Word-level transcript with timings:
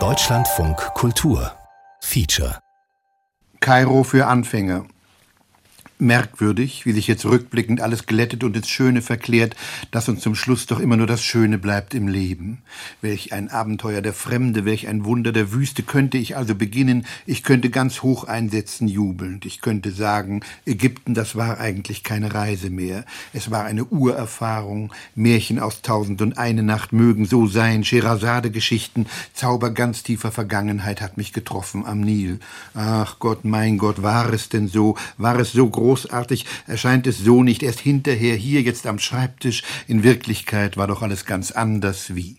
Deutschlandfunk 0.00 0.78
Kultur. 0.94 1.52
Feature. 2.00 2.58
Kairo 3.60 4.02
für 4.02 4.26
Anfänger 4.26 4.86
merkwürdig, 5.98 6.84
wie 6.84 6.92
sich 6.92 7.06
jetzt 7.06 7.24
rückblickend 7.24 7.80
alles 7.80 8.06
glättet 8.06 8.44
und 8.44 8.56
ins 8.56 8.68
Schöne 8.68 9.02
verklärt, 9.02 9.54
dass 9.90 10.08
uns 10.08 10.20
zum 10.20 10.34
Schluss 10.34 10.66
doch 10.66 10.80
immer 10.80 10.96
nur 10.96 11.06
das 11.06 11.22
Schöne 11.22 11.58
bleibt 11.58 11.94
im 11.94 12.08
Leben. 12.08 12.58
Welch 13.00 13.32
ein 13.32 13.48
Abenteuer 13.48 14.02
der 14.02 14.12
Fremde, 14.12 14.64
welch 14.64 14.88
ein 14.88 15.04
Wunder 15.04 15.32
der 15.32 15.52
Wüste 15.52 15.82
könnte 15.82 16.18
ich 16.18 16.36
also 16.36 16.54
beginnen, 16.54 17.06
ich 17.26 17.42
könnte 17.42 17.70
ganz 17.70 18.02
hoch 18.02 18.24
einsetzen, 18.24 18.88
jubelnd. 18.88 19.46
Ich 19.46 19.60
könnte 19.60 19.92
sagen, 19.92 20.40
Ägypten, 20.66 21.14
das 21.14 21.36
war 21.36 21.60
eigentlich 21.60 22.02
keine 22.02 22.34
Reise 22.34 22.70
mehr. 22.70 23.04
Es 23.32 23.50
war 23.50 23.64
eine 23.64 23.84
Urerfahrung, 23.84 24.92
Märchen 25.14 25.58
aus 25.58 25.82
Tausend 25.82 26.20
und 26.20 26.38
eine 26.38 26.62
Nacht 26.62 26.92
mögen 26.92 27.26
so 27.26 27.46
sein, 27.46 27.84
Scheherazade-Geschichten, 27.84 29.06
Zauber 29.34 29.70
ganz 29.70 30.02
tiefer 30.02 30.32
Vergangenheit 30.32 31.00
hat 31.00 31.16
mich 31.16 31.32
getroffen 31.32 31.86
am 31.86 32.00
Nil. 32.00 32.40
Ach 32.74 33.18
Gott, 33.18 33.44
mein 33.44 33.78
Gott, 33.78 34.02
war 34.02 34.32
es 34.32 34.48
denn 34.48 34.68
so, 34.68 34.96
war 35.16 35.38
es 35.38 35.52
so 35.52 35.68
groß, 35.68 35.91
großartig 35.92 36.46
erscheint 36.66 37.06
es 37.06 37.18
so 37.18 37.42
nicht, 37.42 37.62
erst 37.62 37.80
hinterher 37.80 38.34
hier 38.34 38.62
jetzt 38.62 38.86
am 38.86 38.98
Schreibtisch. 38.98 39.62
In 39.86 40.02
Wirklichkeit 40.02 40.78
war 40.78 40.86
doch 40.86 41.02
alles 41.02 41.26
ganz 41.26 41.50
anders 41.50 42.14
wie. 42.14 42.38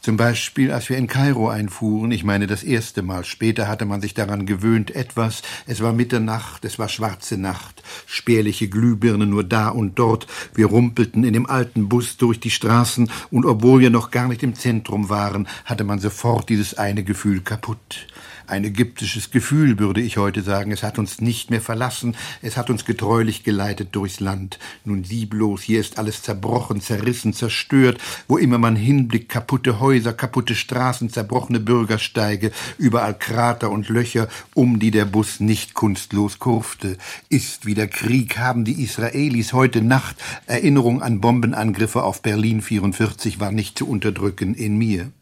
Zum 0.00 0.16
Beispiel, 0.16 0.70
als 0.70 0.88
wir 0.88 0.96
in 0.96 1.08
Kairo 1.08 1.48
einfuhren, 1.48 2.12
ich 2.12 2.22
meine 2.22 2.46
das 2.46 2.62
erste 2.62 3.02
Mal, 3.02 3.24
später 3.24 3.66
hatte 3.66 3.84
man 3.84 4.00
sich 4.00 4.14
daran 4.14 4.46
gewöhnt, 4.46 4.94
etwas, 4.94 5.42
es 5.66 5.82
war 5.82 5.92
Mitternacht, 5.92 6.64
es 6.64 6.78
war 6.78 6.88
schwarze 6.88 7.36
Nacht, 7.36 7.82
spärliche 8.06 8.68
Glühbirne 8.68 9.26
nur 9.26 9.44
da 9.44 9.68
und 9.68 9.98
dort, 9.98 10.28
wir 10.54 10.66
rumpelten 10.66 11.24
in 11.24 11.34
dem 11.34 11.46
alten 11.46 11.88
Bus 11.88 12.16
durch 12.16 12.38
die 12.38 12.50
Straßen, 12.50 13.10
und 13.30 13.44
obwohl 13.44 13.80
wir 13.80 13.90
noch 13.90 14.10
gar 14.10 14.28
nicht 14.28 14.42
im 14.42 14.54
Zentrum 14.54 15.10
waren, 15.10 15.48
hatte 15.66 15.84
man 15.84 15.98
sofort 15.98 16.48
dieses 16.48 16.78
eine 16.78 17.02
Gefühl 17.02 17.40
kaputt. 17.40 18.06
Ein 18.50 18.64
ägyptisches 18.64 19.30
Gefühl, 19.30 19.78
würde 19.78 20.00
ich 20.00 20.16
heute 20.16 20.42
sagen. 20.42 20.72
Es 20.72 20.82
hat 20.82 20.98
uns 20.98 21.20
nicht 21.20 21.50
mehr 21.50 21.60
verlassen. 21.60 22.16
Es 22.42 22.56
hat 22.56 22.68
uns 22.68 22.84
getreulich 22.84 23.44
geleitet 23.44 23.90
durchs 23.92 24.18
Land. 24.18 24.58
Nun 24.84 25.04
sieh 25.04 25.24
bloß, 25.24 25.62
hier 25.62 25.78
ist 25.78 25.98
alles 26.00 26.22
zerbrochen, 26.22 26.80
zerrissen, 26.80 27.32
zerstört. 27.32 28.00
Wo 28.26 28.38
immer 28.38 28.58
man 28.58 28.74
hinblickt, 28.74 29.28
kaputte 29.28 29.78
Häuser, 29.78 30.12
kaputte 30.12 30.56
Straßen, 30.56 31.10
zerbrochene 31.10 31.60
Bürgersteige, 31.60 32.50
überall 32.76 33.16
Krater 33.16 33.70
und 33.70 33.88
Löcher, 33.88 34.26
um 34.54 34.80
die 34.80 34.90
der 34.90 35.04
Bus 35.04 35.38
nicht 35.38 35.74
kunstlos 35.74 36.40
kurfte. 36.40 36.98
Ist 37.28 37.66
wieder 37.66 37.86
Krieg, 37.86 38.38
haben 38.38 38.64
die 38.64 38.82
Israelis 38.82 39.52
heute 39.52 39.80
Nacht 39.80 40.16
Erinnerung 40.46 41.02
an 41.02 41.20
Bombenangriffe 41.20 42.02
auf 42.02 42.20
Berlin 42.20 42.62
44 42.62 43.38
war 43.38 43.52
nicht 43.52 43.78
zu 43.78 43.88
unterdrücken 43.88 44.54
in 44.54 44.76
mir 44.76 45.12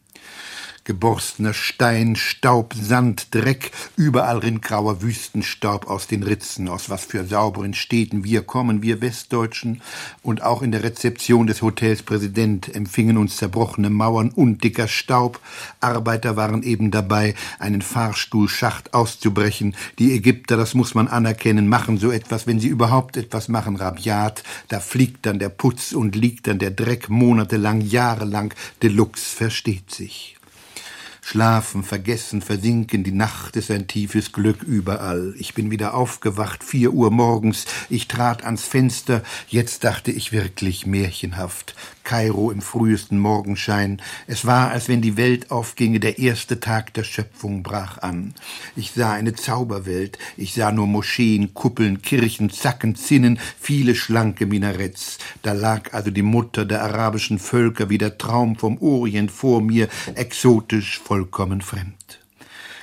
geborstener 0.89 1.53
Stein, 1.53 2.17
Staub, 2.17 2.72
Sand, 2.72 3.34
Dreck, 3.34 3.72
überall 3.97 4.39
rinnt 4.39 4.62
grauer 4.62 5.03
Wüstenstaub 5.03 5.86
aus 5.86 6.06
den 6.06 6.22
Ritzen, 6.22 6.67
aus 6.67 6.89
was 6.89 7.05
für 7.05 7.27
sauberen 7.27 7.75
Städten 7.75 8.25
wir 8.25 8.41
kommen, 8.41 8.80
wir 8.80 9.03
Westdeutschen, 9.03 9.83
und 10.22 10.42
auch 10.42 10.62
in 10.62 10.72
der 10.72 10.83
Rezeption 10.83 11.47
des 11.47 11.61
Hotels 11.61 12.03
Präsident 12.03 12.75
empfingen 12.75 13.19
uns 13.19 13.36
zerbrochene 13.36 13.91
Mauern 13.91 14.30
und 14.30 14.64
dicker 14.64 14.89
Staub. 14.89 15.41
Arbeiter 15.80 16.36
waren 16.36 16.62
eben 16.62 16.91
dabei, 16.91 17.34
einen 17.58 17.83
Fahrstuhlschacht 17.83 18.95
auszubrechen. 18.95 19.77
Die 19.98 20.14
Ägypter, 20.14 20.56
das 20.56 20.73
muss 20.73 20.95
man 20.95 21.06
anerkennen, 21.06 21.69
machen 21.69 21.98
so 21.98 22.11
etwas, 22.11 22.47
wenn 22.47 22.61
sie 22.61 22.69
überhaupt 22.69 23.19
etwas 23.19 23.48
machen, 23.48 23.77
rabiat. 23.77 24.42
Da 24.69 24.80
fliegt 24.80 25.27
dann 25.27 25.39
der 25.39 25.50
Putz 25.50 25.92
und 25.92 26.17
liegt 26.17 26.47
dann 26.47 26.58
der 26.58 26.70
Dreck 26.70 27.11
monatelang, 27.11 27.83
jahrelang. 27.83 28.55
Deluxe 28.83 29.36
versteht 29.36 29.91
sich. 29.91 30.38
Schlafen, 31.31 31.84
vergessen, 31.84 32.41
versinken, 32.41 33.05
die 33.05 33.12
Nacht 33.12 33.57
ist 33.57 33.71
ein 33.71 33.87
tiefes 33.87 34.33
Glück 34.33 34.62
überall. 34.62 35.35
Ich 35.37 35.53
bin 35.53 35.70
wieder 35.70 35.93
aufgewacht, 35.93 36.65
vier 36.65 36.95
Uhr 36.95 37.11
morgens, 37.11 37.67
ich 37.91 38.08
trat 38.08 38.47
ans 38.47 38.63
Fenster, 38.64 39.23
jetzt 39.47 39.85
dachte 39.85 40.11
ich 40.11 40.33
wirklich 40.33 40.86
märchenhaft. 40.86 41.75
Kairo 42.08 42.51
im 42.51 42.63
frühesten 42.63 43.19
Morgenschein. 43.19 44.01
Es 44.27 44.46
war, 44.46 44.70
als 44.70 44.89
wenn 44.89 45.02
die 45.02 45.19
Welt 45.19 45.51
aufginge, 45.51 46.01
der 46.01 46.19
erste 46.19 46.58
Tag 46.58 46.95
der 46.95 47.05
Schöpfung 47.05 47.63
brach 47.63 47.98
an. 47.98 48.33
Ich 48.77 48.92
sah 48.92 49.13
eine 49.13 49.35
Zauberwelt, 49.35 50.17
ich 50.39 50.55
sah 50.55 50.73
nur 50.73 50.86
Moscheen, 50.86 51.52
Kuppeln, 51.52 52.01
Kirchen, 52.01 52.48
Zacken, 52.48 52.95
Zinnen, 52.95 53.39
viele 53.61 53.95
schlanke 53.95 54.46
Minaretts. 54.46 55.19
Da 55.42 55.52
lag 55.52 55.92
also 55.92 56.11
die 56.11 56.23
Mutter 56.23 56.64
der 56.64 56.83
arabischen 56.83 57.39
Völker 57.39 57.91
wie 57.91 57.98
der 57.98 58.17
Traum 58.17 58.57
vom 58.57 58.79
Orient 58.79 59.30
vor 59.30 59.61
mir, 59.61 59.89
exotisch, 60.14 61.01
vollkommen 61.01 61.61
fremd. 61.61 62.20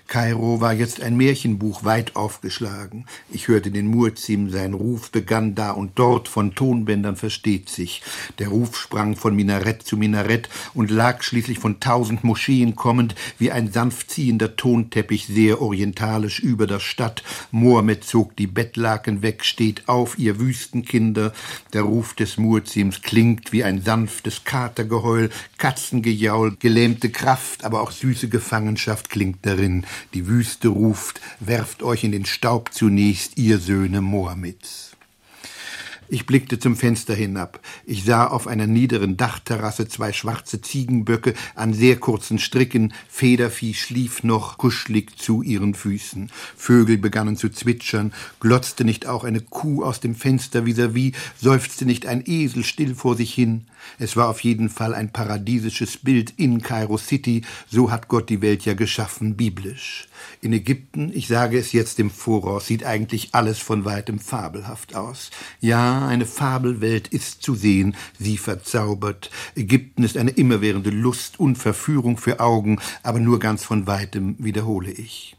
Kairo 0.08 0.62
war 0.62 0.74
jetzt 0.74 1.02
ein 1.02 1.18
Märchenbuch 1.18 1.84
weit 1.84 2.16
aufgeschlagen. 2.16 3.06
Ich 3.32 3.48
hörte 3.48 3.72
den 3.72 3.88
Murzim, 3.88 4.52
sein 4.52 4.74
Ruf 4.74 5.10
begann 5.10 5.56
da 5.56 5.72
und 5.72 5.94
dort, 5.96 6.28
von 6.28 6.54
Tonbändern 6.54 7.16
versteht 7.16 7.70
sich. 7.70 8.04
Der 8.38 8.50
Ruf 8.50 8.78
sprang 8.78 9.16
von 9.16 9.36
Minarett 9.36 9.82
zu 9.82 9.98
Minarett 9.98 10.48
und 10.74 10.92
lag 10.92 11.24
schließlich 11.24 11.60
von 11.60 11.80
tausend 11.80 12.24
Moscheen 12.24 12.76
kommend, 12.76 13.16
wie 13.40 13.52
ein 13.52 13.72
sanft 13.72 14.12
ziehender 14.12 14.56
Tonteppich 14.56 15.26
sehr 15.26 15.62
orientalisch 15.62 16.40
über 16.40 16.68
der 16.68 16.80
Stadt. 16.80 17.24
Mohammed 17.52 18.04
zog 18.04 18.36
die 18.36 18.48
Bettlaken 18.48 19.22
weg, 19.24 19.44
steht 19.44 19.90
auf, 19.90 20.20
ihr 20.20 20.40
Wüstenkinder. 20.40 21.34
Der 21.74 21.82
Ruf 21.82 22.14
des 22.14 22.38
Murzims 22.38 23.02
klingt 23.02 23.52
wie 23.52 23.64
ein 23.64 23.82
sanftes 23.82 24.44
Katergeheul, 24.44 25.30
Katzengejaul, 25.58 26.56
gelähmte 26.60 27.10
Kraft, 27.10 27.66
aber 27.66 27.82
auch 27.82 27.92
süße 27.92 28.30
Gefangenschaft 28.30 29.10
klingt 29.10 29.46
darin. 29.46 29.86
Die 30.14 30.28
Wüste 30.28 30.70
ruft, 30.70 31.22
werft 31.40 31.84
euch 31.84 32.04
in 32.04 32.12
den 32.12 32.26
Staub 32.26 32.74
zunächst, 32.74 33.38
ihr 33.38 33.60
Söhne 33.60 34.02
Mohammeds. 34.02 34.96
Ich 36.08 36.28
blickte 36.28 36.60
zum 36.60 36.76
Fenster 36.76 37.16
hinab. 37.16 37.60
Ich 37.84 38.04
sah 38.04 38.28
auf 38.28 38.46
einer 38.46 38.68
niederen 38.68 39.18
Dachterrasse 39.18 39.88
zwei 39.88 40.14
schwarze 40.14 40.62
Ziegenböcke 40.62 41.34
an 41.56 41.74
sehr 41.74 41.98
kurzen 41.98 42.38
Stricken. 42.38 42.94
Federvieh 43.10 43.74
schlief 43.74 44.24
noch 44.24 44.60
kuschelig 44.60 45.18
zu 45.18 45.42
ihren 45.42 45.74
Füßen. 45.74 46.30
Vögel 46.56 47.00
begannen 47.00 47.38
zu 47.38 47.50
zwitschern. 47.50 48.14
Glotzte 48.40 48.86
nicht 48.86 49.08
auch 49.08 49.24
eine 49.24 49.42
Kuh 49.42 49.84
aus 49.84 50.00
dem 50.00 50.14
Fenster 50.14 50.66
vis-à-vis? 50.66 51.14
-vis? 51.14 51.16
Seufzte 51.42 51.86
nicht 51.86 52.06
ein 52.06 52.24
Esel 52.26 52.64
still 52.64 52.94
vor 52.94 53.16
sich 53.16 53.34
hin? 53.34 53.66
Es 54.00 54.16
war 54.16 54.30
auf 54.30 54.42
jeden 54.42 54.70
Fall 54.70 54.94
ein 54.94 55.12
paradiesisches 55.12 55.98
Bild 55.98 56.34
in 56.38 56.62
Kairo 56.62 56.98
City. 56.98 57.44
So 57.70 57.92
hat 57.92 58.08
Gott 58.08 58.30
die 58.30 58.42
Welt 58.42 58.66
ja 58.66 58.74
geschaffen, 58.74 59.36
biblisch. 59.36 60.08
In 60.42 60.54
Ägypten, 60.54 61.12
ich 61.14 61.28
sage 61.28 61.58
es 61.58 61.72
jetzt 61.72 62.00
im 62.00 62.10
Voraus, 62.10 62.68
sieht 62.68 62.84
eigentlich 62.84 63.30
alles 63.34 63.60
von 63.60 63.86
weitem 63.86 64.20
fabelhaft 64.20 64.96
aus. 64.96 65.32
Ja, 65.60 66.08
eine 66.08 66.26
Fabelwelt 66.26 67.08
ist 67.08 67.42
zu 67.42 67.56
sehen, 67.56 67.96
sie 68.20 68.38
verzaubert. 68.38 69.30
Ägypten 69.56 70.04
ist 70.04 70.18
eine 70.18 70.32
immerwährende 70.32 70.90
Lust 70.90 71.40
und 71.40 71.58
Verführung 71.58 72.18
für 72.18 72.40
Augen, 72.40 72.80
aber 73.04 73.20
nur 73.20 73.40
ganz 73.40 73.64
von 73.64 73.88
weitem 73.88 74.36
wiederhole 74.40 74.92
ich. 74.92 75.36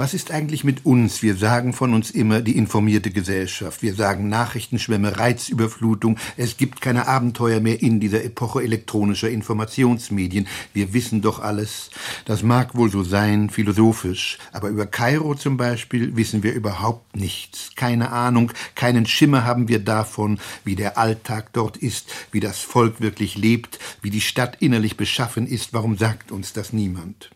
Was 0.00 0.14
ist 0.14 0.30
eigentlich 0.30 0.62
mit 0.62 0.86
uns? 0.86 1.24
Wir 1.24 1.34
sagen 1.34 1.72
von 1.72 1.92
uns 1.92 2.12
immer 2.12 2.40
die 2.40 2.56
informierte 2.56 3.10
Gesellschaft. 3.10 3.82
Wir 3.82 3.94
sagen 3.94 4.28
Nachrichtenschwämme, 4.28 5.18
Reizüberflutung. 5.18 6.18
Es 6.36 6.56
gibt 6.56 6.80
keine 6.80 7.08
Abenteuer 7.08 7.58
mehr 7.58 7.82
in 7.82 7.98
dieser 7.98 8.22
Epoche 8.22 8.62
elektronischer 8.62 9.28
Informationsmedien. 9.28 10.46
Wir 10.72 10.92
wissen 10.92 11.20
doch 11.20 11.40
alles. 11.40 11.90
Das 12.26 12.44
mag 12.44 12.76
wohl 12.76 12.92
so 12.92 13.02
sein, 13.02 13.50
philosophisch. 13.50 14.38
Aber 14.52 14.68
über 14.68 14.86
Kairo 14.86 15.34
zum 15.34 15.56
Beispiel 15.56 16.14
wissen 16.14 16.44
wir 16.44 16.54
überhaupt 16.54 17.16
nichts. 17.16 17.72
Keine 17.74 18.12
Ahnung, 18.12 18.52
keinen 18.76 19.04
Schimmer 19.04 19.44
haben 19.44 19.66
wir 19.66 19.80
davon, 19.80 20.38
wie 20.64 20.76
der 20.76 20.96
Alltag 20.96 21.52
dort 21.54 21.76
ist, 21.76 22.12
wie 22.30 22.38
das 22.38 22.60
Volk 22.60 23.00
wirklich 23.00 23.36
lebt, 23.36 23.80
wie 24.00 24.10
die 24.10 24.20
Stadt 24.20 24.58
innerlich 24.60 24.96
beschaffen 24.96 25.48
ist. 25.48 25.72
Warum 25.72 25.98
sagt 25.98 26.30
uns 26.30 26.52
das 26.52 26.72
niemand? 26.72 27.30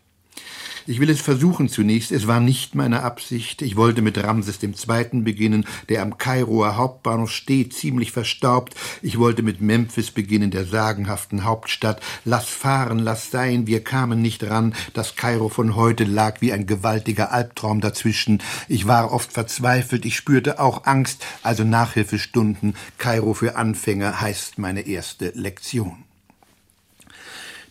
Ich 0.85 0.99
will 0.99 1.09
es 1.09 1.21
versuchen 1.21 1.69
zunächst. 1.69 2.11
Es 2.11 2.27
war 2.27 2.41
nicht 2.41 2.75
meine 2.75 3.03
Absicht. 3.03 3.61
Ich 3.61 3.77
wollte 3.77 4.01
mit 4.01 4.21
Ramses 4.21 4.61
II. 4.61 5.21
beginnen, 5.21 5.65
der 5.87 6.01
am 6.01 6.17
Kairoer 6.17 6.75
Hauptbahnhof 6.75 7.31
steht, 7.31 7.73
ziemlich 7.73 8.11
verstaubt. 8.11 8.75
Ich 9.01 9.17
wollte 9.17 9.43
mit 9.43 9.61
Memphis 9.61 10.11
beginnen, 10.11 10.51
der 10.51 10.65
sagenhaften 10.65 11.45
Hauptstadt. 11.45 12.01
Lass 12.25 12.49
fahren, 12.49 12.99
lass 12.99 13.31
sein. 13.31 13.65
Wir 13.65 13.81
kamen 13.81 14.21
nicht 14.21 14.43
ran. 14.43 14.75
Das 14.93 15.15
Kairo 15.15 15.47
von 15.47 15.77
heute 15.77 16.03
lag 16.03 16.41
wie 16.41 16.51
ein 16.51 16.67
gewaltiger 16.67 17.31
Albtraum 17.31 17.79
dazwischen. 17.79 18.41
Ich 18.67 18.85
war 18.85 19.13
oft 19.13 19.31
verzweifelt. 19.31 20.05
Ich 20.05 20.17
spürte 20.17 20.59
auch 20.59 20.85
Angst. 20.85 21.25
Also 21.43 21.63
Nachhilfestunden. 21.63 22.75
Kairo 22.97 23.33
für 23.33 23.55
Anfänger 23.55 24.19
heißt 24.19 24.57
meine 24.57 24.81
erste 24.81 25.29
Lektion. 25.29 26.03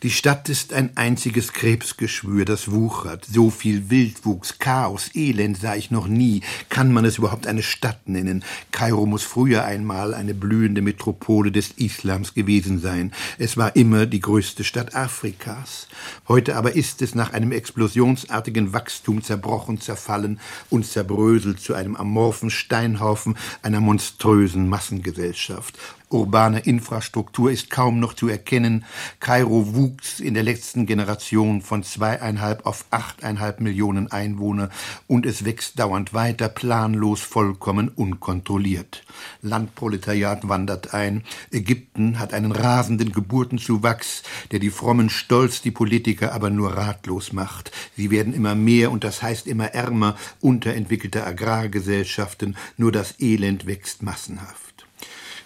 Die 0.02 0.10
Stadt 0.10 0.49
ist 0.49 0.72
ein 0.72 0.96
einziges 0.96 1.52
Krebsgeschwür, 1.52 2.44
das 2.44 2.72
wuchert. 2.72 3.25
So 3.25 3.50
viel 3.50 3.88
Wildwuchs, 3.88 4.58
Chaos, 4.58 5.10
Elend 5.14 5.58
sah 5.58 5.76
ich 5.76 5.93
noch 5.93 6.08
nie. 6.08 6.40
Kann 6.70 6.93
man 6.93 7.04
es 7.04 7.19
überhaupt 7.19 7.46
eine 7.46 7.62
Stadt 7.62 8.08
nennen? 8.08 8.44
Kairo 8.72 9.06
muss 9.06 9.22
früher 9.22 9.64
einmal 9.64 10.12
eine 10.12 10.34
blühende 10.34 10.82
Metropole 10.82 11.52
des 11.52 11.70
Islams 11.76 12.34
gewesen 12.34 12.81
sein. 12.81 13.12
Es 13.38 13.56
war 13.56 13.76
immer 13.76 14.06
die 14.06 14.20
größte 14.20 14.64
Stadt 14.64 14.96
Afrikas. 14.96 15.87
Heute 16.26 16.56
aber 16.56 16.75
ist 16.75 17.00
es 17.00 17.14
nach 17.14 17.32
einem 17.32 17.52
explosionsartigen 17.52 18.72
Wachstum 18.72 19.22
zerbrochen, 19.22 19.81
zerfallen 19.81 20.40
und 20.69 20.84
zerbröselt 20.84 21.60
zu 21.60 21.75
einem 21.75 21.94
amorphen 21.94 22.50
Steinhaufen 22.50 23.37
einer 23.62 23.81
monströsen 23.81 24.69
Massengesellschaft. 24.69 25.78
Urbane 26.12 26.61
Infrastruktur 26.61 27.50
ist 27.50 27.70
kaum 27.70 27.99
noch 27.99 28.12
zu 28.12 28.29
erkennen. 28.29 28.85
Kairo 29.19 29.75
wuchs 29.75 30.20
in 30.20 30.35
der 30.35 30.43
letzten 30.43 30.85
Generation 30.85 31.62
von 31.62 31.82
zweieinhalb 31.82 32.67
auf 32.67 32.85
achteinhalb 32.91 33.61
Millionen 33.61 34.12
Einwohner 34.12 34.69
und 35.06 35.25
es 35.25 35.44
wächst 35.44 35.79
dauernd 35.79 36.12
weiter, 36.12 36.49
planlos, 36.49 37.23
vollkommen 37.23 37.88
unkontrolliert. 37.88 39.05
Landproletariat 39.41 40.49
wandert 40.49 40.93
ein. 40.93 41.25
Ägypten 41.50 42.19
hat 42.19 42.35
einen 42.35 42.53
rasenden 42.53 43.12
Geburtenzuwachs, 43.12 44.23
der 44.50 44.58
die 44.58 44.70
Frommen 44.70 45.08
stolz, 45.08 45.62
die 45.62 45.70
Politiker 45.70 46.32
aber 46.32 46.50
nur 46.50 46.76
ratlos 46.76 47.32
macht. 47.32 47.73
Sie 47.97 48.11
werden 48.11 48.35
immer 48.35 48.55
mehr 48.55 48.91
und 48.91 49.05
das 49.05 49.23
heißt 49.23 49.47
immer 49.47 49.69
ärmer, 49.69 50.17
unterentwickelte 50.41 51.25
Agrargesellschaften, 51.26 52.56
nur 52.76 52.93
das 52.93 53.19
Elend 53.19 53.67
wächst 53.67 54.03
massenhaft. 54.03 54.71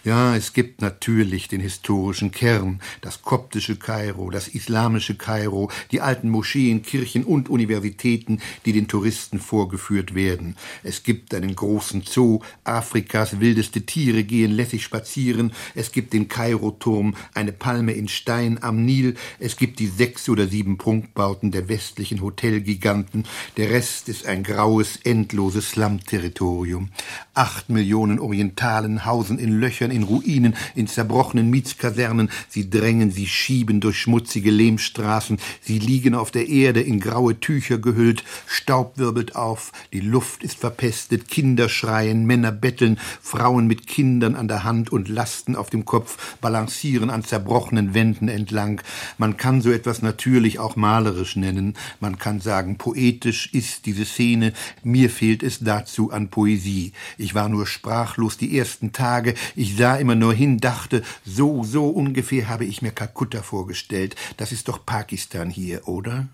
Ja, 0.06 0.36
es 0.36 0.52
gibt 0.52 0.82
natürlich 0.82 1.48
den 1.48 1.60
historischen 1.60 2.30
Kern, 2.30 2.80
das 3.00 3.22
koptische 3.22 3.74
Kairo, 3.74 4.30
das 4.30 4.46
islamische 4.46 5.16
Kairo, 5.16 5.68
die 5.90 6.00
alten 6.00 6.30
Moscheen, 6.30 6.82
Kirchen 6.82 7.24
und 7.24 7.48
Universitäten, 7.48 8.40
die 8.66 8.72
den 8.72 8.86
Touristen 8.86 9.40
vorgeführt 9.40 10.14
werden. 10.14 10.54
Es 10.84 11.02
gibt 11.02 11.34
einen 11.34 11.56
großen 11.56 12.02
Zoo, 12.02 12.38
Afrikas 12.62 13.40
wildeste 13.40 13.80
Tiere 13.80 14.22
gehen 14.22 14.52
lässig 14.52 14.84
spazieren, 14.84 15.52
es 15.74 15.90
gibt 15.90 16.12
den 16.12 16.28
Kairo-Turm, 16.28 17.16
eine 17.34 17.50
Palme 17.50 17.90
in 17.90 18.06
Stein 18.06 18.62
am 18.62 18.84
Nil, 18.84 19.16
es 19.40 19.56
gibt 19.56 19.80
die 19.80 19.88
sechs 19.88 20.28
oder 20.28 20.46
sieben 20.46 20.78
Prunkbauten 20.78 21.50
der 21.50 21.68
westlichen 21.68 22.20
Hotelgiganten, 22.22 23.24
der 23.56 23.70
Rest 23.70 24.08
ist 24.08 24.24
ein 24.24 24.44
graues, 24.44 25.00
endloses 25.02 25.70
Slum-Territorium. 25.70 26.90
Acht 27.34 27.70
Millionen 27.70 28.20
Orientalen 28.20 29.04
hausen 29.04 29.40
in 29.40 29.58
Löchern 29.58 29.95
in 29.96 30.04
Ruinen, 30.04 30.54
in 30.74 30.86
zerbrochenen 30.86 31.50
Mietskasernen, 31.50 32.30
sie 32.48 32.70
drängen, 32.70 33.10
sie 33.10 33.26
schieben 33.26 33.80
durch 33.80 33.98
schmutzige 33.98 34.50
Lehmstraßen, 34.50 35.38
sie 35.60 35.78
liegen 35.78 36.14
auf 36.14 36.30
der 36.30 36.48
Erde 36.48 36.82
in 36.82 37.00
graue 37.00 37.40
Tücher 37.40 37.78
gehüllt, 37.78 38.22
Staub 38.46 38.98
wirbelt 38.98 39.34
auf, 39.34 39.72
die 39.92 40.00
Luft 40.00 40.44
ist 40.44 40.58
verpestet, 40.58 41.28
Kinder 41.28 41.68
schreien, 41.68 42.26
Männer 42.26 42.52
betteln, 42.52 42.98
Frauen 43.22 43.66
mit 43.66 43.86
Kindern 43.86 44.36
an 44.36 44.48
der 44.48 44.64
Hand 44.64 44.92
und 44.92 45.08
Lasten 45.08 45.56
auf 45.56 45.70
dem 45.70 45.86
Kopf 45.86 46.36
balancieren 46.40 47.08
an 47.08 47.24
zerbrochenen 47.24 47.94
Wänden 47.94 48.28
entlang. 48.28 48.82
Man 49.16 49.38
kann 49.38 49.62
so 49.62 49.70
etwas 49.70 50.02
natürlich 50.02 50.58
auch 50.58 50.76
malerisch 50.76 51.36
nennen, 51.36 51.74
man 52.00 52.18
kann 52.18 52.40
sagen, 52.40 52.76
poetisch 52.76 53.48
ist 53.54 53.86
diese 53.86 54.04
Szene, 54.04 54.52
mir 54.84 55.08
fehlt 55.08 55.42
es 55.42 55.60
dazu 55.60 56.10
an 56.10 56.28
Poesie. 56.28 56.92
Ich 57.16 57.34
war 57.34 57.48
nur 57.48 57.66
sprachlos 57.66 58.36
die 58.36 58.58
ersten 58.58 58.92
Tage, 58.92 59.34
ich 59.54 59.76
sah 59.76 59.85
sah 59.86 59.94
immer 59.94 60.16
nur 60.16 60.34
hin, 60.34 60.58
dachte, 60.58 61.04
so, 61.24 61.62
so 61.62 61.86
ungefähr 61.86 62.48
habe 62.48 62.64
ich 62.64 62.82
mir 62.82 62.90
Kalkutta 62.90 63.40
vorgestellt. 63.40 64.16
Das 64.36 64.50
ist 64.50 64.66
doch 64.66 64.84
Pakistan 64.84 65.48
hier, 65.48 65.86
oder? 65.86 66.26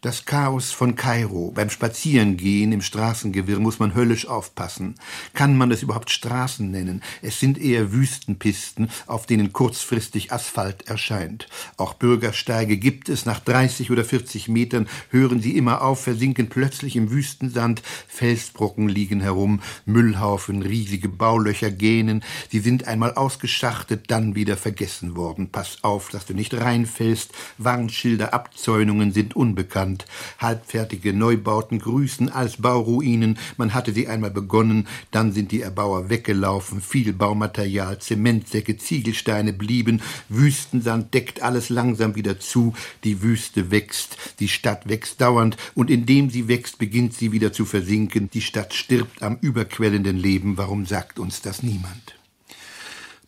Das 0.00 0.24
Chaos 0.26 0.70
von 0.70 0.94
Kairo. 0.94 1.50
Beim 1.50 1.70
Spazierengehen 1.70 2.70
im 2.70 2.82
Straßengewirr 2.82 3.58
muss 3.58 3.80
man 3.80 3.96
höllisch 3.96 4.28
aufpassen. 4.28 4.94
Kann 5.34 5.56
man 5.56 5.72
es 5.72 5.82
überhaupt 5.82 6.10
Straßen 6.10 6.70
nennen? 6.70 7.02
Es 7.20 7.40
sind 7.40 7.58
eher 7.58 7.90
Wüstenpisten, 7.90 8.90
auf 9.08 9.26
denen 9.26 9.52
kurzfristig 9.52 10.32
Asphalt 10.32 10.86
erscheint. 10.86 11.48
Auch 11.78 11.94
Bürgersteige 11.94 12.76
gibt 12.76 13.08
es. 13.08 13.26
Nach 13.26 13.40
30 13.40 13.90
oder 13.90 14.04
40 14.04 14.46
Metern 14.46 14.88
hören 15.10 15.40
sie 15.40 15.56
immer 15.56 15.82
auf, 15.82 16.04
versinken 16.04 16.48
plötzlich 16.48 16.94
im 16.94 17.10
Wüstensand. 17.10 17.82
Felsbrocken 18.06 18.88
liegen 18.88 19.20
herum, 19.20 19.58
Müllhaufen, 19.84 20.62
riesige 20.62 21.08
Baulöcher 21.08 21.72
gähnen. 21.72 22.22
Sie 22.52 22.60
sind 22.60 22.86
einmal 22.86 23.14
ausgeschachtet, 23.14 24.12
dann 24.12 24.36
wieder 24.36 24.56
vergessen 24.56 25.16
worden. 25.16 25.50
Pass 25.50 25.78
auf, 25.82 26.10
dass 26.10 26.24
du 26.24 26.34
nicht 26.34 26.54
reinfällst. 26.54 27.32
Warnschilder, 27.58 28.32
Abzäunungen 28.32 29.10
sind 29.10 29.34
unbekannt. 29.34 29.87
Land. 29.88 30.06
Halbfertige 30.38 31.14
Neubauten 31.14 31.78
grüßen 31.78 32.28
als 32.28 32.58
Bauruinen. 32.58 33.38
Man 33.56 33.72
hatte 33.72 33.92
sie 33.92 34.06
einmal 34.06 34.30
begonnen, 34.30 34.86
dann 35.10 35.32
sind 35.32 35.50
die 35.50 35.62
Erbauer 35.62 36.10
weggelaufen. 36.10 36.80
Viel 36.82 37.12
Baumaterial, 37.12 37.98
Zementsäcke, 37.98 38.76
Ziegelsteine 38.76 39.52
blieben. 39.52 40.02
Wüstensand 40.28 41.14
deckt 41.14 41.42
alles 41.42 41.70
langsam 41.70 42.16
wieder 42.16 42.38
zu. 42.38 42.74
Die 43.04 43.22
Wüste 43.22 43.70
wächst, 43.70 44.16
die 44.40 44.48
Stadt 44.48 44.88
wächst 44.88 45.20
dauernd 45.20 45.56
und 45.74 45.90
indem 45.90 46.28
sie 46.28 46.48
wächst, 46.48 46.78
beginnt 46.78 47.14
sie 47.14 47.32
wieder 47.32 47.52
zu 47.52 47.64
versinken. 47.64 48.28
Die 48.30 48.42
Stadt 48.42 48.74
stirbt 48.74 49.22
am 49.22 49.38
überquellenden 49.40 50.18
Leben. 50.18 50.58
Warum 50.58 50.84
sagt 50.84 51.18
uns 51.18 51.40
das 51.40 51.62
niemand? 51.62 52.17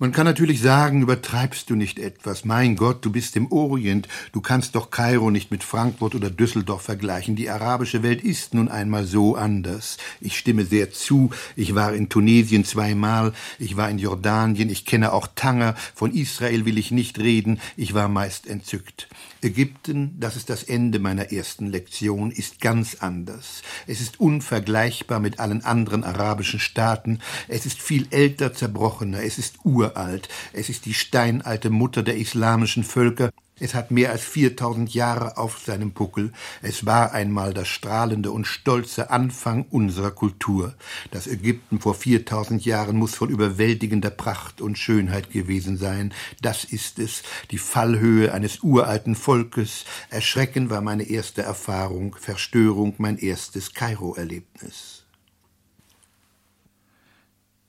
Man 0.03 0.13
kann 0.13 0.25
natürlich 0.25 0.63
sagen, 0.63 1.03
übertreibst 1.03 1.69
du 1.69 1.75
nicht 1.75 1.99
etwas. 1.99 2.47
Mein 2.47 2.75
Gott, 2.75 3.05
du 3.05 3.13
bist 3.13 3.37
im 3.37 3.53
Orient. 3.53 4.09
Du 4.33 4.41
kannst 4.41 4.75
doch 4.75 4.91
Kairo 4.91 5.31
nicht 5.31 5.51
mit 5.51 5.63
Frankfurt 5.63 6.15
oder 6.15 6.31
Düsseldorf 6.31 6.81
vergleichen. 6.81 7.37
Die 7.37 7.51
arabische 7.51 8.03
Welt 8.03 8.25
ist 8.25 8.55
nun 8.55 8.71
einmal 8.71 9.05
so 9.05 9.37
anders. 9.37 9.99
Ich 10.19 10.39
stimme 10.39 10.65
sehr 10.65 10.91
zu. 10.91 11.33
Ich 11.55 11.75
war 11.75 11.93
in 11.93 12.09
Tunesien 12.09 12.65
zweimal. 12.65 13.35
Ich 13.59 13.77
war 13.77 13.91
in 13.91 13.99
Jordanien. 13.99 14.71
Ich 14.71 14.87
kenne 14.87 15.13
auch 15.13 15.29
Tanger. 15.35 15.75
Von 15.95 16.15
Israel 16.15 16.65
will 16.65 16.79
ich 16.79 16.91
nicht 16.91 17.19
reden. 17.19 17.61
Ich 17.77 17.93
war 17.93 18.09
meist 18.09 18.47
entzückt. 18.47 19.07
Ägypten, 19.43 20.17
das 20.21 20.37
ist 20.37 20.51
das 20.51 20.65
Ende 20.65 20.99
meiner 20.99 21.33
ersten 21.33 21.67
Lektion, 21.67 22.31
ist 22.31 22.61
ganz 22.61 22.97
anders. 23.01 23.63
Es 23.87 24.01
ist 24.01 24.21
unvergleichbar 24.21 25.19
mit 25.19 25.41
allen 25.41 25.65
anderen 25.65 26.05
arabischen 26.05 26.61
Staaten. 26.61 27.21
Es 27.49 27.65
ist 27.65 27.81
viel 27.81 28.07
älter, 28.11 28.53
zerbrochener. 28.53 29.23
Es 29.23 29.39
ist 29.39 29.65
uralt. 29.91 30.29
Es 30.53 30.69
ist 30.69 30.87
die 30.87 30.95
steinalte 30.95 31.71
Mutter 31.71 32.03
der 32.03 32.17
islamischen 32.17 32.85
Völker. 32.85 33.31
Es 33.63 33.75
hat 33.75 33.91
mehr 33.91 34.11
als 34.11 34.25
4000 34.25 34.95
Jahre 34.95 35.37
auf 35.37 35.59
seinem 35.59 35.93
Buckel. 35.93 36.33
Es 36.63 36.87
war 36.87 37.13
einmal 37.13 37.53
das 37.53 37.69
strahlende 37.69 38.31
und 38.31 38.47
stolze 38.47 39.11
Anfang 39.11 39.67
unserer 39.71 40.13
Kultur. 40.13 40.75
Das 41.11 41.27
Ägypten 41.27 41.79
vor 41.79 41.95
4000 41.95 42.65
Jahren 42.65 42.97
muss 42.97 43.15
von 43.15 43.29
überwältigender 43.29 44.09
Pracht 44.09 44.63
und 44.63 44.79
Schönheit 44.79 45.31
gewesen 45.31 45.77
sein. 45.77 46.15
Das 46.41 46.65
ist 46.65 46.99
es, 46.99 47.23
die 47.51 47.59
Fallhöhe 47.59 48.33
eines 48.33 48.61
uralten 48.61 49.15
Volkes. 49.15 49.85
Erschrecken 50.09 50.71
war 50.71 50.81
meine 50.81 51.03
erste 51.03 51.43
Erfahrung, 51.43 52.17
Verstörung 52.19 52.95
mein 52.97 53.19
erstes 53.19 53.75
Kairo-Erlebnis. 53.75 55.05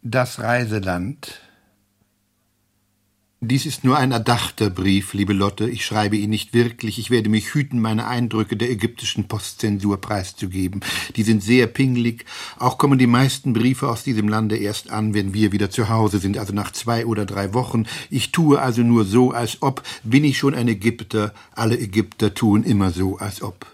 Das 0.04 0.40
Reiseland 0.40 1.42
dies 3.44 3.66
ist 3.66 3.84
nur 3.84 3.98
ein 3.98 4.12
erdachter 4.12 4.70
Brief, 4.70 5.14
liebe 5.14 5.34
Lotte. 5.34 5.68
Ich 5.68 5.84
schreibe 5.84 6.16
ihn 6.16 6.30
nicht 6.30 6.54
wirklich. 6.54 7.00
Ich 7.00 7.10
werde 7.10 7.28
mich 7.28 7.56
hüten, 7.56 7.82
meine 7.82 8.06
Eindrücke 8.08 8.56
der 8.56 8.70
ägyptischen 8.70 9.28
Postzensur 9.28 10.00
preiszugeben. 10.00 10.82
Die 11.16 11.24
sind 11.24 11.42
sehr 11.42 11.66
pingelig. 11.66 12.26
Auch 12.60 12.78
kommen 12.78 13.00
die 13.00 13.08
meisten 13.08 13.54
Briefe 13.54 13.90
aus 13.90 14.04
diesem 14.04 14.30
Lande 14.30 14.58
erst 14.58 14.92
an, 14.92 15.16
wenn 15.16 15.34
wir 15.34 15.52
wieder 15.52 15.72
zu 15.72 15.90
Hause 15.90 16.20
sind, 16.20 16.38
also 16.38 16.54
nach 16.54 16.72
zwei 16.72 17.08
oder 17.08 17.26
drei 17.26 17.56
Wochen. 17.56 17.88
Ich 18.12 18.32
tue 18.32 18.62
also 18.62 18.84
nur 18.84 19.06
so, 19.06 19.32
als 19.32 19.64
ob, 19.64 19.82
bin 20.04 20.24
ich 20.24 20.38
schon 20.38 20.54
ein 20.54 20.68
Ägypter. 20.68 21.34
Alle 21.56 21.80
Ägypter 21.80 22.36
tun 22.36 22.64
immer 22.64 22.92
so, 22.92 23.18
als 23.18 23.42
ob. 23.42 23.66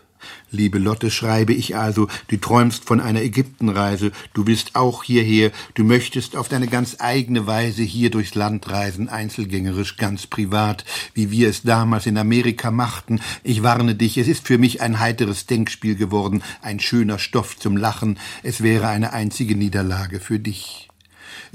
Liebe 0.49 0.79
Lotte, 0.79 1.11
schreibe 1.11 1.53
ich 1.53 1.75
also, 1.75 2.07
du 2.29 2.37
träumst 2.37 2.85
von 2.85 3.01
einer 3.01 3.21
Ägyptenreise, 3.21 4.13
du 4.33 4.47
willst 4.47 4.75
auch 4.77 5.03
hierher, 5.03 5.51
du 5.73 5.83
möchtest 5.83 6.37
auf 6.37 6.47
deine 6.47 6.67
ganz 6.67 6.97
eigene 6.99 7.47
Weise 7.47 7.83
hier 7.83 8.09
durchs 8.09 8.33
Land 8.33 8.69
reisen, 8.69 9.09
einzelgängerisch, 9.09 9.97
ganz 9.97 10.25
privat, 10.25 10.85
wie 11.13 11.31
wir 11.31 11.49
es 11.49 11.63
damals 11.63 12.05
in 12.05 12.17
Amerika 12.17 12.71
machten. 12.71 13.19
Ich 13.43 13.61
warne 13.61 13.95
dich, 13.95 14.17
es 14.17 14.29
ist 14.29 14.47
für 14.47 14.57
mich 14.57 14.81
ein 14.81 15.01
heiteres 15.01 15.47
Denkspiel 15.47 15.95
geworden, 15.95 16.41
ein 16.61 16.79
schöner 16.79 17.19
Stoff 17.19 17.57
zum 17.57 17.75
Lachen, 17.75 18.17
es 18.41 18.63
wäre 18.63 18.87
eine 18.87 19.11
einzige 19.11 19.55
Niederlage 19.55 20.21
für 20.21 20.39
dich. 20.39 20.86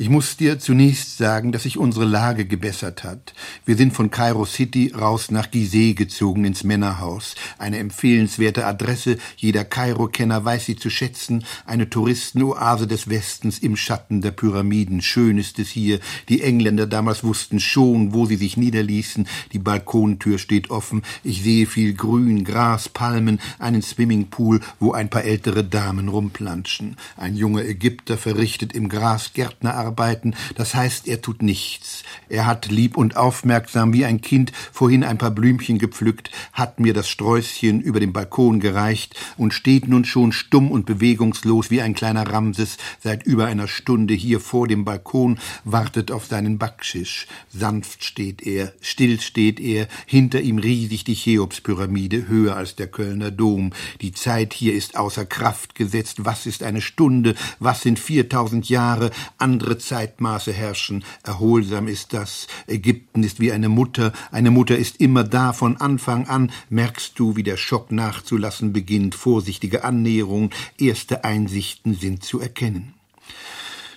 Ich 0.02 0.08
muss 0.08 0.36
dir 0.36 0.58
zunächst 0.58 1.16
sagen, 1.16 1.52
dass 1.52 1.62
sich 1.62 1.78
unsere 1.78 2.04
Lage 2.04 2.44
gebessert 2.44 3.04
hat. 3.04 3.34
Wir 3.64 3.76
sind 3.76 3.92
von 3.92 4.10
Kairo 4.10 4.44
City 4.44 4.92
raus 4.92 5.30
nach 5.30 5.48
Gizeh 5.48 5.94
gezogen 5.94 6.44
ins 6.44 6.64
Männerhaus. 6.64 7.36
Eine 7.56 7.78
empfehlenswerte 7.78 8.66
Adresse. 8.66 9.18
Jeder 9.36 9.64
Kairo-Kenner 9.64 10.44
weiß 10.44 10.66
sie 10.66 10.74
zu 10.74 10.90
schätzen. 10.90 11.44
Eine 11.66 11.88
Touristenoase 11.88 12.88
des 12.88 13.10
Westens 13.10 13.60
im 13.60 13.76
Schatten 13.76 14.22
der 14.22 14.32
Pyramiden. 14.32 15.02
Schön 15.02 15.38
ist 15.38 15.60
es 15.60 15.68
hier. 15.68 16.00
Die 16.28 16.42
Engländer 16.42 16.88
damals 16.88 17.22
wussten 17.22 17.60
schon, 17.60 18.12
wo 18.12 18.26
sie 18.26 18.34
sich 18.34 18.56
niederließen. 18.56 19.28
Die 19.52 19.60
Balkontür 19.60 20.38
steht 20.38 20.70
offen. 20.70 21.02
Ich 21.22 21.44
sehe 21.44 21.66
viel 21.66 21.94
Grün, 21.94 22.42
Gras, 22.42 22.88
Palmen, 22.88 23.38
einen 23.60 23.82
Swimmingpool, 23.82 24.62
wo 24.80 24.90
ein 24.90 25.10
paar 25.10 25.22
ältere 25.22 25.62
Damen 25.62 26.08
rumplanschen. 26.08 26.96
Ein 27.16 27.36
junger 27.36 27.64
Ägypter 27.64 28.18
verrichtet 28.18 28.72
im 28.72 28.88
Gras 28.88 29.32
Gärtner 29.32 29.91
arbeiten, 29.92 30.34
das 30.54 30.74
heißt, 30.74 31.06
er 31.06 31.20
tut 31.20 31.42
nichts. 31.42 32.02
Er 32.30 32.46
hat 32.46 32.70
lieb 32.70 32.96
und 32.96 33.16
aufmerksam 33.16 33.92
wie 33.92 34.06
ein 34.06 34.22
Kind 34.22 34.52
vorhin 34.72 35.04
ein 35.04 35.18
paar 35.18 35.30
Blümchen 35.30 35.78
gepflückt, 35.78 36.30
hat 36.52 36.80
mir 36.80 36.94
das 36.94 37.08
Sträußchen 37.10 37.80
über 37.80 38.00
den 38.00 38.14
Balkon 38.14 38.58
gereicht 38.58 39.14
und 39.36 39.52
steht 39.52 39.86
nun 39.88 40.06
schon 40.06 40.32
stumm 40.32 40.70
und 40.70 40.86
bewegungslos 40.86 41.70
wie 41.70 41.82
ein 41.82 41.94
kleiner 41.94 42.26
Ramses 42.26 42.78
seit 43.00 43.24
über 43.24 43.46
einer 43.46 43.68
Stunde 43.68 44.14
hier 44.14 44.40
vor 44.40 44.66
dem 44.66 44.84
Balkon, 44.84 45.38
wartet 45.64 46.10
auf 46.10 46.26
seinen 46.26 46.56
Backschisch. 46.56 47.26
Sanft 47.50 48.02
steht 48.02 48.42
er, 48.42 48.72
still 48.80 49.20
steht 49.20 49.60
er, 49.60 49.88
hinter 50.06 50.40
ihm 50.40 50.58
riesig 50.58 51.04
die 51.04 51.16
Cheopspyramide, 51.16 52.28
höher 52.28 52.56
als 52.56 52.76
der 52.76 52.86
Kölner 52.86 53.30
Dom. 53.30 53.72
Die 54.00 54.12
Zeit 54.12 54.54
hier 54.54 54.72
ist 54.72 54.96
außer 54.96 55.26
Kraft 55.26 55.74
gesetzt. 55.74 56.24
Was 56.24 56.46
ist 56.46 56.62
eine 56.62 56.80
Stunde? 56.80 57.34
Was 57.58 57.82
sind 57.82 57.98
viertausend 57.98 58.70
Jahre? 58.70 59.10
Andere 59.36 59.71
andere 59.72 59.78
Zeitmaße 59.78 60.52
herrschen. 60.52 61.02
Erholsam 61.22 61.88
ist 61.88 62.12
das. 62.12 62.46
Ägypten 62.66 63.24
ist 63.24 63.40
wie 63.40 63.52
eine 63.52 63.70
Mutter. 63.70 64.12
Eine 64.30 64.50
Mutter 64.50 64.76
ist 64.76 65.00
immer 65.00 65.24
da 65.24 65.54
von 65.54 65.78
Anfang 65.78 66.28
an. 66.28 66.50
Merkst 66.68 67.18
du, 67.18 67.36
wie 67.36 67.42
der 67.42 67.56
Schock 67.56 67.90
nachzulassen 67.90 68.74
beginnt. 68.74 69.14
Vorsichtige 69.14 69.82
Annäherung. 69.84 70.50
Erste 70.76 71.24
Einsichten 71.24 71.94
sind 71.94 72.22
zu 72.22 72.38
erkennen. 72.38 72.92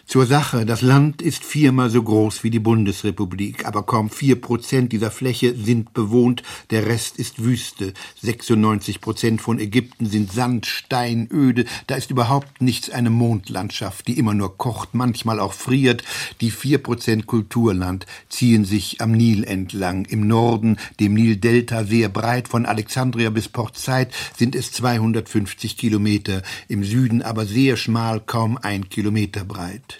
Zur 0.07 0.27
Sache. 0.27 0.67
Das 0.67 0.83
Land 0.83 1.23
ist 1.23 1.43
viermal 1.43 1.89
so 1.89 2.03
groß 2.03 2.43
wie 2.43 2.51
die 2.51 2.59
Bundesrepublik, 2.59 3.65
aber 3.65 3.83
kaum 3.83 4.11
vier 4.11 4.39
Prozent 4.39 4.93
dieser 4.93 5.09
Fläche 5.09 5.55
sind 5.55 5.93
bewohnt, 5.93 6.43
der 6.69 6.85
Rest 6.85 7.17
ist 7.17 7.43
Wüste. 7.43 7.91
96 8.21 9.01
Prozent 9.01 9.41
von 9.41 9.57
Ägypten 9.57 10.05
sind 10.05 10.31
Sand, 10.31 10.67
Stein, 10.67 11.27
öde. 11.33 11.65
Da 11.87 11.95
ist 11.95 12.11
überhaupt 12.11 12.61
nichts 12.61 12.91
eine 12.91 13.09
Mondlandschaft, 13.09 14.07
die 14.07 14.19
immer 14.19 14.35
nur 14.35 14.57
kocht, 14.57 14.93
manchmal 14.93 15.39
auch 15.39 15.53
friert. 15.53 16.03
Die 16.39 16.51
vier 16.51 16.77
Prozent 16.77 17.25
Kulturland 17.25 18.05
ziehen 18.29 18.63
sich 18.63 19.01
am 19.01 19.11
Nil 19.11 19.43
entlang. 19.43 20.05
Im 20.05 20.27
Norden, 20.27 20.77
dem 20.99 21.15
Nildelta 21.15 21.83
sehr 21.83 22.09
breit, 22.09 22.47
von 22.47 22.67
Alexandria 22.67 23.31
bis 23.31 23.49
Port 23.49 23.75
Said, 23.77 24.13
sind 24.37 24.55
es 24.55 24.71
250 24.71 25.77
Kilometer. 25.77 26.43
Im 26.67 26.83
Süden 26.83 27.23
aber 27.23 27.45
sehr 27.47 27.75
schmal, 27.75 28.19
kaum 28.19 28.57
ein 28.61 28.87
Kilometer 28.87 29.43
breit. 29.43 29.94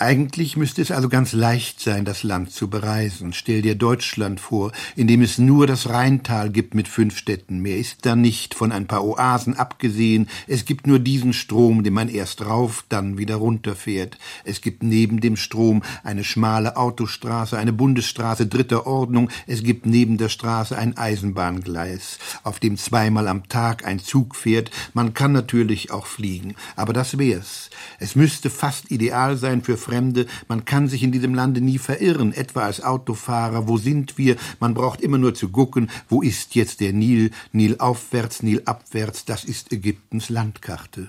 Eigentlich 0.00 0.56
müsste 0.56 0.80
es 0.80 0.92
also 0.92 1.08
ganz 1.08 1.32
leicht 1.32 1.80
sein, 1.80 2.04
das 2.04 2.22
Land 2.22 2.52
zu 2.52 2.70
bereisen. 2.70 3.32
Stell 3.32 3.62
dir 3.62 3.74
Deutschland 3.74 4.38
vor, 4.38 4.70
in 4.94 5.08
dem 5.08 5.22
es 5.22 5.38
nur 5.38 5.66
das 5.66 5.88
Rheintal 5.88 6.50
gibt 6.50 6.72
mit 6.76 6.86
fünf 6.86 7.18
Städten. 7.18 7.58
Mehr 7.58 7.78
ist 7.78 8.06
da 8.06 8.14
nicht, 8.14 8.54
von 8.54 8.70
ein 8.70 8.86
paar 8.86 9.04
Oasen 9.04 9.56
abgesehen. 9.56 10.28
Es 10.46 10.64
gibt 10.64 10.86
nur 10.86 11.00
diesen 11.00 11.32
Strom, 11.32 11.82
den 11.82 11.94
man 11.94 12.08
erst 12.08 12.46
rauf, 12.46 12.84
dann 12.88 13.18
wieder 13.18 13.34
runterfährt. 13.34 14.18
Es 14.44 14.60
gibt 14.60 14.84
neben 14.84 15.20
dem 15.20 15.34
Strom 15.34 15.82
eine 16.04 16.22
schmale 16.22 16.76
Autostraße, 16.76 17.58
eine 17.58 17.72
Bundesstraße 17.72 18.46
dritter 18.46 18.86
Ordnung. 18.86 19.30
Es 19.48 19.64
gibt 19.64 19.84
neben 19.84 20.16
der 20.16 20.28
Straße 20.28 20.78
ein 20.78 20.96
Eisenbahngleis, 20.96 22.20
auf 22.44 22.60
dem 22.60 22.76
zweimal 22.76 23.26
am 23.26 23.48
Tag 23.48 23.84
ein 23.84 23.98
Zug 23.98 24.36
fährt. 24.36 24.70
Man 24.94 25.12
kann 25.12 25.32
natürlich 25.32 25.90
auch 25.90 26.06
fliegen, 26.06 26.54
aber 26.76 26.92
das 26.92 27.18
wär's. 27.18 27.70
Es 27.98 28.16
müsste 28.16 28.50
fast 28.50 28.90
ideal 28.90 29.36
sein 29.36 29.62
für 29.62 29.76
Fremde, 29.76 30.26
man 30.48 30.64
kann 30.64 30.88
sich 30.88 31.02
in 31.02 31.12
diesem 31.12 31.34
Lande 31.34 31.60
nie 31.60 31.78
verirren, 31.78 32.32
etwa 32.32 32.62
als 32.62 32.82
Autofahrer, 32.82 33.68
wo 33.68 33.78
sind 33.78 34.18
wir? 34.18 34.36
Man 34.60 34.74
braucht 34.74 35.00
immer 35.00 35.18
nur 35.18 35.34
zu 35.34 35.48
gucken, 35.48 35.90
wo 36.08 36.22
ist 36.22 36.54
jetzt 36.54 36.80
der 36.80 36.92
Nil, 36.92 37.30
Nil 37.52 37.76
aufwärts, 37.78 38.42
Nil 38.42 38.62
abwärts, 38.64 39.24
das 39.24 39.44
ist 39.44 39.72
Ägyptens 39.72 40.28
Landkarte. 40.28 41.08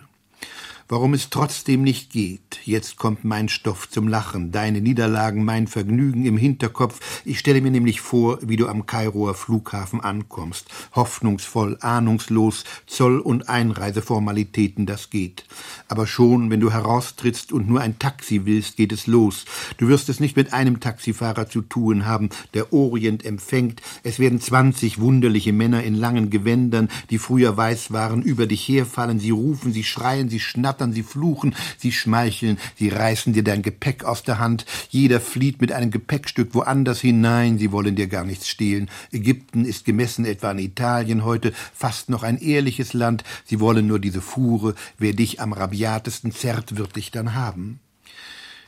Warum 0.92 1.14
es 1.14 1.30
trotzdem 1.30 1.84
nicht 1.84 2.12
geht. 2.12 2.62
Jetzt 2.66 2.98
kommt 2.98 3.24
mein 3.24 3.48
Stoff 3.48 3.92
zum 3.92 4.08
Lachen, 4.08 4.52
deine 4.52 4.82
Niederlagen, 4.82 5.46
mein 5.46 5.68
Vergnügen 5.68 6.26
im 6.26 6.36
Hinterkopf. 6.36 7.22
Ich 7.26 7.38
stelle 7.38 7.62
mir 7.62 7.70
nämlich 7.70 8.02
vor, 8.02 8.40
wie 8.42 8.56
du 8.56 8.68
am 8.68 8.88
Kairoer 8.88 9.36
Flughafen 9.36 10.02
ankommst. 10.02 10.66
Hoffnungsvoll, 10.96 11.78
ahnungslos, 11.82 12.64
Zoll- 12.88 13.20
und 13.20 13.50
Einreiseformalitäten, 13.50 14.88
das 14.88 15.12
geht. 15.12 15.46
Aber 15.88 16.08
schon, 16.08 16.50
wenn 16.50 16.60
du 16.60 16.72
heraustrittst 16.72 17.52
und 17.52 17.70
nur 17.70 17.82
ein 17.82 18.00
Taxi 18.00 18.48
willst, 18.48 18.76
geht 18.76 18.92
es 18.92 19.06
los. 19.06 19.46
Du 19.78 19.90
wirst 19.90 20.10
es 20.10 20.20
nicht 20.20 20.36
mit 20.36 20.54
einem 20.54 20.80
Taxifahrer 20.80 21.48
zu 21.48 21.62
tun 21.62 22.08
haben. 22.08 22.30
Der 22.56 22.74
Orient 22.74 23.24
empfängt. 23.26 23.84
Es 24.02 24.18
werden 24.18 24.42
zwanzig 24.42 25.00
wunderliche 25.00 25.54
Männer 25.54 25.84
in 25.84 25.94
langen 25.94 26.32
Gewändern, 26.32 26.90
die 27.12 27.20
früher 27.20 27.56
weiß 27.56 27.92
waren, 27.92 28.24
über 28.24 28.48
dich 28.48 28.68
herfallen. 28.68 29.20
Sie 29.20 29.30
rufen, 29.30 29.72
sie 29.72 29.84
schreien, 29.84 30.30
sie 30.30 30.40
schnappen 30.40 30.79
flattern, 30.80 30.94
sie 30.94 31.04
fluchen, 31.04 31.56
sie 31.78 31.92
schmeicheln, 31.92 32.58
sie 32.78 32.90
reißen 32.90 33.34
dir 33.34 33.44
dein 33.44 33.62
Gepäck 33.62 34.06
aus 34.06 34.24
der 34.24 34.40
Hand, 34.40 34.66
jeder 34.90 35.20
flieht 35.20 35.62
mit 35.62 35.72
einem 35.72 35.92
Gepäckstück 35.92 36.56
woanders 36.56 37.02
hinein, 37.02 37.58
sie 37.58 37.72
wollen 37.72 37.96
dir 37.96 38.08
gar 38.08 38.24
nichts 38.24 38.48
stehlen. 38.48 38.90
Ägypten 39.12 39.66
ist 39.66 39.86
gemessen 39.86 40.26
etwa 40.26 40.52
an 40.52 40.60
Italien 40.60 41.24
heute 41.26 41.52
fast 41.74 42.10
noch 42.10 42.24
ein 42.24 42.38
ehrliches 42.38 42.94
Land, 42.94 43.24
sie 43.46 43.60
wollen 43.60 43.88
nur 43.88 44.00
diese 44.00 44.22
Fuhre, 44.22 44.74
wer 44.98 45.14
dich 45.14 45.42
am 45.42 45.54
rabiatesten 45.54 46.32
zerrt, 46.32 46.78
wird 46.78 46.96
dich 46.96 47.12
dann 47.12 47.36
haben. 47.36 47.80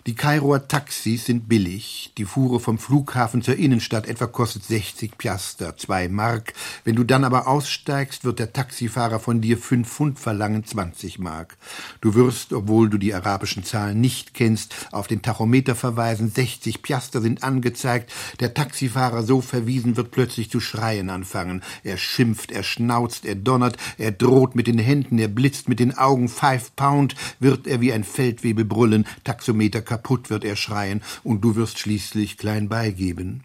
Die 0.07 0.15
Kairoer 0.15 0.67
Taxis 0.67 1.25
sind 1.25 1.47
billig. 1.47 2.11
Die 2.17 2.25
Fuhre 2.25 2.59
vom 2.59 2.79
Flughafen 2.79 3.43
zur 3.43 3.57
Innenstadt 3.57 4.07
etwa 4.07 4.25
kostet 4.25 4.63
60 4.63 5.15
Piaster, 5.15 5.77
zwei 5.77 6.09
Mark. 6.09 6.53
Wenn 6.83 6.95
du 6.95 7.03
dann 7.03 7.23
aber 7.23 7.47
aussteigst, 7.47 8.25
wird 8.25 8.39
der 8.39 8.51
Taxifahrer 8.51 9.19
von 9.19 9.41
dir 9.41 9.59
fünf 9.59 9.87
Pfund 9.87 10.17
verlangen, 10.17 10.65
20 10.65 11.19
Mark. 11.19 11.55
Du 12.01 12.15
wirst, 12.15 12.51
obwohl 12.51 12.89
du 12.89 12.97
die 12.97 13.13
arabischen 13.13 13.63
Zahlen 13.63 14.01
nicht 14.01 14.33
kennst, 14.33 14.73
auf 14.91 15.05
den 15.05 15.21
Tachometer 15.21 15.75
verweisen, 15.75 16.31
60 16.31 16.81
Piaster 16.81 17.21
sind 17.21 17.43
angezeigt. 17.43 18.11
Der 18.39 18.55
Taxifahrer 18.55 19.21
so 19.21 19.39
verwiesen 19.39 19.97
wird 19.97 20.09
plötzlich 20.09 20.49
zu 20.49 20.59
schreien 20.59 21.11
anfangen. 21.11 21.61
Er 21.83 21.97
schimpft, 21.97 22.51
er 22.51 22.63
schnauzt, 22.63 23.23
er 23.23 23.35
donnert, 23.35 23.77
er 23.99 24.11
droht 24.11 24.55
mit 24.55 24.65
den 24.65 24.79
Händen, 24.79 25.19
er 25.19 25.27
blitzt 25.27 25.69
mit 25.69 25.79
den 25.79 25.95
Augen. 25.95 26.27
Five 26.27 26.75
Pound 26.75 27.13
wird 27.39 27.67
er 27.67 27.81
wie 27.81 27.93
ein 27.93 28.03
Feldwebel 28.03 28.65
brüllen. 28.65 29.05
Taxometer 29.23 29.90
kaputt 29.91 30.29
wird 30.29 30.45
er 30.45 30.55
schreien, 30.55 31.01
und 31.21 31.41
du 31.43 31.57
wirst 31.57 31.77
schließlich 31.77 32.37
klein 32.37 32.69
beigeben. 32.69 33.43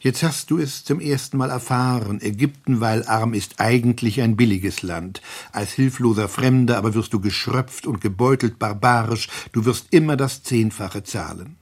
Jetzt 0.00 0.22
hast 0.22 0.50
du 0.50 0.56
es 0.58 0.84
zum 0.84 1.00
ersten 1.00 1.36
Mal 1.36 1.50
erfahren. 1.50 2.18
Ägypten, 2.22 2.80
weil 2.80 3.04
arm 3.04 3.34
ist, 3.34 3.60
eigentlich 3.60 4.22
ein 4.22 4.34
billiges 4.34 4.80
Land. 4.80 5.20
Als 5.52 5.72
hilfloser 5.72 6.30
Fremder 6.30 6.78
aber 6.78 6.94
wirst 6.94 7.12
du 7.12 7.20
geschröpft 7.20 7.86
und 7.86 8.00
gebeutelt 8.00 8.58
barbarisch. 8.58 9.28
Du 9.52 9.66
wirst 9.66 9.88
immer 9.90 10.16
das 10.16 10.42
Zehnfache 10.42 11.04
zahlen. 11.04 11.56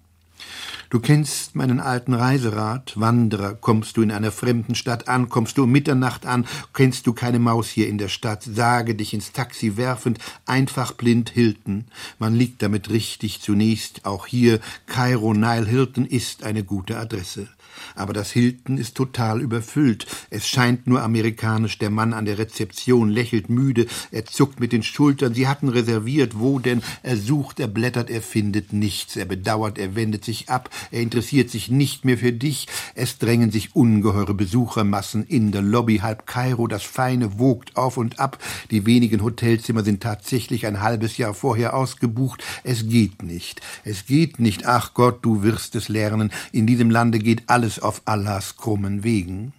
Du 0.90 0.98
kennst 0.98 1.54
meinen 1.54 1.78
alten 1.78 2.14
Reiserat. 2.14 2.98
Wanderer, 2.98 3.54
kommst 3.54 3.96
du 3.96 4.02
in 4.02 4.10
einer 4.10 4.32
fremden 4.32 4.74
Stadt 4.74 5.06
an, 5.06 5.28
kommst 5.28 5.56
du 5.56 5.62
um 5.62 5.70
Mitternacht 5.70 6.26
an, 6.26 6.48
kennst 6.74 7.06
du 7.06 7.12
keine 7.12 7.38
Maus 7.38 7.68
hier 7.68 7.86
in 7.86 7.96
der 7.96 8.08
Stadt, 8.08 8.42
sage 8.42 8.96
dich 8.96 9.14
ins 9.14 9.30
Taxi 9.30 9.76
werfend, 9.76 10.18
einfach 10.46 10.90
blind 10.94 11.30
Hilton. 11.30 11.84
Man 12.18 12.34
liegt 12.34 12.60
damit 12.60 12.90
richtig 12.90 13.40
zunächst, 13.40 14.04
auch 14.04 14.26
hier, 14.26 14.58
Kairo 14.86 15.32
Nile 15.32 15.66
Hilton 15.66 16.06
ist 16.06 16.42
eine 16.42 16.64
gute 16.64 16.98
Adresse. 16.98 17.46
Aber 17.94 18.12
das 18.12 18.30
Hilton 18.30 18.78
ist 18.78 18.94
total 18.94 19.40
überfüllt. 19.40 20.06
Es 20.30 20.46
scheint 20.48 20.86
nur 20.86 21.02
amerikanisch. 21.02 21.78
Der 21.78 21.90
Mann 21.90 22.12
an 22.12 22.24
der 22.24 22.38
Rezeption 22.38 23.08
lächelt 23.08 23.50
müde. 23.50 23.86
Er 24.10 24.24
zuckt 24.24 24.60
mit 24.60 24.72
den 24.72 24.82
Schultern. 24.82 25.34
Sie 25.34 25.48
hatten 25.48 25.68
reserviert. 25.68 26.38
Wo 26.38 26.58
denn? 26.58 26.82
Er 27.02 27.16
sucht, 27.16 27.60
er 27.60 27.68
blättert, 27.68 28.10
er 28.10 28.22
findet 28.22 28.72
nichts. 28.72 29.16
Er 29.16 29.24
bedauert, 29.24 29.78
er 29.78 29.94
wendet 29.94 30.24
sich 30.24 30.48
ab. 30.48 30.70
Er 30.90 31.00
interessiert 31.00 31.50
sich 31.50 31.70
nicht 31.70 32.04
mehr 32.04 32.18
für 32.18 32.32
dich. 32.32 32.66
Es 32.94 33.18
drängen 33.18 33.50
sich 33.50 33.74
ungeheure 33.74 34.34
Besuchermassen 34.34 35.24
in 35.24 35.52
der 35.52 35.62
Lobby. 35.62 35.98
Halb 35.98 36.26
Kairo, 36.26 36.66
das 36.66 36.82
Feine 36.82 37.38
wogt 37.38 37.76
auf 37.76 37.96
und 37.96 38.18
ab. 38.18 38.38
Die 38.70 38.86
wenigen 38.86 39.22
Hotelzimmer 39.22 39.82
sind 39.82 40.02
tatsächlich 40.02 40.66
ein 40.66 40.80
halbes 40.80 41.16
Jahr 41.16 41.34
vorher 41.34 41.74
ausgebucht. 41.74 42.44
Es 42.64 42.88
geht 42.88 43.22
nicht. 43.22 43.60
Es 43.84 44.06
geht 44.06 44.38
nicht. 44.38 44.66
Ach 44.66 44.94
Gott, 44.94 45.24
du 45.24 45.42
wirst 45.42 45.74
es 45.74 45.88
lernen. 45.88 46.30
In 46.52 46.66
diesem 46.66 46.90
Lande 46.90 47.18
geht 47.18 47.44
alles 47.46 47.79
auf 47.82 48.02
Allahs 48.04 48.56
krummen 48.56 49.04
Wegen. 49.04 49.52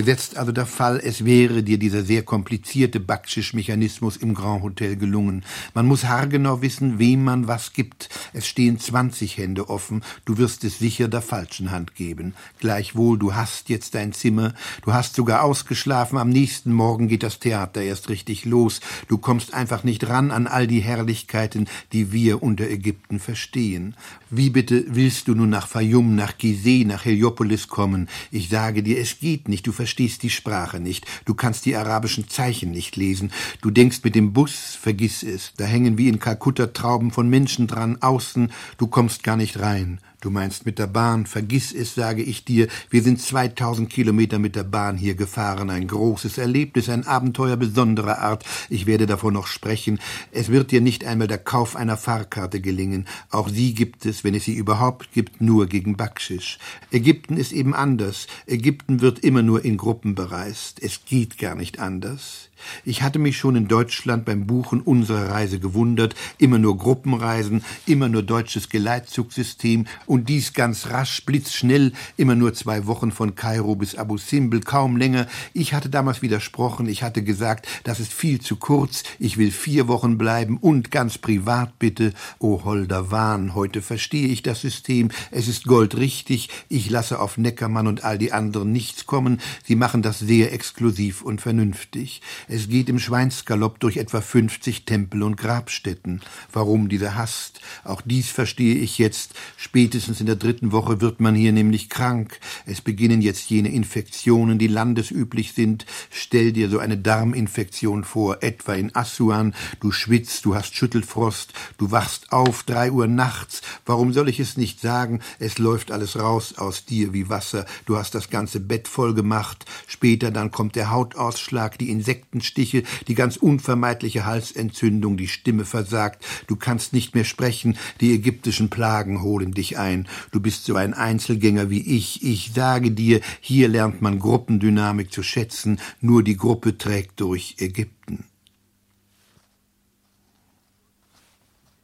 Gesetzt 0.00 0.38
also 0.38 0.50
der 0.50 0.64
Fall, 0.64 0.98
es 1.04 1.26
wäre 1.26 1.62
dir 1.62 1.76
dieser 1.76 2.02
sehr 2.02 2.22
komplizierte 2.22 3.00
Backschisch-Mechanismus 3.00 4.16
im 4.16 4.32
Grand 4.32 4.62
Hotel 4.62 4.96
gelungen. 4.96 5.44
Man 5.74 5.84
muss 5.84 6.06
haargenau 6.06 6.62
wissen, 6.62 6.98
wem 6.98 7.22
man 7.22 7.48
was 7.48 7.74
gibt. 7.74 8.08
Es 8.32 8.46
stehen 8.46 8.78
zwanzig 8.78 9.36
Hände 9.36 9.68
offen, 9.68 10.02
du 10.24 10.38
wirst 10.38 10.64
es 10.64 10.78
sicher 10.78 11.06
der 11.06 11.20
falschen 11.20 11.70
Hand 11.70 11.96
geben. 11.96 12.32
Gleichwohl, 12.60 13.18
du 13.18 13.34
hast 13.34 13.68
jetzt 13.68 13.94
dein 13.94 14.14
Zimmer, 14.14 14.54
du 14.86 14.94
hast 14.94 15.16
sogar 15.16 15.44
ausgeschlafen, 15.44 16.16
am 16.16 16.30
nächsten 16.30 16.72
Morgen 16.72 17.06
geht 17.06 17.22
das 17.22 17.38
Theater 17.38 17.82
erst 17.82 18.08
richtig 18.08 18.46
los. 18.46 18.80
Du 19.06 19.18
kommst 19.18 19.52
einfach 19.52 19.84
nicht 19.84 20.08
ran 20.08 20.30
an 20.30 20.46
all 20.46 20.66
die 20.66 20.80
Herrlichkeiten, 20.80 21.68
die 21.92 22.10
wir 22.10 22.42
unter 22.42 22.70
Ägypten 22.70 23.20
verstehen. 23.20 23.94
Wie 24.30 24.48
bitte 24.48 24.86
willst 24.88 25.28
du 25.28 25.34
nun 25.34 25.50
nach 25.50 25.68
Fayum, 25.68 26.14
nach 26.14 26.38
Gizeh, 26.38 26.86
nach 26.86 27.04
Heliopolis 27.04 27.68
kommen? 27.68 28.08
Ich 28.30 28.48
sage 28.48 28.82
dir, 28.82 28.98
es 28.98 29.18
geht 29.18 29.48
nicht, 29.48 29.66
du 29.66 29.72
die 29.96 30.30
Sprache 30.30 30.80
nicht, 30.80 31.06
du 31.24 31.34
kannst 31.34 31.66
die 31.66 31.76
arabischen 31.76 32.28
Zeichen 32.28 32.70
nicht 32.70 32.96
lesen, 32.96 33.32
du 33.60 33.70
denkst 33.70 34.00
mit 34.04 34.14
dem 34.14 34.32
Bus, 34.32 34.78
vergiss 34.80 35.22
es, 35.22 35.52
da 35.56 35.64
hängen 35.64 35.98
wie 35.98 36.08
in 36.08 36.18
Kalkutta 36.18 36.68
Trauben 36.68 37.10
von 37.10 37.28
Menschen 37.28 37.66
dran, 37.66 37.98
außen, 38.00 38.52
du 38.78 38.86
kommst 38.86 39.22
gar 39.22 39.36
nicht 39.36 39.60
rein. 39.60 40.00
Du 40.20 40.28
meinst 40.28 40.66
mit 40.66 40.78
der 40.78 40.86
Bahn, 40.86 41.24
vergiss 41.24 41.72
es, 41.72 41.94
sage 41.94 42.22
ich 42.22 42.44
dir, 42.44 42.68
wir 42.90 43.02
sind 43.02 43.22
2000 43.22 43.88
Kilometer 43.88 44.38
mit 44.38 44.54
der 44.54 44.64
Bahn 44.64 44.98
hier 44.98 45.14
gefahren, 45.14 45.70
ein 45.70 45.86
großes 45.86 46.36
Erlebnis, 46.36 46.90
ein 46.90 47.06
Abenteuer 47.06 47.56
besonderer 47.56 48.18
Art, 48.18 48.44
ich 48.68 48.84
werde 48.84 49.06
davon 49.06 49.32
noch 49.32 49.46
sprechen, 49.46 49.98
es 50.30 50.50
wird 50.50 50.72
dir 50.72 50.82
nicht 50.82 51.06
einmal 51.06 51.26
der 51.26 51.38
Kauf 51.38 51.74
einer 51.74 51.96
Fahrkarte 51.96 52.60
gelingen, 52.60 53.06
auch 53.30 53.48
sie 53.48 53.72
gibt 53.72 54.04
es, 54.04 54.22
wenn 54.22 54.34
es 54.34 54.44
sie 54.44 54.52
überhaupt 54.54 55.10
gibt, 55.12 55.40
nur 55.40 55.66
gegen 55.66 55.96
Backschisch. 55.96 56.58
Ägypten 56.90 57.38
ist 57.38 57.52
eben 57.52 57.74
anders, 57.74 58.26
Ägypten 58.46 59.00
wird 59.00 59.20
immer 59.20 59.42
nur 59.42 59.64
in 59.64 59.78
Gruppen 59.78 60.14
bereist, 60.14 60.82
es 60.82 61.06
geht 61.06 61.38
gar 61.38 61.54
nicht 61.54 61.80
anders. 61.80 62.49
Ich 62.84 63.02
hatte 63.02 63.18
mich 63.18 63.36
schon 63.36 63.56
in 63.56 63.68
Deutschland 63.68 64.24
beim 64.24 64.46
Buchen 64.46 64.80
unserer 64.80 65.30
Reise 65.30 65.58
gewundert, 65.58 66.14
immer 66.38 66.58
nur 66.58 66.76
Gruppenreisen, 66.76 67.64
immer 67.86 68.08
nur 68.08 68.22
deutsches 68.22 68.68
Geleitzugsystem 68.68 69.86
und 70.06 70.28
dies 70.28 70.52
ganz 70.52 70.88
rasch, 70.90 71.24
blitzschnell, 71.24 71.92
immer 72.16 72.34
nur 72.34 72.54
zwei 72.54 72.86
Wochen 72.86 73.12
von 73.12 73.34
Kairo 73.34 73.74
bis 73.76 73.94
Abu 73.94 74.18
Simbel, 74.18 74.60
kaum 74.60 74.96
länger. 74.96 75.26
Ich 75.52 75.74
hatte 75.74 75.88
damals 75.88 76.22
widersprochen, 76.22 76.88
ich 76.88 77.02
hatte 77.02 77.22
gesagt, 77.22 77.66
das 77.84 78.00
ist 78.00 78.12
viel 78.12 78.40
zu 78.40 78.56
kurz, 78.56 79.02
ich 79.18 79.36
will 79.36 79.50
vier 79.50 79.88
Wochen 79.88 80.18
bleiben 80.18 80.56
und 80.58 80.90
ganz 80.90 81.18
privat 81.18 81.78
bitte. 81.78 82.12
O 82.38 82.64
holder 82.64 83.10
Wahn, 83.10 83.54
heute 83.54 83.82
verstehe 83.82 84.28
ich 84.28 84.42
das 84.42 84.60
System, 84.60 85.10
es 85.30 85.48
ist 85.48 85.64
goldrichtig, 85.64 86.48
ich 86.68 86.90
lasse 86.90 87.20
auf 87.20 87.38
Neckermann 87.38 87.86
und 87.86 88.04
all 88.04 88.18
die 88.18 88.32
anderen 88.32 88.72
nichts 88.72 89.06
kommen, 89.06 89.40
sie 89.64 89.76
machen 89.76 90.02
das 90.02 90.18
sehr 90.18 90.52
exklusiv 90.52 91.22
und 91.22 91.40
vernünftig. 91.40 92.22
Es 92.52 92.68
geht 92.68 92.88
im 92.88 92.98
Schweinsgalopp 92.98 93.78
durch 93.78 93.96
etwa 93.96 94.20
50 94.20 94.84
Tempel 94.84 95.22
und 95.22 95.36
Grabstätten. 95.36 96.20
Warum 96.52 96.88
diese 96.88 97.14
Hast? 97.14 97.60
Auch 97.84 98.02
dies 98.04 98.28
verstehe 98.28 98.74
ich 98.74 98.98
jetzt. 98.98 99.34
Spätestens 99.56 100.18
in 100.18 100.26
der 100.26 100.34
dritten 100.34 100.72
Woche 100.72 101.00
wird 101.00 101.20
man 101.20 101.36
hier 101.36 101.52
nämlich 101.52 101.90
krank. 101.90 102.40
Es 102.66 102.80
beginnen 102.80 103.22
jetzt 103.22 103.50
jene 103.50 103.68
Infektionen, 103.68 104.58
die 104.58 104.66
landesüblich 104.66 105.52
sind. 105.52 105.86
Stell 106.10 106.52
dir 106.52 106.68
so 106.68 106.80
eine 106.80 106.98
Darminfektion 106.98 108.02
vor, 108.02 108.42
etwa 108.42 108.74
in 108.74 108.96
Assuan. 108.96 109.54
Du 109.78 109.92
schwitzt, 109.92 110.44
du 110.44 110.56
hast 110.56 110.74
Schüttelfrost, 110.74 111.52
du 111.78 111.92
wachst 111.92 112.32
auf, 112.32 112.64
drei 112.64 112.90
Uhr 112.90 113.06
nachts. 113.06 113.62
Warum 113.86 114.12
soll 114.12 114.28
ich 114.28 114.40
es 114.40 114.56
nicht 114.56 114.80
sagen? 114.80 115.20
Es 115.38 115.58
läuft 115.58 115.92
alles 115.92 116.18
raus 116.18 116.58
aus 116.58 116.84
dir 116.84 117.12
wie 117.12 117.28
Wasser. 117.28 117.64
Du 117.86 117.96
hast 117.96 118.16
das 118.16 118.28
ganze 118.28 118.58
Bett 118.58 118.88
voll 118.88 119.14
gemacht. 119.14 119.66
Später 119.86 120.32
dann 120.32 120.50
kommt 120.50 120.74
der 120.74 120.90
Hautausschlag, 120.90 121.78
die 121.78 121.90
Insekten 121.90 122.39
Seitenstiche, 122.40 122.82
die 123.06 123.14
ganz 123.14 123.36
unvermeidliche 123.36 124.24
Halsentzündung, 124.24 125.16
die 125.16 125.28
Stimme 125.28 125.64
versagt, 125.64 126.24
du 126.46 126.56
kannst 126.56 126.92
nicht 126.92 127.14
mehr 127.14 127.24
sprechen, 127.24 127.76
die 128.00 128.14
ägyptischen 128.14 128.70
Plagen 128.70 129.22
holen 129.22 129.52
dich 129.52 129.78
ein. 129.78 130.08
Du 130.32 130.40
bist 130.40 130.64
so 130.64 130.74
ein 130.76 130.94
Einzelgänger 130.94 131.70
wie 131.70 131.96
ich. 131.96 132.22
Ich 132.22 132.52
sage 132.54 132.90
dir, 132.92 133.20
hier 133.40 133.68
lernt 133.68 134.00
man 134.00 134.18
Gruppendynamik 134.18 135.12
zu 135.12 135.22
schätzen, 135.22 135.78
nur 136.00 136.22
die 136.22 136.36
Gruppe 136.36 136.78
trägt 136.78 137.20
durch 137.20 137.56
Ägypten. 137.58 138.24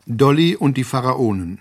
Dolly 0.06 0.56
und 0.56 0.76
die 0.76 0.84
Pharaonen. 0.84 1.58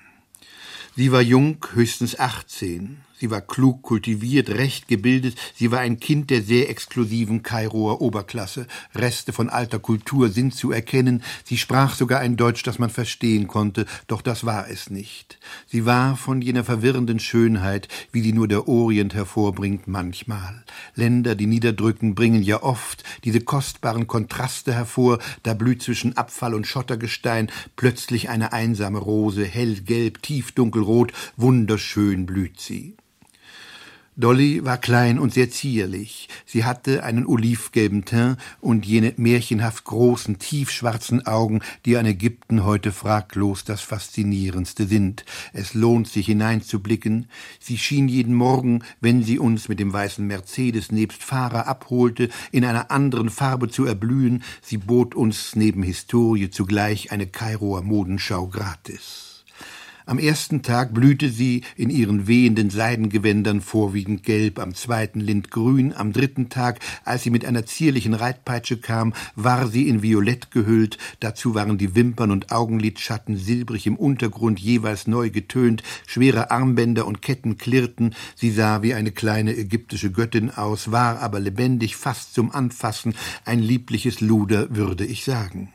Sie 0.96 1.12
war 1.12 1.22
jung, 1.22 1.58
höchstens 1.74 2.18
achtzehn. 2.18 3.05
Sie 3.18 3.32
war 3.32 3.40
klug, 3.40 3.82
kultiviert, 3.82 4.50
recht 4.50 4.90
gebildet. 4.90 5.36
Sie 5.56 5.72
war 5.72 5.80
ein 5.80 6.02
Kind 6.02 6.30
der 6.30 6.42
sehr 6.42 6.70
exklusiven 6.70 7.44
Kairoer 7.44 8.02
Oberklasse. 8.02 8.68
Reste 8.94 9.32
von 9.32 9.50
alter 9.50 9.80
Kultur 9.80 10.30
sind 10.30 10.54
zu 10.54 10.74
erkennen. 10.74 11.24
Sie 11.46 11.58
sprach 11.58 11.96
sogar 11.96 12.20
ein 12.20 12.36
Deutsch, 12.36 12.64
das 12.64 12.78
man 12.78 12.90
verstehen 12.90 13.48
konnte, 13.48 13.86
doch 14.08 14.22
das 14.22 14.46
war 14.46 14.70
es 14.70 14.90
nicht. 14.90 15.40
Sie 15.66 15.86
war 15.86 16.18
von 16.18 16.42
jener 16.42 16.66
verwirrenden 16.66 17.20
Schönheit, 17.20 17.88
wie 18.12 18.22
die 18.22 18.34
nur 18.34 18.50
der 18.50 18.68
Orient 18.68 19.14
hervorbringt, 19.14 19.88
manchmal. 19.88 20.66
Länder, 20.96 21.36
die 21.36 21.48
niederdrücken, 21.48 22.16
bringen 22.16 22.44
ja 22.44 22.64
oft 22.64 23.06
diese 23.24 23.40
kostbaren 23.40 24.08
Kontraste 24.08 24.74
hervor. 24.74 25.20
Da 25.44 25.54
blüht 25.54 25.82
zwischen 25.82 26.18
Abfall 26.18 26.54
und 26.54 26.68
Schottergestein 26.68 27.50
plötzlich 27.78 28.28
eine 28.28 28.52
einsame 28.52 29.00
Rose, 29.00 29.46
hellgelb, 29.46 30.22
tiefdunkelrot, 30.22 31.14
wunderschön 31.38 32.26
blüht 32.26 32.60
sie. 32.60 32.98
Dolly 34.18 34.64
war 34.64 34.78
klein 34.78 35.20
und 35.20 35.34
sehr 35.34 35.52
zierlich. 35.52 36.30
Sie 36.46 36.64
hatte 36.64 37.04
einen 37.04 37.26
olivgelben 37.26 38.06
Teint 38.06 38.38
und 38.62 38.86
jene 38.86 39.14
märchenhaft 39.18 39.84
großen, 39.84 40.40
tiefschwarzen 40.40 41.28
Augen, 41.28 41.60
die 41.86 41.98
an 41.98 42.06
Ägypten 42.06 42.64
heute 42.64 42.94
fraglos 42.94 43.66
das 43.66 43.82
Faszinierendste 43.82 44.88
sind. 44.88 45.26
Es 45.52 45.74
lohnt 45.74 46.08
sich 46.08 46.28
hineinzublicken. 46.28 47.28
Sie 47.60 47.78
schien 47.78 48.08
jeden 48.08 48.36
Morgen, 48.36 48.84
wenn 49.02 49.22
sie 49.22 49.38
uns 49.38 49.68
mit 49.68 49.82
dem 49.82 49.92
weißen 49.92 50.26
Mercedes 50.26 50.94
nebst 50.94 51.22
Fahrer 51.22 51.68
abholte, 51.68 52.30
in 52.54 52.64
einer 52.64 52.92
anderen 52.92 53.30
Farbe 53.30 53.68
zu 53.68 53.84
erblühen. 53.84 54.44
Sie 54.62 54.78
bot 54.78 55.14
uns 55.14 55.58
neben 55.58 55.84
Historie 55.84 56.50
zugleich 56.50 57.12
eine 57.12 57.28
Kairoer 57.28 57.82
Modenschau 57.82 58.48
gratis. 58.48 59.35
Am 60.08 60.20
ersten 60.20 60.62
Tag 60.62 60.94
blühte 60.94 61.30
sie 61.30 61.64
in 61.76 61.90
ihren 61.90 62.28
wehenden 62.28 62.70
Seidengewändern 62.70 63.60
vorwiegend 63.60 64.22
gelb, 64.22 64.60
am 64.60 64.76
zweiten 64.76 65.20
lindgrün, 65.20 65.94
am 65.94 66.14
dritten 66.14 66.50
Tag, 66.50 66.80
als 67.04 67.24
sie 67.24 67.32
mit 67.32 67.44
einer 67.44 67.66
zierlichen 67.66 68.14
Reitpeitsche 68.14 68.78
kam, 68.78 69.14
war 69.36 69.68
sie 69.68 69.90
in 69.90 70.04
Violett 70.04 70.52
gehüllt, 70.52 71.00
dazu 71.22 71.56
waren 71.56 71.80
die 71.80 71.96
Wimpern 71.96 72.30
und 72.30 72.52
Augenlidschatten 72.52 73.36
silbrig 73.36 73.88
im 73.88 73.96
Untergrund 73.96 74.60
jeweils 74.60 75.08
neu 75.08 75.32
getönt, 75.32 75.82
schwere 76.06 76.52
Armbänder 76.52 77.08
und 77.08 77.24
Ketten 77.24 77.58
klirrten, 77.58 78.14
sie 78.36 78.52
sah 78.52 78.84
wie 78.84 78.94
eine 78.94 79.12
kleine 79.12 79.58
ägyptische 79.58 80.12
Göttin 80.12 80.52
aus, 80.52 80.92
war 80.92 81.20
aber 81.20 81.40
lebendig, 81.40 81.96
fast 81.96 82.36
zum 82.36 82.52
Anfassen, 82.52 83.16
ein 83.44 83.60
liebliches 83.60 84.22
Luder, 84.22 84.68
würde 84.76 85.04
ich 85.04 85.26
sagen. 85.26 85.74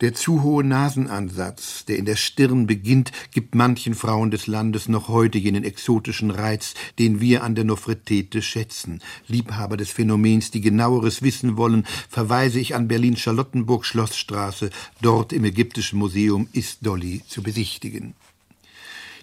Der 0.00 0.14
zu 0.14 0.42
hohe 0.42 0.64
Nasenansatz, 0.64 1.84
der 1.84 1.98
in 1.98 2.06
der 2.06 2.16
Stirn 2.16 2.66
beginnt, 2.66 3.12
gibt 3.32 3.54
manchen 3.54 3.94
Frauen 3.94 4.30
des 4.30 4.46
Landes 4.46 4.88
noch 4.88 5.08
heute 5.08 5.36
jenen 5.36 5.62
exotischen 5.62 6.30
Reiz, 6.30 6.72
den 6.98 7.20
wir 7.20 7.44
an 7.44 7.54
der 7.54 7.64
Nofretete 7.64 8.40
schätzen. 8.40 9.02
Liebhaber 9.28 9.76
des 9.76 9.90
Phänomens, 9.90 10.50
die 10.50 10.62
genaueres 10.62 11.20
wissen 11.20 11.58
wollen, 11.58 11.84
verweise 12.08 12.60
ich 12.60 12.74
an 12.74 12.88
Berlin-Charlottenburg 12.88 13.84
Schlossstraße. 13.84 14.70
Dort 15.02 15.34
im 15.34 15.44
Ägyptischen 15.44 15.98
Museum 15.98 16.48
ist 16.52 16.86
Dolly 16.86 17.20
zu 17.28 17.42
besichtigen. 17.42 18.14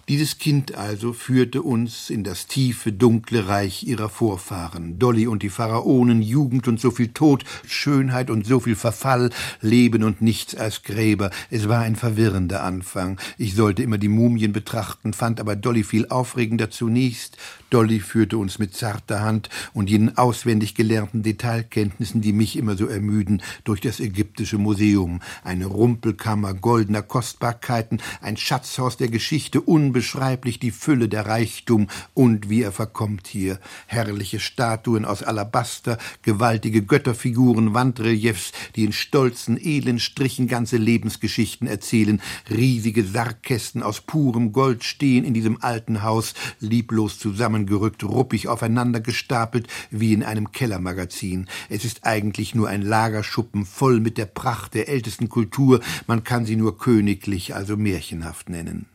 Dieses 0.08 0.38
Kind 0.38 0.74
also 0.74 1.12
führte 1.12 1.60
uns 1.60 2.08
in 2.08 2.24
das 2.24 2.46
tiefe, 2.46 2.92
dunkle 2.92 3.46
Reich 3.46 3.82
ihrer 3.82 4.08
Vorfahren. 4.08 4.98
Dolly 4.98 5.26
und 5.26 5.42
die 5.42 5.50
Pharaonen, 5.50 6.22
Jugend 6.22 6.66
und 6.66 6.80
so 6.80 6.90
viel 6.90 7.08
Tod, 7.08 7.44
Schönheit 7.66 8.30
und 8.30 8.46
so 8.46 8.58
viel 8.58 8.74
Verfall, 8.74 9.28
Leben 9.60 10.04
und 10.04 10.22
nichts 10.22 10.54
als 10.54 10.82
Gräber. 10.82 11.30
Es 11.50 11.68
war 11.68 11.80
ein 11.80 11.94
verwirrender 11.94 12.62
Anfang. 12.62 13.20
Ich 13.36 13.54
sollte 13.54 13.82
immer 13.82 13.98
die 13.98 14.08
Mumien 14.08 14.54
betrachten, 14.54 15.12
fand 15.12 15.40
aber 15.40 15.56
Dolly 15.56 15.84
viel 15.84 16.08
aufregender 16.08 16.70
zunächst. 16.70 17.36
Dolly 17.68 18.00
führte 18.00 18.38
uns 18.38 18.58
mit 18.58 18.74
zarter 18.74 19.20
Hand 19.20 19.50
und 19.74 19.90
jenen 19.90 20.16
auswendig 20.16 20.74
gelernten 20.74 21.22
Detailkenntnissen, 21.22 22.22
die 22.22 22.32
mich 22.32 22.56
immer 22.56 22.78
so 22.78 22.86
ermüden, 22.86 23.42
durch 23.64 23.82
das 23.82 24.00
ägyptische 24.00 24.56
Museum. 24.56 25.20
Eine 25.44 25.66
Rumpelkammer 25.66 26.54
goldener 26.54 27.02
Kostbarkeiten, 27.02 28.00
ein 28.22 28.38
Schatzhaus 28.38 28.96
der 28.96 29.08
Geschichte, 29.08 29.60
unbe 29.60 29.97
unbeschreiblich 29.98 30.60
die 30.60 30.70
Fülle 30.70 31.08
der 31.08 31.26
Reichtum 31.26 31.88
und 32.14 32.48
wie 32.48 32.62
er 32.62 32.70
verkommt 32.70 33.26
hier. 33.26 33.58
Herrliche 33.88 34.38
Statuen 34.38 35.04
aus 35.04 35.24
Alabaster, 35.24 35.98
gewaltige 36.22 36.82
Götterfiguren, 36.82 37.74
Wandreliefs, 37.74 38.52
die 38.76 38.84
in 38.84 38.92
stolzen, 38.92 39.58
edlen 39.60 39.98
Strichen 39.98 40.46
ganze 40.46 40.76
Lebensgeschichten 40.76 41.66
erzählen. 41.66 42.22
Riesige 42.48 43.02
Sargkästen 43.02 43.82
aus 43.82 44.00
purem 44.00 44.52
Gold 44.52 44.84
stehen 44.84 45.24
in 45.24 45.34
diesem 45.34 45.60
alten 45.62 46.04
Haus, 46.04 46.34
lieblos 46.60 47.18
zusammengerückt, 47.18 48.04
ruppig 48.04 48.46
aufeinander 48.46 49.00
gestapelt, 49.00 49.66
wie 49.90 50.12
in 50.12 50.22
einem 50.22 50.52
Kellermagazin. 50.52 51.48
Es 51.68 51.84
ist 51.84 52.06
eigentlich 52.06 52.54
nur 52.54 52.68
ein 52.68 52.82
Lagerschuppen 52.82 53.66
voll 53.66 53.98
mit 53.98 54.16
der 54.16 54.26
Pracht 54.26 54.74
der 54.74 54.88
ältesten 54.88 55.28
Kultur, 55.28 55.80
man 56.06 56.22
kann 56.22 56.46
sie 56.46 56.54
nur 56.54 56.78
königlich, 56.78 57.56
also 57.56 57.76
märchenhaft 57.76 58.48
nennen. 58.48 58.86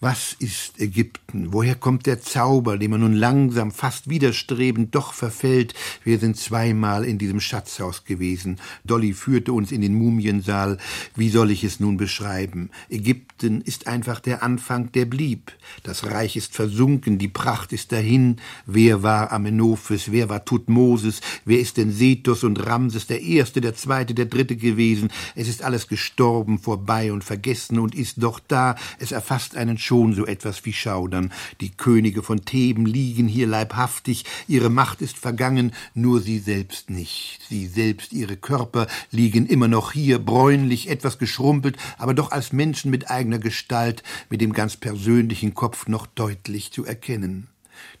Was 0.00 0.36
ist 0.38 0.78
Ägypten? 0.78 1.54
Woher 1.54 1.74
kommt 1.74 2.04
der 2.04 2.20
Zauber, 2.20 2.76
dem 2.76 2.90
man 2.90 3.00
nun 3.00 3.14
langsam, 3.14 3.70
fast 3.70 4.10
widerstrebend 4.10 4.94
doch 4.94 5.14
verfällt? 5.14 5.72
Wir 6.04 6.18
sind 6.18 6.36
zweimal 6.36 7.02
in 7.06 7.16
diesem 7.16 7.40
Schatzhaus 7.40 8.04
gewesen. 8.04 8.60
Dolly 8.84 9.14
führte 9.14 9.54
uns 9.54 9.72
in 9.72 9.80
den 9.80 9.94
Mumiensaal. 9.94 10.76
Wie 11.14 11.30
soll 11.30 11.50
ich 11.50 11.64
es 11.64 11.80
nun 11.80 11.96
beschreiben? 11.96 12.68
Ägypten 12.90 13.62
ist 13.62 13.86
einfach 13.86 14.20
der 14.20 14.42
Anfang, 14.42 14.92
der 14.92 15.06
blieb. 15.06 15.52
Das 15.82 16.04
Reich 16.04 16.36
ist 16.36 16.54
versunken, 16.54 17.16
die 17.16 17.28
Pracht 17.28 17.72
ist 17.72 17.90
dahin. 17.90 18.36
Wer 18.66 19.02
war 19.02 19.32
Amenophis? 19.32 20.12
Wer 20.12 20.28
war 20.28 20.44
Tutmosis? 20.44 21.22
Wer 21.46 21.58
ist 21.58 21.78
denn 21.78 21.90
Sethus 21.90 22.44
und 22.44 22.66
Ramses, 22.66 23.06
der 23.06 23.22
Erste, 23.22 23.62
der 23.62 23.74
Zweite, 23.74 24.12
der 24.12 24.26
Dritte 24.26 24.56
gewesen? 24.56 25.08
Es 25.34 25.48
ist 25.48 25.62
alles 25.62 25.88
gestorben, 25.88 26.58
vorbei 26.58 27.12
und 27.12 27.24
vergessen 27.24 27.78
und 27.78 27.94
ist 27.94 28.22
doch 28.22 28.40
da. 28.46 28.76
Es 28.98 29.10
erfasst 29.10 29.56
einen 29.56 29.78
schon 29.86 30.12
so 30.14 30.26
etwas 30.26 30.64
wie 30.64 30.72
Schaudern. 30.72 31.32
Die 31.60 31.70
Könige 31.70 32.22
von 32.22 32.44
Theben 32.44 32.86
liegen 32.86 33.28
hier 33.28 33.46
leibhaftig, 33.46 34.24
ihre 34.48 34.68
Macht 34.68 35.00
ist 35.00 35.16
vergangen, 35.16 35.72
nur 35.94 36.20
sie 36.20 36.38
selbst 36.38 36.90
nicht. 36.90 37.40
Sie 37.48 37.66
selbst, 37.66 38.12
ihre 38.12 38.36
Körper 38.36 38.88
liegen 39.10 39.46
immer 39.46 39.68
noch 39.68 39.92
hier, 39.92 40.18
bräunlich, 40.18 40.88
etwas 40.88 41.18
geschrumpelt, 41.18 41.76
aber 41.98 42.14
doch 42.14 42.32
als 42.32 42.52
Menschen 42.52 42.90
mit 42.90 43.10
eigener 43.10 43.38
Gestalt, 43.38 44.02
mit 44.28 44.40
dem 44.40 44.52
ganz 44.52 44.76
persönlichen 44.76 45.54
Kopf 45.54 45.86
noch 45.86 46.06
deutlich 46.06 46.72
zu 46.72 46.84
erkennen. 46.84 47.48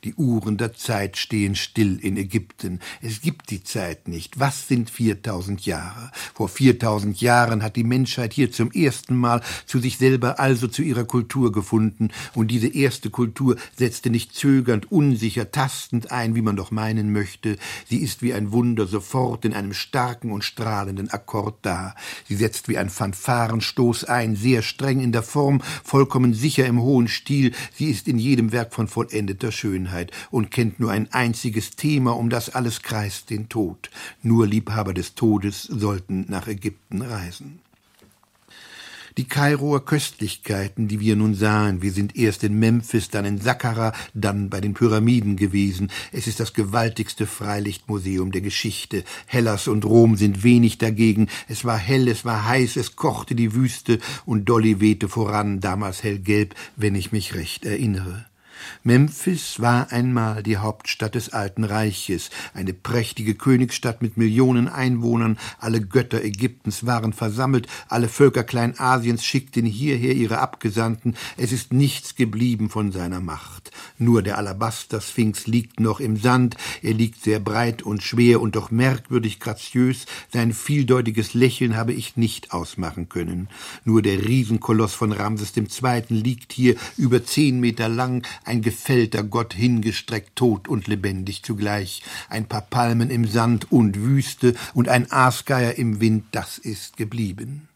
Die 0.06 0.14
Uhren 0.14 0.56
der 0.56 0.72
Zeit 0.72 1.16
stehen 1.16 1.56
still 1.56 1.98
in 2.00 2.16
Ägypten. 2.16 2.78
Es 3.02 3.22
gibt 3.22 3.50
die 3.50 3.64
Zeit 3.64 4.06
nicht. 4.06 4.38
Was 4.38 4.68
sind 4.68 4.88
viertausend 4.88 5.66
Jahre? 5.66 6.12
Vor 6.32 6.48
viertausend 6.48 7.20
Jahren 7.20 7.60
hat 7.60 7.74
die 7.74 7.82
Menschheit 7.82 8.32
hier 8.32 8.52
zum 8.52 8.70
ersten 8.70 9.16
Mal 9.16 9.42
zu 9.66 9.80
sich 9.80 9.98
selber, 9.98 10.38
also 10.38 10.68
zu 10.68 10.82
ihrer 10.82 11.02
Kultur 11.02 11.50
gefunden. 11.50 12.10
Und 12.34 12.52
diese 12.52 12.68
erste 12.68 13.10
Kultur 13.10 13.56
setzte 13.76 14.10
nicht 14.10 14.32
zögernd, 14.32 14.92
unsicher, 14.92 15.50
tastend 15.50 16.12
ein, 16.12 16.36
wie 16.36 16.42
man 16.42 16.54
doch 16.54 16.70
meinen 16.70 17.10
möchte. 17.10 17.56
Sie 17.88 17.98
ist 17.98 18.22
wie 18.22 18.32
ein 18.32 18.52
Wunder 18.52 18.86
sofort 18.86 19.44
in 19.44 19.54
einem 19.54 19.74
starken 19.74 20.30
und 20.30 20.44
strahlenden 20.44 21.10
Akkord 21.10 21.56
da. 21.62 21.96
Sie 22.28 22.36
setzt 22.36 22.68
wie 22.68 22.78
ein 22.78 22.90
Fanfarenstoß 22.90 24.04
ein, 24.04 24.36
sehr 24.36 24.62
streng 24.62 25.00
in 25.00 25.10
der 25.10 25.24
Form, 25.24 25.62
vollkommen 25.82 26.32
sicher 26.32 26.64
im 26.64 26.80
hohen 26.80 27.08
Stil. 27.08 27.50
Sie 27.74 27.90
ist 27.90 28.06
in 28.06 28.20
jedem 28.20 28.52
Werk 28.52 28.72
von 28.72 28.86
vollendeter 28.86 29.50
Schönheit. 29.50 29.95
Schönheit 29.96 30.12
und 30.30 30.50
kennt 30.50 30.80
nur 30.80 30.90
ein 30.90 31.12
einziges 31.12 31.70
Thema, 31.76 32.16
um 32.16 32.30
das 32.30 32.50
alles 32.50 32.82
kreist, 32.82 33.30
den 33.30 33.48
Tod. 33.48 33.90
Nur 34.22 34.46
Liebhaber 34.46 34.94
des 34.94 35.14
Todes 35.14 35.62
sollten 35.62 36.26
nach 36.28 36.48
Ägypten 36.48 37.02
reisen. 37.02 37.60
Die 39.16 39.24
Kairoer 39.24 39.82
Köstlichkeiten, 39.82 40.88
die 40.88 41.00
wir 41.00 41.16
nun 41.16 41.34
sahen, 41.34 41.80
wir 41.80 41.90
sind 41.92 42.18
erst 42.18 42.44
in 42.44 42.58
Memphis, 42.58 43.08
dann 43.08 43.24
in 43.24 43.40
Sakkara, 43.40 43.94
dann 44.12 44.50
bei 44.50 44.60
den 44.60 44.74
Pyramiden 44.74 45.36
gewesen. 45.36 45.90
Es 46.12 46.26
ist 46.26 46.38
das 46.38 46.52
gewaltigste 46.52 47.26
Freilichtmuseum 47.26 48.30
der 48.30 48.42
Geschichte. 48.42 49.04
Hellas 49.24 49.68
und 49.68 49.86
Rom 49.86 50.16
sind 50.16 50.42
wenig 50.42 50.76
dagegen. 50.76 51.28
Es 51.48 51.64
war 51.64 51.78
hell, 51.78 52.08
es 52.08 52.26
war 52.26 52.44
heiß, 52.44 52.76
es 52.76 52.94
kochte 52.94 53.34
die 53.34 53.54
Wüste 53.54 54.00
und 54.26 54.50
Dolly 54.50 54.80
wehte 54.80 55.08
voran, 55.08 55.60
damals 55.60 56.02
hellgelb, 56.02 56.54
wenn 56.76 56.94
ich 56.94 57.10
mich 57.10 57.34
recht 57.34 57.64
erinnere. 57.64 58.26
Memphis 58.82 59.60
war 59.60 59.92
einmal 59.92 60.42
die 60.42 60.56
Hauptstadt 60.56 61.14
des 61.14 61.32
Alten 61.32 61.64
Reiches, 61.64 62.30
eine 62.54 62.72
prächtige 62.72 63.34
Königsstadt 63.34 64.02
mit 64.02 64.16
Millionen 64.16 64.68
Einwohnern, 64.68 65.38
alle 65.58 65.80
Götter 65.80 66.22
Ägyptens 66.22 66.86
waren 66.86 67.12
versammelt, 67.12 67.66
alle 67.88 68.08
Völker 68.08 68.44
Kleinasiens 68.44 69.24
schickten 69.24 69.66
hierher 69.66 70.14
ihre 70.14 70.38
Abgesandten, 70.38 71.16
es 71.36 71.52
ist 71.52 71.72
nichts 71.72 72.14
geblieben 72.14 72.70
von 72.70 72.92
seiner 72.92 73.20
Macht. 73.20 73.70
Nur 73.98 74.22
der 74.22 74.38
Alabaster-Sphinx 74.38 75.46
liegt 75.46 75.80
noch 75.80 76.00
im 76.00 76.16
Sand, 76.16 76.56
er 76.82 76.94
liegt 76.94 77.22
sehr 77.22 77.40
breit 77.40 77.82
und 77.82 78.02
schwer 78.02 78.40
und 78.40 78.56
doch 78.56 78.70
merkwürdig 78.70 79.40
graziös, 79.40 80.06
sein 80.32 80.52
vieldeutiges 80.52 81.34
Lächeln 81.34 81.76
habe 81.76 81.92
ich 81.92 82.16
nicht 82.16 82.52
ausmachen 82.52 83.08
können. 83.08 83.48
Nur 83.84 84.02
der 84.02 84.26
Riesenkoloss 84.26 84.94
von 84.94 85.12
Ramses 85.12 85.56
II. 85.56 86.02
liegt 86.08 86.52
hier 86.52 86.76
über 86.96 87.24
zehn 87.24 87.60
Meter 87.60 87.88
lang, 87.88 88.26
ein 88.44 88.55
gefällter 88.62 89.22
Gott 89.22 89.54
hingestreckt, 89.54 90.36
tot 90.36 90.68
und 90.68 90.86
lebendig 90.86 91.42
zugleich, 91.42 92.02
ein 92.28 92.46
paar 92.46 92.62
Palmen 92.62 93.10
im 93.10 93.26
Sand 93.26 93.70
und 93.70 93.96
Wüste 93.96 94.54
und 94.74 94.88
ein 94.88 95.10
Aasgeier 95.10 95.74
im 95.74 96.00
Wind, 96.00 96.24
das 96.32 96.58
ist 96.58 96.96
geblieben. 96.96 97.68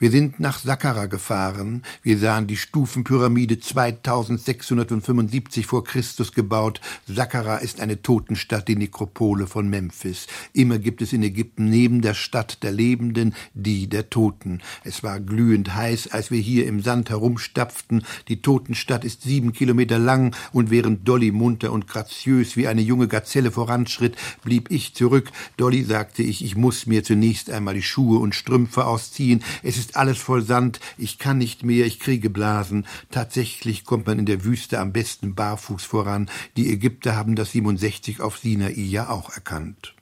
Wir 0.00 0.10
sind 0.10 0.40
nach 0.40 0.58
Sakkara 0.58 1.04
gefahren. 1.04 1.82
Wir 2.02 2.16
sahen 2.16 2.46
die 2.46 2.56
Stufenpyramide 2.56 3.60
2675 3.60 5.66
vor 5.66 5.84
Christus 5.84 6.32
gebaut. 6.32 6.80
Sakkara 7.06 7.58
ist 7.58 7.82
eine 7.82 8.00
Totenstadt, 8.00 8.68
die 8.68 8.76
Nekropole 8.76 9.46
von 9.46 9.68
Memphis. 9.68 10.26
Immer 10.54 10.78
gibt 10.78 11.02
es 11.02 11.12
in 11.12 11.22
Ägypten 11.22 11.66
neben 11.66 12.00
der 12.00 12.14
Stadt 12.14 12.62
der 12.62 12.72
Lebenden 12.72 13.34
die 13.52 13.90
der 13.90 14.08
Toten. 14.08 14.62
Es 14.84 15.02
war 15.02 15.20
glühend 15.20 15.74
heiß, 15.74 16.12
als 16.12 16.30
wir 16.30 16.40
hier 16.40 16.66
im 16.66 16.80
Sand 16.80 17.10
herumstapften. 17.10 18.02
Die 18.28 18.40
Totenstadt 18.40 19.04
ist 19.04 19.20
sieben 19.20 19.52
Kilometer 19.52 19.98
lang 19.98 20.34
und 20.54 20.70
während 20.70 21.06
Dolly 21.06 21.30
munter 21.30 21.72
und 21.72 21.86
graziös 21.86 22.56
wie 22.56 22.68
eine 22.68 22.80
junge 22.80 23.06
Gazelle 23.06 23.50
voranschritt, 23.50 24.16
blieb 24.42 24.70
ich 24.70 24.94
zurück. 24.94 25.30
Dolly 25.58 25.84
sagte 25.84 26.22
ich, 26.22 26.42
ich 26.42 26.56
muss 26.56 26.86
mir 26.86 27.04
zunächst 27.04 27.50
einmal 27.50 27.74
die 27.74 27.82
Schuhe 27.82 28.18
und 28.18 28.34
Strümpfe 28.34 28.86
ausziehen. 28.86 29.42
Es 29.62 29.76
ist 29.76 29.89
alles 29.96 30.18
voll 30.18 30.42
Sand, 30.42 30.80
ich 30.98 31.18
kann 31.18 31.38
nicht 31.38 31.64
mehr, 31.64 31.86
ich 31.86 32.00
kriege 32.00 32.30
Blasen. 32.30 32.86
Tatsächlich 33.10 33.84
kommt 33.84 34.06
man 34.06 34.18
in 34.18 34.26
der 34.26 34.44
Wüste 34.44 34.78
am 34.78 34.92
besten 34.92 35.34
barfuß 35.34 35.84
voran. 35.84 36.30
Die 36.56 36.70
Ägypter 36.72 37.16
haben 37.16 37.36
das 37.36 37.52
67 37.52 38.20
auf 38.20 38.38
Sinai 38.38 38.72
ja 38.72 39.08
auch 39.08 39.30
erkannt. 39.30 39.94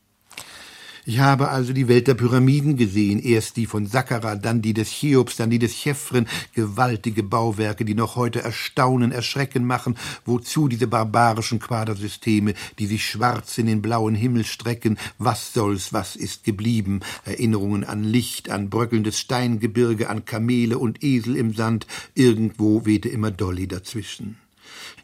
Ich 1.08 1.20
habe 1.20 1.48
also 1.48 1.72
die 1.72 1.88
Welt 1.88 2.06
der 2.06 2.12
Pyramiden 2.12 2.76
gesehen, 2.76 3.18
erst 3.18 3.56
die 3.56 3.64
von 3.64 3.86
Sakkara, 3.86 4.36
dann 4.36 4.60
die 4.60 4.74
des 4.74 4.90
Cheops, 4.90 5.36
dann 5.36 5.48
die 5.48 5.58
des 5.58 5.72
Chephren, 5.72 6.28
gewaltige 6.52 7.22
Bauwerke, 7.22 7.86
die 7.86 7.94
noch 7.94 8.14
heute 8.16 8.42
erstaunen, 8.42 9.10
erschrecken 9.10 9.64
machen, 9.64 9.96
wozu 10.26 10.68
diese 10.68 10.86
barbarischen 10.86 11.60
Quadersysteme, 11.60 12.52
die 12.78 12.84
sich 12.84 13.06
schwarz 13.06 13.56
in 13.56 13.64
den 13.64 13.80
blauen 13.80 14.14
Himmel 14.14 14.44
strecken, 14.44 14.98
was 15.16 15.54
soll's, 15.54 15.94
was 15.94 16.14
ist 16.14 16.44
geblieben, 16.44 17.00
Erinnerungen 17.24 17.84
an 17.84 18.04
Licht, 18.04 18.50
an 18.50 18.68
bröckelndes 18.68 19.18
Steingebirge, 19.18 20.10
an 20.10 20.26
Kamele 20.26 20.76
und 20.76 21.02
Esel 21.02 21.36
im 21.36 21.54
Sand, 21.54 21.86
irgendwo 22.16 22.84
wehte 22.84 23.08
immer 23.08 23.30
Dolly 23.30 23.66
dazwischen. 23.66 24.36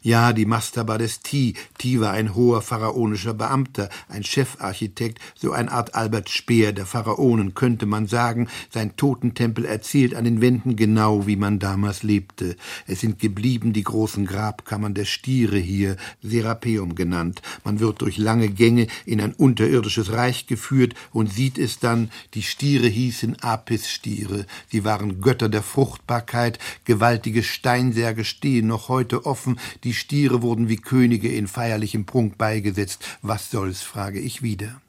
Ja, 0.05 0.33
die 0.33 0.45
Mastaba 0.45 0.99
des 0.99 1.21
Ti. 1.21 1.55
Ti 1.79 1.99
war 1.99 2.11
ein 2.11 2.35
hoher 2.35 2.61
pharaonischer 2.61 3.33
Beamter, 3.33 3.89
ein 4.07 4.23
Chefarchitekt, 4.23 5.17
so 5.33 5.51
eine 5.51 5.71
Art 5.71 5.95
Albert 5.95 6.29
Speer 6.29 6.73
der 6.73 6.85
Pharaonen, 6.85 7.55
könnte 7.55 7.87
man 7.87 8.05
sagen. 8.05 8.47
Sein 8.69 8.95
Totentempel 8.97 9.65
erzählt 9.65 10.13
an 10.13 10.25
den 10.25 10.41
Wänden 10.41 10.75
genau, 10.75 11.25
wie 11.25 11.37
man 11.37 11.57
damals 11.57 12.03
lebte. 12.03 12.55
Es 12.85 12.99
sind 12.99 13.17
geblieben 13.17 13.73
die 13.73 13.81
großen 13.81 14.27
Grabkammern 14.27 14.93
der 14.93 15.05
Stiere 15.05 15.57
hier, 15.57 15.97
Serapeum 16.21 16.93
genannt. 16.93 17.41
Man 17.63 17.79
wird 17.79 18.01
durch 18.01 18.19
lange 18.19 18.49
Gänge 18.49 18.85
in 19.07 19.19
ein 19.19 19.33
unterirdisches 19.33 20.11
Reich 20.11 20.45
geführt 20.45 20.93
und 21.13 21.33
sieht 21.33 21.57
es 21.57 21.79
dann, 21.79 22.11
die 22.35 22.43
Stiere 22.43 22.85
hießen 22.85 23.37
Apis-Stiere. 23.41 24.45
Sie 24.67 24.83
waren 24.83 25.19
Götter 25.19 25.49
der 25.49 25.63
Fruchtbarkeit, 25.63 26.59
gewaltige 26.83 27.41
Steinsärge 27.41 28.23
stehen 28.23 28.67
noch 28.67 28.87
heute 28.87 29.25
offen, 29.25 29.59
die 29.83 29.94
Stiere 29.95 30.41
wurden 30.41 30.69
wie 30.69 30.77
Könige 30.77 31.33
in 31.33 31.47
feierlichem 31.47 32.05
Prunk 32.05 32.37
beigesetzt. 32.37 33.17
Was 33.21 33.49
soll's, 33.49 33.81
frage 33.81 34.19
ich 34.19 34.41
wieder. 34.43 34.81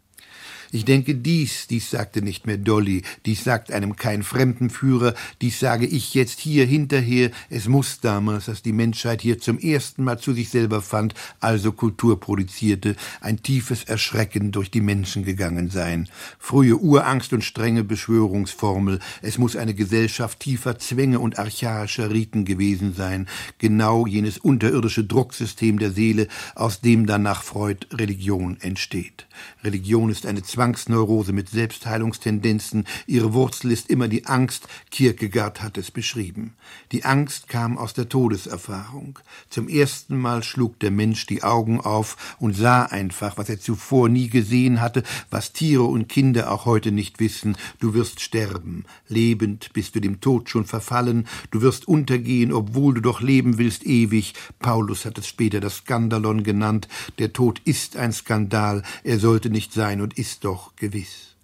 Ich 0.76 0.84
denke 0.84 1.14
dies, 1.14 1.68
dies 1.68 1.90
sagte 1.90 2.20
nicht 2.20 2.46
mehr 2.46 2.58
Dolly, 2.58 3.00
dies 3.24 3.44
sagt 3.44 3.72
einem 3.72 3.96
kein 3.96 4.22
Fremdenführer, 4.22 5.14
dies 5.40 5.58
sage 5.58 5.86
ich 5.86 6.12
jetzt 6.12 6.38
hier 6.38 6.66
hinterher, 6.66 7.30
es 7.48 7.66
muss 7.66 8.00
damals, 8.00 8.44
dass 8.44 8.60
die 8.60 8.74
Menschheit 8.74 9.22
hier 9.22 9.38
zum 9.38 9.58
ersten 9.58 10.04
Mal 10.04 10.18
zu 10.18 10.34
sich 10.34 10.50
selber 10.50 10.82
fand, 10.82 11.14
also 11.40 11.72
Kultur 11.72 12.20
produzierte, 12.20 12.94
ein 13.22 13.42
tiefes 13.42 13.84
Erschrecken 13.84 14.52
durch 14.52 14.70
die 14.70 14.82
Menschen 14.82 15.24
gegangen 15.24 15.70
sein. 15.70 16.10
Frühe 16.38 16.76
Urangst 16.76 17.32
und 17.32 17.42
strenge 17.42 17.82
Beschwörungsformel, 17.82 19.00
es 19.22 19.38
muss 19.38 19.56
eine 19.56 19.72
Gesellschaft 19.72 20.40
tiefer 20.40 20.78
Zwänge 20.78 21.20
und 21.20 21.38
archaischer 21.38 22.10
Riten 22.10 22.44
gewesen 22.44 22.92
sein, 22.92 23.28
genau 23.56 24.06
jenes 24.06 24.36
unterirdische 24.36 25.04
Drucksystem 25.04 25.78
der 25.78 25.92
Seele, 25.92 26.28
aus 26.54 26.82
dem 26.82 27.06
dann 27.06 27.22
nach 27.22 27.42
Freud 27.42 27.86
Religion 27.94 28.58
entsteht. 28.60 29.26
Religion 29.64 30.10
ist 30.10 30.26
eine 30.26 30.42
Zwangsneurose 30.66 31.32
mit 31.32 31.48
Selbstheilungstendenzen. 31.48 32.86
Ihre 33.06 33.32
Wurzel 33.34 33.70
ist 33.70 33.88
immer 33.88 34.08
die 34.08 34.26
Angst. 34.26 34.66
Kierkegaard 34.90 35.62
hat 35.62 35.78
es 35.78 35.92
beschrieben. 35.92 36.54
Die 36.90 37.04
Angst 37.04 37.46
kam 37.46 37.78
aus 37.78 37.94
der 37.94 38.08
Todeserfahrung. 38.08 39.20
Zum 39.48 39.68
ersten 39.68 40.18
Mal 40.18 40.42
schlug 40.42 40.80
der 40.80 40.90
Mensch 40.90 41.26
die 41.26 41.44
Augen 41.44 41.80
auf 41.80 42.36
und 42.40 42.56
sah 42.56 42.82
einfach, 42.82 43.38
was 43.38 43.48
er 43.48 43.60
zuvor 43.60 44.08
nie 44.08 44.28
gesehen 44.28 44.80
hatte, 44.80 45.04
was 45.30 45.52
Tiere 45.52 45.84
und 45.84 46.08
Kinder 46.08 46.50
auch 46.50 46.66
heute 46.66 46.90
nicht 46.90 47.20
wissen. 47.20 47.56
Du 47.78 47.94
wirst 47.94 48.18
sterben. 48.18 48.86
Lebend 49.06 49.72
bist 49.72 49.94
du 49.94 50.00
dem 50.00 50.20
Tod 50.20 50.50
schon 50.50 50.64
verfallen. 50.64 51.28
Du 51.52 51.62
wirst 51.62 51.86
untergehen, 51.86 52.52
obwohl 52.52 52.94
du 52.94 53.02
doch 53.02 53.20
leben 53.20 53.56
willst 53.58 53.86
ewig. 53.86 54.34
Paulus 54.58 55.04
hat 55.04 55.16
es 55.18 55.28
später 55.28 55.60
das 55.60 55.76
Skandalon 55.76 56.42
genannt. 56.42 56.88
Der 57.20 57.32
Tod 57.32 57.60
ist 57.64 57.96
ein 57.96 58.12
Skandal. 58.12 58.82
Er 59.04 59.20
sollte 59.20 59.48
nicht 59.48 59.72
sein 59.72 60.00
und 60.00 60.18
ist 60.18 60.44
doch 60.44 60.55
gewiss. 60.76 61.35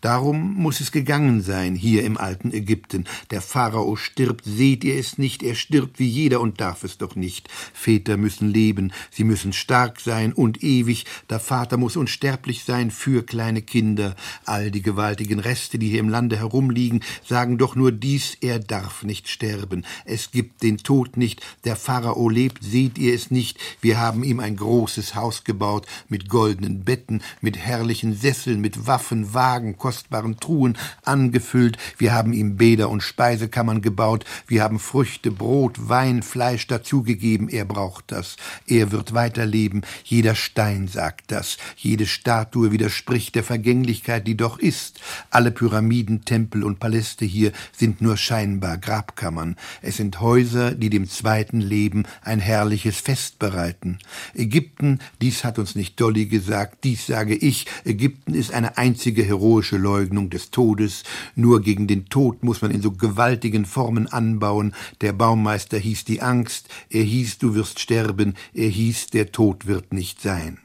Darum 0.00 0.54
muss 0.54 0.80
es 0.80 0.92
gegangen 0.92 1.42
sein 1.42 1.74
hier 1.74 2.04
im 2.04 2.16
alten 2.18 2.52
Ägypten. 2.52 3.04
Der 3.30 3.40
Pharao 3.40 3.96
stirbt, 3.96 4.44
seht 4.44 4.84
ihr 4.84 4.96
es 4.96 5.18
nicht, 5.18 5.42
er 5.42 5.56
stirbt 5.56 5.98
wie 5.98 6.06
jeder 6.06 6.40
und 6.40 6.60
darf 6.60 6.84
es 6.84 6.98
doch 6.98 7.16
nicht. 7.16 7.48
Väter 7.74 8.16
müssen 8.16 8.48
leben, 8.48 8.92
sie 9.10 9.24
müssen 9.24 9.52
stark 9.52 10.00
sein 10.00 10.32
und 10.32 10.62
ewig, 10.62 11.04
der 11.30 11.40
Vater 11.40 11.78
muss 11.78 11.96
unsterblich 11.96 12.62
sein 12.62 12.92
für 12.92 13.26
kleine 13.26 13.60
Kinder. 13.60 14.14
All 14.44 14.70
die 14.70 14.82
gewaltigen 14.82 15.40
Reste, 15.40 15.80
die 15.80 15.88
hier 15.88 16.00
im 16.00 16.08
Lande 16.08 16.36
herumliegen, 16.36 17.02
sagen 17.26 17.58
doch 17.58 17.74
nur 17.74 17.90
dies, 17.90 18.36
er 18.40 18.60
darf 18.60 19.02
nicht 19.02 19.28
sterben. 19.28 19.84
Es 20.04 20.30
gibt 20.30 20.62
den 20.62 20.78
Tod 20.78 21.16
nicht, 21.16 21.42
der 21.64 21.74
Pharao 21.74 22.28
lebt, 22.28 22.62
seht 22.62 22.98
ihr 22.98 23.14
es 23.14 23.32
nicht, 23.32 23.58
wir 23.80 23.98
haben 23.98 24.22
ihm 24.22 24.38
ein 24.38 24.54
großes 24.54 25.16
Haus 25.16 25.42
gebaut, 25.42 25.86
mit 26.08 26.28
goldenen 26.28 26.84
Betten, 26.84 27.22
mit 27.40 27.56
herrlichen 27.58 28.14
Sesseln, 28.14 28.60
mit 28.60 28.86
Waffen, 28.86 29.34
Wagen, 29.34 29.76
kostbaren 29.88 30.38
Truhen 30.38 30.76
angefüllt, 31.02 31.78
wir 31.96 32.12
haben 32.12 32.34
ihm 32.34 32.58
Bäder 32.58 32.90
und 32.90 33.02
Speisekammern 33.02 33.80
gebaut, 33.80 34.26
wir 34.46 34.62
haben 34.62 34.78
Früchte, 34.78 35.30
Brot, 35.30 35.88
Wein, 35.88 36.22
Fleisch 36.22 36.66
dazugegeben, 36.66 37.48
er 37.48 37.64
braucht 37.64 38.12
das, 38.12 38.36
er 38.66 38.92
wird 38.92 39.14
weiterleben, 39.14 39.80
jeder 40.04 40.34
Stein 40.34 40.88
sagt 40.88 41.32
das, 41.32 41.56
jede 41.74 42.04
Statue 42.04 42.70
widerspricht 42.70 43.34
der 43.34 43.44
Vergänglichkeit, 43.44 44.26
die 44.26 44.36
doch 44.36 44.58
ist, 44.58 45.00
alle 45.30 45.52
Pyramiden, 45.52 46.26
Tempel 46.26 46.64
und 46.64 46.80
Paläste 46.80 47.24
hier 47.24 47.52
sind 47.72 48.02
nur 48.02 48.18
scheinbar 48.18 48.76
Grabkammern, 48.76 49.56
es 49.80 49.96
sind 49.96 50.20
Häuser, 50.20 50.72
die 50.72 50.90
dem 50.90 51.08
zweiten 51.08 51.62
Leben 51.62 52.04
ein 52.20 52.40
herrliches 52.40 53.00
Fest 53.00 53.38
bereiten. 53.38 54.00
Ägypten, 54.34 54.98
dies 55.22 55.44
hat 55.44 55.58
uns 55.58 55.74
nicht 55.74 55.98
Dolly 55.98 56.26
gesagt, 56.26 56.84
dies 56.84 57.06
sage 57.06 57.34
ich, 57.34 57.64
Ägypten 57.86 58.34
ist 58.34 58.52
eine 58.52 58.76
einzige 58.76 59.22
heroische 59.22 59.77
Leugnung 59.78 60.30
des 60.30 60.50
Todes, 60.50 61.04
nur 61.34 61.62
gegen 61.62 61.86
den 61.86 62.06
Tod 62.06 62.42
muss 62.42 62.60
man 62.60 62.70
in 62.70 62.82
so 62.82 62.92
gewaltigen 62.92 63.64
Formen 63.64 64.06
anbauen. 64.06 64.74
Der 65.00 65.12
Baumeister 65.12 65.78
hieß 65.78 66.04
die 66.04 66.20
Angst, 66.20 66.68
er 66.90 67.02
hieß 67.02 67.38
du 67.38 67.54
wirst 67.54 67.80
sterben, 67.80 68.34
er 68.52 68.68
hieß 68.68 69.08
der 69.08 69.32
Tod 69.32 69.66
wird 69.66 69.92
nicht 69.92 70.20
sein. 70.20 70.58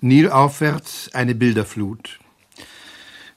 Nil 0.00 0.30
aufwärts 0.30 1.10
eine 1.12 1.34
Bilderflut. 1.34 2.18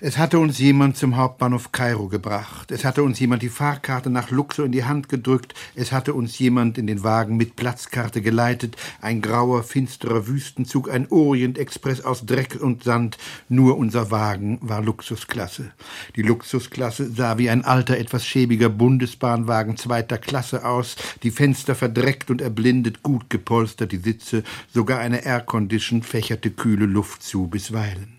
Es 0.02 0.18
hatte 0.18 0.40
uns 0.40 0.60
jemand 0.60 0.98
zum 0.98 1.16
Hauptbahnhof 1.16 1.72
Kairo 1.72 2.10
gebracht. 2.10 2.70
Es 2.72 2.84
hatte 2.84 3.02
uns 3.02 3.18
jemand 3.18 3.42
die 3.42 3.50
Fahrkarte 3.50 4.10
nach 4.10 4.30
Luxor 4.30 4.66
in 4.66 4.74
die 4.74 4.84
Hand 4.84 5.08
gedrückt. 5.08 5.54
Es 5.74 5.94
hatte 5.94 6.14
uns 6.14 6.38
jemand 6.38 6.78
in 6.78 6.86
den 6.86 7.02
Wagen 7.06 7.38
mit 7.38 7.56
Platzkarte 7.56 8.22
geleitet. 8.22 8.76
Ein 9.00 9.22
grauer, 9.22 9.64
finsterer 9.64 10.28
Wüstenzug, 10.28 10.90
ein 10.90 11.10
Orientexpress 11.10 12.02
aus 12.02 12.26
Dreck 12.26 12.58
und 12.62 12.84
Sand. 12.84 13.18
Nur 13.48 13.78
unser 13.78 14.12
Wagen 14.12 14.60
war 14.62 14.82
Luxusklasse. 14.82 15.72
Die 16.18 16.24
Luxusklasse 16.24 17.10
sah 17.10 17.38
wie 17.38 17.50
ein 17.50 17.64
alter, 17.64 17.98
etwas 17.98 18.26
schäbiger 18.26 18.68
Bundesbahnwagen 18.68 19.78
zweiter 19.78 20.18
Klasse 20.18 20.66
aus. 20.66 20.98
Die 21.24 21.32
Fenster 21.32 21.74
verdreckt 21.74 22.30
und 22.30 22.42
erblindet, 22.42 23.02
gut 23.02 23.30
gepolstert 23.30 23.94
die 23.94 23.98
Sitze. 23.98 24.44
Sogar 24.68 25.00
eine 25.00 25.26
Aircondition 25.26 26.04
fächerte 26.04 26.52
kühle 26.52 26.86
Luft 26.86 27.24
zu 27.24 27.48
bisweilen. 27.48 28.14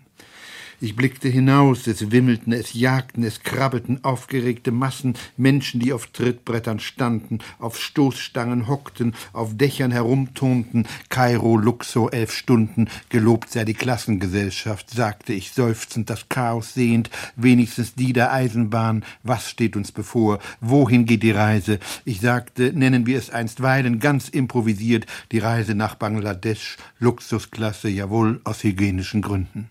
Ich 0.79 0.95
blickte 0.95 1.27
hinaus, 1.27 1.87
es 1.87 2.11
wimmelten, 2.11 2.53
es 2.53 2.75
jagten, 2.75 3.23
es 3.23 3.41
krabbelten 3.41 4.03
aufgeregte 4.03 4.71
Massen, 4.71 5.15
Menschen, 5.35 5.79
die 5.79 5.91
auf 5.91 6.05
Trittbrettern 6.05 6.79
standen, 6.79 7.39
auf 7.57 7.81
Stoßstangen 7.81 8.67
hockten, 8.67 9.15
auf 9.33 9.57
Dächern 9.57 9.89
herumturnten, 9.89 10.85
Kairo, 11.09 11.57
Luxor, 11.57 12.13
elf 12.13 12.31
Stunden, 12.31 12.89
gelobt 13.09 13.49
sei 13.49 13.65
die 13.65 13.73
Klassengesellschaft, 13.73 14.91
sagte 14.91 15.33
ich 15.33 15.51
seufzend, 15.51 16.11
das 16.11 16.29
Chaos 16.29 16.75
sehend, 16.75 17.09
wenigstens 17.35 17.95
die 17.95 18.13
der 18.13 18.31
Eisenbahn, 18.31 19.03
was 19.23 19.49
steht 19.49 19.75
uns 19.75 19.91
bevor, 19.91 20.37
wohin 20.61 21.07
geht 21.07 21.23
die 21.23 21.31
Reise? 21.31 21.79
Ich 22.05 22.21
sagte, 22.21 22.71
nennen 22.71 23.07
wir 23.07 23.17
es 23.17 23.31
einstweilen, 23.31 23.97
ganz 23.99 24.29
improvisiert, 24.29 25.07
die 25.31 25.39
Reise 25.39 25.73
nach 25.73 25.95
Bangladesch, 25.95 26.77
Luxusklasse, 26.99 27.89
jawohl, 27.89 28.41
aus 28.43 28.63
hygienischen 28.63 29.23
Gründen. 29.23 29.69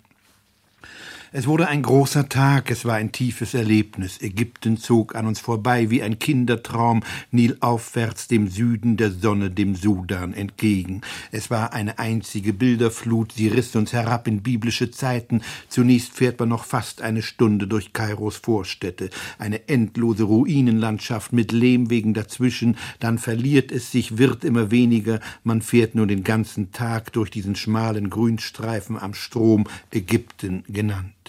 Es 1.32 1.48
wurde 1.48 1.66
ein 1.66 1.82
großer 1.82 2.28
Tag, 2.28 2.70
es 2.70 2.84
war 2.84 2.94
ein 2.94 3.10
tiefes 3.10 3.52
Erlebnis. 3.52 4.22
Ägypten 4.22 4.76
zog 4.76 5.16
an 5.16 5.26
uns 5.26 5.40
vorbei 5.40 5.90
wie 5.90 6.00
ein 6.00 6.20
Kindertraum, 6.20 7.02
nilaufwärts 7.32 8.28
dem 8.28 8.46
Süden 8.46 8.96
der 8.96 9.10
Sonne, 9.10 9.50
dem 9.50 9.74
Sudan 9.74 10.32
entgegen. 10.32 11.00
Es 11.32 11.50
war 11.50 11.72
eine 11.72 11.98
einzige 11.98 12.52
Bilderflut, 12.52 13.32
sie 13.32 13.48
riss 13.48 13.74
uns 13.74 13.92
herab 13.92 14.28
in 14.28 14.42
biblische 14.42 14.92
Zeiten. 14.92 15.42
Zunächst 15.68 16.12
fährt 16.12 16.38
man 16.38 16.48
noch 16.48 16.64
fast 16.64 17.02
eine 17.02 17.22
Stunde 17.22 17.66
durch 17.66 17.92
Kairos 17.92 18.36
Vorstädte, 18.36 19.10
eine 19.38 19.68
endlose 19.68 20.22
Ruinenlandschaft 20.22 21.32
mit 21.32 21.50
Lehmwegen 21.50 22.14
dazwischen, 22.14 22.76
dann 23.00 23.18
verliert 23.18 23.72
es 23.72 23.90
sich, 23.90 24.16
wird 24.16 24.44
immer 24.44 24.70
weniger, 24.70 25.18
man 25.42 25.60
fährt 25.60 25.96
nur 25.96 26.06
den 26.06 26.22
ganzen 26.22 26.70
Tag 26.70 27.12
durch 27.12 27.30
diesen 27.30 27.56
schmalen 27.56 28.10
Grünstreifen 28.10 28.96
am 28.96 29.12
Strom, 29.12 29.64
Ägypten 29.90 30.62
genannt. 30.68 31.25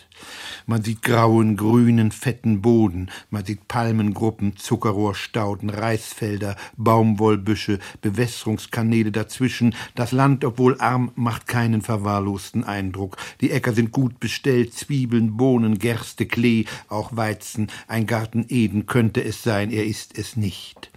Man 0.70 0.84
sieht 0.84 1.02
grauen, 1.02 1.56
grünen, 1.56 2.12
fetten 2.12 2.62
Boden, 2.62 3.10
man 3.30 3.46
sieht 3.46 3.70
Palmengruppen, 3.70 4.58
Zuckerrohrstauden, 4.58 5.70
Reisfelder, 5.70 6.58
Baumwollbüsche, 6.76 7.80
Bewässerungskanäle 8.02 9.14
dazwischen. 9.14 9.76
Das 9.96 10.12
Land, 10.12 10.44
obwohl 10.44 10.78
arm, 10.82 11.14
macht 11.16 11.48
keinen 11.48 11.82
verwahrlosten 11.82 12.66
Eindruck. 12.66 13.16
Die 13.40 13.52
Äcker 13.52 13.72
sind 13.72 13.94
gut 13.94 14.20
bestellt, 14.20 14.74
Zwiebeln, 14.74 15.38
Bohnen, 15.38 15.80
Gerste, 15.80 16.26
Klee, 16.26 16.66
auch 16.90 17.16
Weizen. 17.16 17.72
Ein 17.88 18.06
Garten 18.06 18.46
Eden 18.50 18.88
könnte 18.88 19.24
es 19.24 19.44
sein, 19.44 19.72
er 19.72 19.86
ist 19.86 20.18
es 20.18 20.36
nicht. 20.36 20.92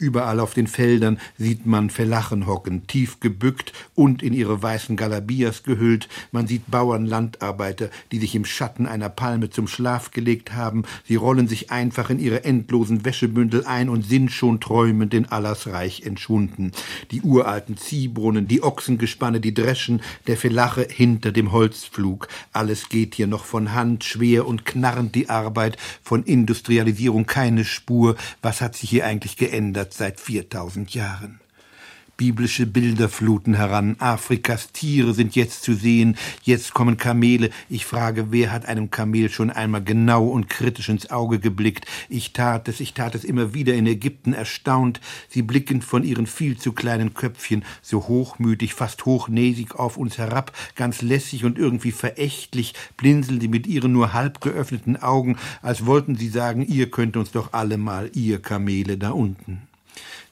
Überall 0.00 0.40
auf 0.40 0.54
den 0.54 0.66
Feldern 0.66 1.20
sieht 1.36 1.66
man 1.66 1.90
Felachen 1.90 2.46
hocken, 2.46 2.86
tief 2.86 3.20
gebückt 3.20 3.74
und 3.94 4.22
in 4.22 4.32
ihre 4.32 4.62
weißen 4.62 4.96
Galabias 4.96 5.62
gehüllt. 5.62 6.08
Man 6.32 6.46
sieht 6.46 6.70
Bauern, 6.70 7.04
Landarbeiter, 7.04 7.90
die 8.10 8.18
sich 8.18 8.34
im 8.34 8.46
Schatten 8.46 8.86
einer 8.86 9.10
Palme 9.10 9.50
zum 9.50 9.68
Schlaf 9.68 10.10
gelegt 10.10 10.54
haben. 10.54 10.84
Sie 11.04 11.16
rollen 11.16 11.48
sich 11.48 11.70
einfach 11.70 12.08
in 12.08 12.18
ihre 12.18 12.44
endlosen 12.44 13.04
Wäschebündel 13.04 13.66
ein 13.66 13.90
und 13.90 14.06
sind 14.06 14.32
schon 14.32 14.58
träumend 14.58 15.12
in 15.12 15.26
Allahs 15.26 15.66
Reich 15.66 16.06
entschwunden. 16.06 16.72
Die 17.10 17.20
uralten 17.20 17.76
Ziehbrunnen, 17.76 18.48
die 18.48 18.62
Ochsengespanne, 18.62 19.38
die 19.38 19.52
Dreschen, 19.52 20.00
der 20.26 20.38
Felache 20.38 20.88
hinter 20.90 21.30
dem 21.30 21.52
Holzpflug. 21.52 22.28
Alles 22.54 22.88
geht 22.88 23.16
hier 23.16 23.26
noch 23.26 23.44
von 23.44 23.74
Hand, 23.74 24.04
schwer 24.04 24.46
und 24.46 24.64
knarrend 24.64 25.14
die 25.14 25.28
Arbeit, 25.28 25.76
von 26.02 26.22
Industrialisierung 26.22 27.26
keine 27.26 27.66
Spur. 27.66 28.16
Was 28.40 28.62
hat 28.62 28.76
sich 28.76 28.88
hier 28.88 29.04
eigentlich 29.04 29.36
geändert? 29.36 29.89
Seit 29.92 30.20
4000 30.20 30.94
Jahren. 30.94 31.40
biblische 32.20 32.66
Bilder 32.66 33.08
fluten 33.08 33.54
heran. 33.54 33.96
Afrikas 33.98 34.72
Tiere 34.72 35.14
sind 35.14 35.36
jetzt 35.36 35.62
zu 35.62 35.72
sehen, 35.72 36.18
jetzt 36.42 36.74
kommen 36.74 36.98
Kamele. 36.98 37.48
Ich 37.70 37.86
frage, 37.86 38.26
wer 38.30 38.52
hat 38.52 38.66
einem 38.66 38.90
Kamel 38.90 39.30
schon 39.30 39.48
einmal 39.48 39.82
genau 39.82 40.26
und 40.26 40.50
kritisch 40.50 40.90
ins 40.90 41.10
Auge 41.10 41.38
geblickt? 41.38 41.86
Ich 42.10 42.34
tat 42.34 42.68
es, 42.68 42.80
ich 42.80 42.92
tat 42.92 43.14
es 43.14 43.24
immer 43.24 43.54
wieder 43.54 43.72
in 43.72 43.86
Ägypten 43.86 44.34
erstaunt. 44.34 45.00
Sie 45.30 45.40
blicken 45.40 45.80
von 45.80 46.04
ihren 46.04 46.26
viel 46.26 46.58
zu 46.58 46.72
kleinen 46.72 47.14
Köpfchen 47.14 47.64
so 47.80 48.06
hochmütig, 48.06 48.74
fast 48.74 49.06
hochnäsig 49.06 49.76
auf 49.76 49.96
uns 49.96 50.18
herab, 50.18 50.52
ganz 50.76 51.00
lässig 51.00 51.46
und 51.46 51.56
irgendwie 51.56 51.90
verächtlich, 51.90 52.74
blinzeln 52.98 53.40
sie 53.40 53.48
mit 53.48 53.66
ihren 53.66 53.92
nur 53.92 54.12
halb 54.12 54.42
geöffneten 54.42 54.98
Augen, 54.98 55.38
als 55.62 55.86
wollten 55.86 56.16
sie 56.16 56.28
sagen, 56.28 56.66
ihr 56.66 56.90
könnt 56.90 57.16
uns 57.16 57.30
doch 57.30 57.54
alle 57.54 57.78
mal, 57.78 58.10
ihr 58.12 58.42
Kamele 58.42 58.98
da 58.98 59.12
unten. 59.12 59.69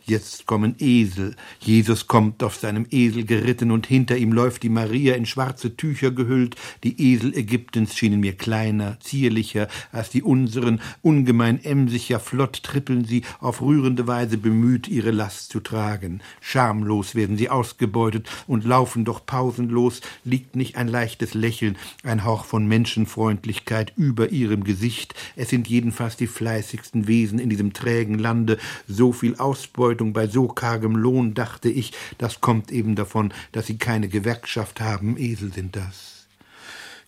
Jetzt 0.08 0.46
kommen 0.46 0.74
Esel. 0.78 1.36
Jesus 1.60 2.06
kommt 2.06 2.42
auf 2.42 2.56
seinem 2.56 2.86
Esel 2.90 3.26
geritten 3.26 3.70
und 3.70 3.86
hinter 3.86 4.16
ihm 4.16 4.32
läuft 4.32 4.62
die 4.62 4.70
Maria 4.70 5.14
in 5.14 5.26
schwarze 5.26 5.76
Tücher 5.76 6.10
gehüllt. 6.12 6.56
Die 6.82 7.12
Esel 7.12 7.36
Ägyptens 7.36 7.94
schienen 7.94 8.20
mir 8.20 8.32
kleiner, 8.32 8.98
zierlicher 9.00 9.68
als 9.92 10.08
die 10.08 10.22
unseren, 10.22 10.80
ungemein 11.02 11.62
emsig, 11.62 12.08
ja 12.08 12.20
flott 12.20 12.62
trippeln 12.62 13.04
sie, 13.04 13.20
auf 13.38 13.60
rührende 13.60 14.06
Weise 14.06 14.38
bemüht, 14.38 14.88
ihre 14.88 15.10
Last 15.10 15.52
zu 15.52 15.60
tragen. 15.60 16.22
Schamlos 16.40 17.14
werden 17.14 17.36
sie 17.36 17.50
ausgebeutet 17.50 18.30
und 18.46 18.64
laufen 18.64 19.04
doch 19.04 19.26
pausenlos, 19.26 20.00
liegt 20.24 20.56
nicht 20.56 20.76
ein 20.76 20.88
leichtes 20.88 21.34
Lächeln, 21.34 21.76
ein 22.02 22.24
Hauch 22.24 22.46
von 22.46 22.66
Menschenfreundlichkeit 22.66 23.92
über 23.98 24.30
ihrem 24.30 24.64
Gesicht. 24.64 25.14
Es 25.36 25.50
sind 25.50 25.68
jedenfalls 25.68 26.16
die 26.16 26.28
fleißigsten 26.28 27.06
Wesen 27.08 27.38
in 27.38 27.50
diesem 27.50 27.74
trägen 27.74 28.18
Lande, 28.18 28.56
so 28.86 29.12
viel 29.12 29.36
Ausbeutung 29.36 29.97
Ausbeutung 29.98 30.12
bei 30.12 30.28
so 30.28 30.46
kargem 30.46 30.94
Lohn, 30.94 31.34
dachte 31.34 31.68
ich, 31.68 31.92
das 32.18 32.40
kommt 32.40 32.70
eben 32.70 32.94
davon, 32.94 33.32
dass 33.52 33.66
sie 33.66 33.78
keine 33.78 34.08
Gewerkschaft 34.08 34.80
haben, 34.80 35.16
Esel 35.18 35.52
sind 35.52 35.74
das. 35.74 36.17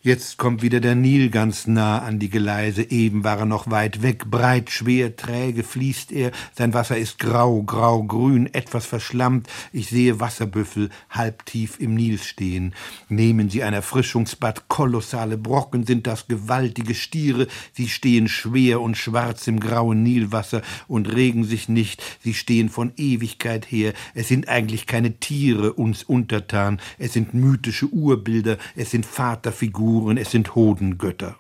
Jetzt 0.03 0.39
kommt 0.39 0.63
wieder 0.63 0.81
der 0.81 0.95
Nil 0.95 1.29
ganz 1.29 1.67
nah 1.67 1.99
an 1.99 2.19
die 2.19 2.31
Geleise, 2.31 2.91
eben 2.91 3.23
war 3.23 3.41
er 3.41 3.45
noch 3.45 3.71
weit 3.71 4.01
weg, 4.01 4.31
breit, 4.31 4.71
schwer, 4.71 5.15
träge 5.15 5.63
fließt 5.63 6.11
er, 6.11 6.31
sein 6.57 6.73
Wasser 6.73 6.97
ist 6.97 7.19
grau, 7.19 7.63
grau, 7.63 8.03
grün, 8.05 8.49
etwas 8.55 8.87
verschlammt, 8.87 9.47
ich 9.75 9.91
sehe 9.91 10.19
Wasserbüffel 10.19 10.89
halbtief 11.11 11.79
im 11.81 11.97
Nil 11.97 12.17
stehen. 12.19 12.75
Nehmen 13.11 13.51
sie 13.51 13.63
ein 13.63 13.75
Erfrischungsbad, 13.75 14.69
kolossale 14.69 15.37
Brocken 15.37 15.85
sind 15.85 16.07
das, 16.07 16.27
gewaltige 16.29 16.95
Stiere, 16.95 17.47
sie 17.75 17.91
stehen 17.91 18.27
schwer 18.27 18.81
und 18.81 18.97
schwarz 18.97 19.49
im 19.49 19.61
grauen 19.61 20.03
Nilwasser 20.03 20.63
und 20.89 21.13
regen 21.13 21.45
sich 21.45 21.69
nicht, 21.69 22.03
sie 22.25 22.33
stehen 22.33 22.71
von 22.71 22.93
Ewigkeit 22.97 23.71
her, 23.71 23.93
es 24.15 24.29
sind 24.29 24.49
eigentlich 24.49 24.87
keine 24.87 25.19
Tiere 25.21 25.75
uns 25.75 26.05
untertan, 26.05 26.81
es 26.97 27.13
sind 27.13 27.35
mythische 27.35 27.89
Urbilder, 27.89 28.57
es 28.77 28.93
sind 28.93 29.05
Vaterfiguren, 29.05 29.90
Figuren, 29.91 30.19
es 30.19 30.31
sind 30.31 30.55
Hodengötter. 30.55 31.37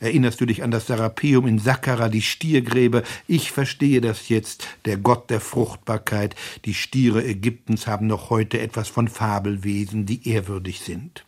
Erinnerst 0.00 0.40
du 0.40 0.46
dich 0.46 0.62
an 0.62 0.70
das 0.70 0.86
Serapeum 0.86 1.46
in 1.46 1.58
Sakkara, 1.58 2.08
die 2.08 2.22
Stiergräber? 2.22 3.02
Ich 3.28 3.52
verstehe 3.52 4.00
das 4.00 4.30
jetzt, 4.30 4.66
der 4.86 4.96
Gott 4.96 5.28
der 5.28 5.40
Fruchtbarkeit. 5.40 6.34
Die 6.64 6.72
Stiere 6.72 7.22
Ägyptens 7.22 7.86
haben 7.86 8.06
noch 8.06 8.30
heute 8.30 8.60
etwas 8.60 8.88
von 8.88 9.08
Fabelwesen, 9.08 10.06
die 10.06 10.26
ehrwürdig 10.26 10.80
sind. 10.80 11.26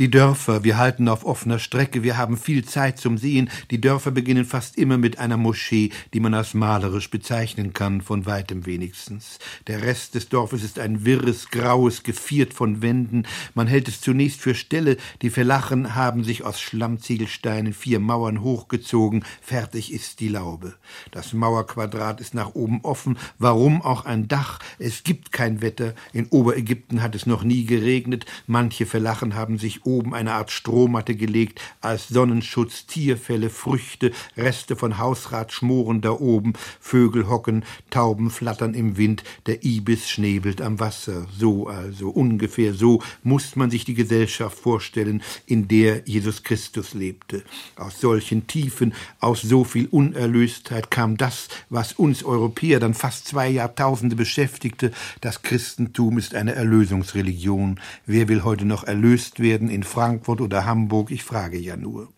Die 0.00 0.10
Dörfer, 0.10 0.64
wir 0.64 0.76
halten 0.76 1.06
auf 1.06 1.24
offener 1.24 1.60
Strecke, 1.60 2.02
wir 2.02 2.16
haben 2.16 2.36
viel 2.36 2.64
Zeit 2.64 2.98
zum 2.98 3.16
Sehen. 3.16 3.48
Die 3.70 3.80
Dörfer 3.80 4.10
beginnen 4.10 4.44
fast 4.44 4.76
immer 4.76 4.98
mit 4.98 5.20
einer 5.20 5.36
Moschee, 5.36 5.90
die 6.12 6.18
man 6.18 6.34
als 6.34 6.52
malerisch 6.52 7.10
bezeichnen 7.10 7.72
kann, 7.74 8.00
von 8.00 8.26
weitem 8.26 8.66
wenigstens. 8.66 9.38
Der 9.68 9.82
Rest 9.82 10.16
des 10.16 10.28
Dorfes 10.28 10.64
ist 10.64 10.80
ein 10.80 11.04
wirres, 11.04 11.48
graues, 11.50 12.02
geviert 12.02 12.54
von 12.54 12.82
Wänden. 12.82 13.24
Man 13.54 13.68
hält 13.68 13.86
es 13.86 14.00
zunächst 14.00 14.40
für 14.40 14.56
Ställe, 14.56 14.96
die 15.22 15.30
Verlachen 15.30 15.94
haben 15.94 16.24
sich 16.24 16.42
aus 16.42 16.60
Schlammziegelsteinen 16.60 17.72
vier 17.72 18.00
Mauern 18.00 18.42
hochgezogen, 18.42 19.24
fertig 19.40 19.92
ist 19.92 20.18
die 20.18 20.28
Laube. 20.28 20.74
Das 21.12 21.32
Mauerquadrat 21.32 22.20
ist 22.20 22.34
nach 22.34 22.56
oben 22.56 22.80
offen, 22.82 23.16
warum 23.38 23.80
auch 23.80 24.06
ein 24.06 24.26
Dach? 24.26 24.58
Es 24.80 25.04
gibt 25.04 25.30
kein 25.30 25.62
Wetter, 25.62 25.94
in 26.12 26.26
Oberägypten 26.26 27.00
hat 27.00 27.14
es 27.14 27.26
noch 27.26 27.44
nie 27.44 27.64
geregnet, 27.64 28.26
manche 28.48 28.86
Verlachen 28.86 29.36
haben 29.36 29.56
sich 29.56 29.83
oben 29.84 30.14
eine 30.14 30.32
Art 30.32 30.50
Strohmatte 30.50 31.14
gelegt, 31.14 31.60
als 31.80 32.08
Sonnenschutz, 32.08 32.86
Tierfälle, 32.86 33.50
Früchte, 33.50 34.12
Reste 34.36 34.76
von 34.76 34.98
Hausrat 34.98 35.52
schmoren 35.52 36.00
da 36.00 36.12
oben, 36.12 36.54
Vögel 36.80 37.28
hocken, 37.28 37.64
Tauben 37.90 38.30
flattern 38.30 38.74
im 38.74 38.96
Wind, 38.96 39.24
der 39.46 39.64
Ibis 39.64 40.08
schnäbelt 40.08 40.60
am 40.60 40.80
Wasser. 40.80 41.26
So 41.36 41.68
also, 41.68 42.08
ungefähr 42.08 42.74
so 42.74 43.02
muss 43.22 43.56
man 43.56 43.70
sich 43.70 43.84
die 43.84 43.94
Gesellschaft 43.94 44.58
vorstellen, 44.58 45.22
in 45.46 45.68
der 45.68 46.02
Jesus 46.04 46.42
Christus 46.42 46.94
lebte. 46.94 47.42
Aus 47.76 48.00
solchen 48.00 48.46
Tiefen, 48.46 48.94
aus 49.20 49.42
so 49.42 49.64
viel 49.64 49.86
Unerlöstheit 49.86 50.90
kam 50.90 51.16
das, 51.16 51.48
was 51.70 51.92
uns 51.92 52.24
Europäer 52.24 52.80
dann 52.80 52.94
fast 52.94 53.26
zwei 53.26 53.48
Jahrtausende 53.48 54.16
beschäftigte. 54.16 54.92
Das 55.20 55.42
Christentum 55.42 56.18
ist 56.18 56.34
eine 56.34 56.54
Erlösungsreligion. 56.54 57.80
Wer 58.06 58.28
will 58.28 58.44
heute 58.44 58.64
noch 58.64 58.84
erlöst 58.84 59.40
werden 59.40 59.68
in 59.74 59.82
Frankfurt 59.82 60.40
oder 60.40 60.64
Hamburg, 60.64 61.10
ich 61.10 61.24
frage 61.24 61.58
ja 61.58 61.76
nur. 61.76 62.08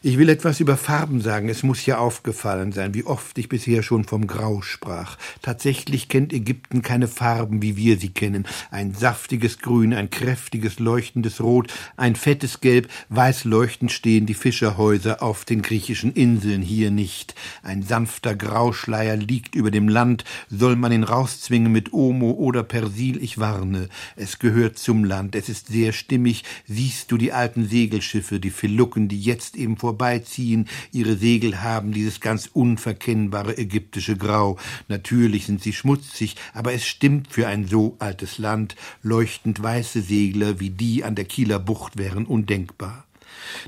Ich 0.00 0.16
will 0.16 0.28
etwas 0.28 0.60
über 0.60 0.76
Farben 0.76 1.20
sagen. 1.20 1.48
Es 1.48 1.64
muss 1.64 1.84
ja 1.84 1.98
aufgefallen 1.98 2.70
sein, 2.70 2.94
wie 2.94 3.04
oft 3.04 3.36
ich 3.36 3.48
bisher 3.48 3.82
schon 3.82 4.04
vom 4.04 4.28
Grau 4.28 4.62
sprach. 4.62 5.18
Tatsächlich 5.42 6.08
kennt 6.08 6.32
Ägypten 6.32 6.82
keine 6.82 7.08
Farben, 7.08 7.62
wie 7.62 7.76
wir 7.76 7.98
sie 7.98 8.10
kennen. 8.10 8.46
Ein 8.70 8.94
saftiges 8.94 9.58
Grün, 9.58 9.92
ein 9.92 10.08
kräftiges, 10.08 10.78
leuchtendes 10.78 11.40
Rot, 11.40 11.72
ein 11.96 12.14
fettes 12.14 12.60
Gelb, 12.60 12.88
weiß 13.08 13.42
leuchtend 13.42 13.90
stehen 13.90 14.26
die 14.26 14.34
Fischerhäuser 14.34 15.20
auf 15.20 15.44
den 15.44 15.62
griechischen 15.62 16.12
Inseln, 16.12 16.62
hier 16.62 16.92
nicht. 16.92 17.34
Ein 17.64 17.82
sanfter 17.82 18.36
Grauschleier 18.36 19.16
liegt 19.16 19.56
über 19.56 19.72
dem 19.72 19.88
Land. 19.88 20.22
Soll 20.48 20.76
man 20.76 20.92
ihn 20.92 21.02
rauszwingen 21.02 21.72
mit 21.72 21.92
Omo 21.92 22.30
oder 22.30 22.62
Persil, 22.62 23.20
ich 23.20 23.38
warne. 23.38 23.88
Es 24.14 24.38
gehört 24.38 24.78
zum 24.78 25.02
Land. 25.02 25.34
Es 25.34 25.48
ist 25.48 25.66
sehr 25.66 25.92
stimmig. 25.92 26.44
Siehst 26.68 27.10
du 27.10 27.16
die 27.16 27.32
alten 27.32 27.66
Segelschiffe, 27.66 28.38
die 28.38 28.50
Felucken, 28.50 29.08
die 29.08 29.20
jetzt 29.20 29.56
eben 29.56 29.76
vor 29.76 29.88
vorbeiziehen. 29.98 30.68
Ihre 30.92 31.16
Segel 31.16 31.62
haben 31.62 31.92
dieses 31.92 32.20
ganz 32.20 32.48
unverkennbare 32.52 33.58
ägyptische 33.58 34.16
Grau. 34.16 34.56
Natürlich 34.86 35.46
sind 35.46 35.62
sie 35.62 35.72
schmutzig, 35.72 36.36
aber 36.54 36.72
es 36.72 36.86
stimmt 36.86 37.28
für 37.32 37.48
ein 37.48 37.66
so 37.66 37.96
altes 37.98 38.38
Land. 38.38 38.76
Leuchtend 39.02 39.60
weiße 39.60 40.00
Segler 40.00 40.60
wie 40.60 40.70
die 40.70 41.02
an 41.02 41.16
der 41.16 41.24
Kieler 41.24 41.58
Bucht 41.58 41.98
wären 41.98 42.26
undenkbar. 42.26 43.07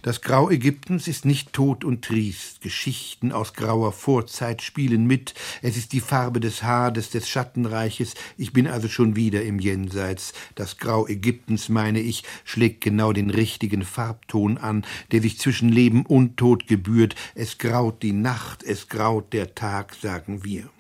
Das 0.03 0.21
Grau 0.21 0.51
Ägyptens 0.51 1.09
ist 1.09 1.25
nicht 1.25 1.53
tot 1.53 1.85
und 1.85 2.05
triest. 2.05 2.61
Geschichten 2.61 3.33
aus 3.33 3.55
grauer 3.55 3.93
Vorzeit 3.93 4.63
spielen 4.63 5.07
mit. 5.07 5.35
Es 5.63 5.77
ist 5.77 5.93
die 5.93 6.01
Farbe 6.01 6.41
des 6.41 6.63
Hades, 6.63 7.11
des 7.11 7.29
Schattenreiches. 7.29 8.15
Ich 8.37 8.53
bin 8.53 8.67
also 8.67 8.89
schon 8.89 9.17
wieder 9.17 9.43
im 9.43 9.59
Jenseits. 9.59 10.33
Das 10.55 10.79
Grau 10.79 11.07
Ägyptens, 11.07 11.69
meine 11.69 12.01
ich, 12.01 12.25
schlägt 12.45 12.81
genau 12.81 13.13
den 13.13 13.31
richtigen 13.31 13.83
Farbton 13.83 14.59
an, 14.59 14.85
der 15.13 15.23
sich 15.23 15.39
zwischen 15.39 15.69
Leben 15.69 16.07
und 16.07 16.37
Tod 16.37 16.67
gebührt. 16.67 17.15
Es 17.35 17.59
graut 17.59 18.03
die 18.03 18.13
Nacht, 18.13 18.63
es 18.63 18.89
graut 18.89 19.33
der 19.33 19.55
Tag, 19.55 19.95
sagen 19.95 20.45
wir. 20.45 20.71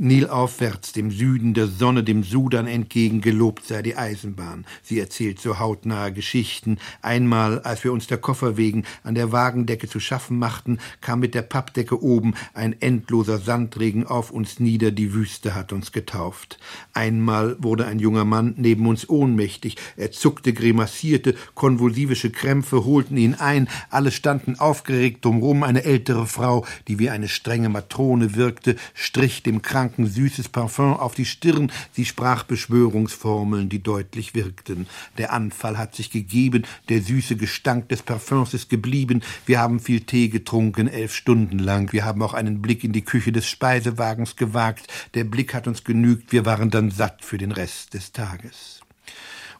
Nilaufwärts, 0.00 0.92
dem 0.92 1.10
Süden 1.10 1.54
der 1.54 1.66
Sonne, 1.66 2.04
dem 2.04 2.22
Sudan 2.22 2.68
entgegen, 2.68 3.20
gelobt 3.20 3.64
sei 3.64 3.82
die 3.82 3.96
Eisenbahn. 3.96 4.64
Sie 4.80 5.00
erzählt 5.00 5.40
so 5.40 5.58
hautnahe 5.58 6.12
Geschichten. 6.12 6.78
Einmal, 7.02 7.58
als 7.62 7.82
wir 7.82 7.92
uns 7.92 8.06
der 8.06 8.18
Koffer 8.18 8.56
wegen 8.56 8.84
an 9.02 9.16
der 9.16 9.32
Wagendecke 9.32 9.88
zu 9.88 9.98
schaffen 9.98 10.38
machten, 10.38 10.78
kam 11.00 11.18
mit 11.18 11.34
der 11.34 11.42
Pappdecke 11.42 12.00
oben 12.00 12.34
ein 12.54 12.80
endloser 12.80 13.38
Sandregen 13.38 14.06
auf 14.06 14.30
uns 14.30 14.60
nieder, 14.60 14.92
die 14.92 15.12
Wüste 15.14 15.56
hat 15.56 15.72
uns 15.72 15.90
getauft. 15.90 16.60
Einmal 16.92 17.56
wurde 17.58 17.86
ein 17.86 17.98
junger 17.98 18.24
Mann 18.24 18.54
neben 18.56 18.86
uns 18.86 19.08
ohnmächtig. 19.08 19.76
Er 19.96 20.12
zuckte, 20.12 20.52
grimassierte, 20.52 21.34
konvulsivische 21.56 22.30
Krämpfe 22.30 22.84
holten 22.84 23.16
ihn 23.16 23.34
ein, 23.34 23.68
alle 23.90 24.12
standen 24.12 24.60
aufgeregt 24.60 25.24
drumrum. 25.24 25.64
Eine 25.64 25.82
ältere 25.82 26.28
Frau, 26.28 26.64
die 26.86 27.00
wie 27.00 27.10
eine 27.10 27.26
strenge 27.26 27.68
Matrone 27.68 28.36
wirkte, 28.36 28.76
strich 28.94 29.42
dem 29.42 29.60
Kranken 29.60 29.87
Kranken 29.88 30.06
süßes 30.06 30.50
Parfum 30.50 30.98
auf 30.98 31.14
die 31.14 31.24
Stirn, 31.24 31.72
sie 31.92 32.04
sprach 32.04 32.42
Beschwörungsformeln, 32.42 33.70
die 33.70 33.82
deutlich 33.82 34.34
wirkten. 34.34 34.86
Der 35.16 35.32
Anfall 35.32 35.78
hat 35.78 35.94
sich 35.94 36.10
gegeben, 36.10 36.66
der 36.90 37.00
süße 37.00 37.36
Gestank 37.36 37.88
des 37.88 38.02
Parfums 38.02 38.52
ist 38.52 38.68
geblieben, 38.68 39.22
wir 39.46 39.60
haben 39.60 39.80
viel 39.80 40.00
Tee 40.00 40.28
getrunken, 40.28 40.88
elf 40.88 41.14
Stunden 41.14 41.58
lang, 41.58 41.90
wir 41.94 42.04
haben 42.04 42.22
auch 42.22 42.34
einen 42.34 42.60
Blick 42.60 42.84
in 42.84 42.92
die 42.92 43.04
Küche 43.04 43.32
des 43.32 43.48
Speisewagens 43.48 44.36
gewagt, 44.36 44.88
der 45.14 45.24
Blick 45.24 45.54
hat 45.54 45.66
uns 45.66 45.84
genügt, 45.84 46.32
wir 46.32 46.44
waren 46.44 46.68
dann 46.68 46.90
satt 46.90 47.24
für 47.24 47.38
den 47.38 47.52
Rest 47.52 47.94
des 47.94 48.12
Tages. 48.12 48.77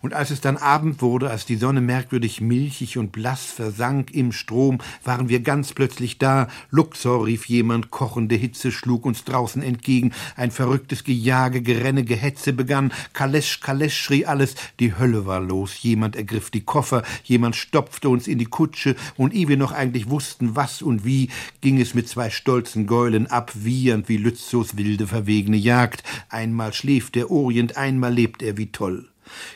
Und 0.01 0.15
als 0.15 0.31
es 0.31 0.41
dann 0.41 0.57
Abend 0.57 1.03
wurde, 1.03 1.31
als 1.31 1.47
die 1.47 1.57
Sonne 1.57 1.81
merkwürdig 1.81 2.41
milchig 2.41 2.99
und 2.99 3.13
blass 3.13 3.45
versank 3.45 4.13
im 4.13 4.33
Strom, 4.33 4.79
waren 5.05 5.29
wir 5.29 5.41
ganz 5.41 5.73
plötzlich 5.73 6.19
da. 6.19 6.49
Luxor, 6.71 7.27
rief 7.27 7.47
jemand, 7.47 7.91
kochende 7.91 8.37
Hitze 8.37 8.71
schlug 8.71 9.05
uns 9.05 9.25
draußen 9.25 9.63
entgegen. 9.63 10.13
Ein 10.37 10.51
verrücktes 10.51 11.05
Gejage, 11.05 11.63
Gerenne, 11.63 12.05
Gehetze 12.05 12.53
begann. 12.53 12.93
Kalesch, 13.13 13.61
Kalesch, 13.61 14.01
schrie 14.01 14.27
alles. 14.27 14.55
Die 14.81 14.97
Hölle 14.97 15.27
war 15.27 15.41
los. 15.41 15.83
Jemand 15.83 16.17
ergriff 16.17 16.51
die 16.51 16.65
Koffer, 16.65 17.03
jemand 17.25 17.57
stopfte 17.57 18.09
uns 18.09 18.29
in 18.29 18.39
die 18.39 18.47
Kutsche, 18.47 18.95
und 19.17 19.35
ehe 19.35 19.49
wir 19.49 19.57
noch 19.57 19.73
eigentlich 19.73 20.11
wussten, 20.11 20.57
was 20.57 20.83
und 20.83 21.05
wie, 21.05 21.31
ging 21.61 21.81
es 21.81 21.95
mit 21.95 22.09
zwei 22.09 22.31
stolzen 22.31 22.87
Gäulen 22.87 23.27
ab, 23.27 23.53
wiehernd 23.55 24.09
wie 24.09 24.17
Lützos 24.17 24.77
wilde, 24.77 25.07
verwegene 25.07 25.57
Jagd. 25.57 26.03
Einmal 26.29 26.73
schläft 26.73 27.15
der 27.15 27.31
Orient, 27.31 27.77
einmal 27.77 28.13
lebt 28.13 28.43
er 28.43 28.57
wie 28.57 28.71
toll. 28.71 29.09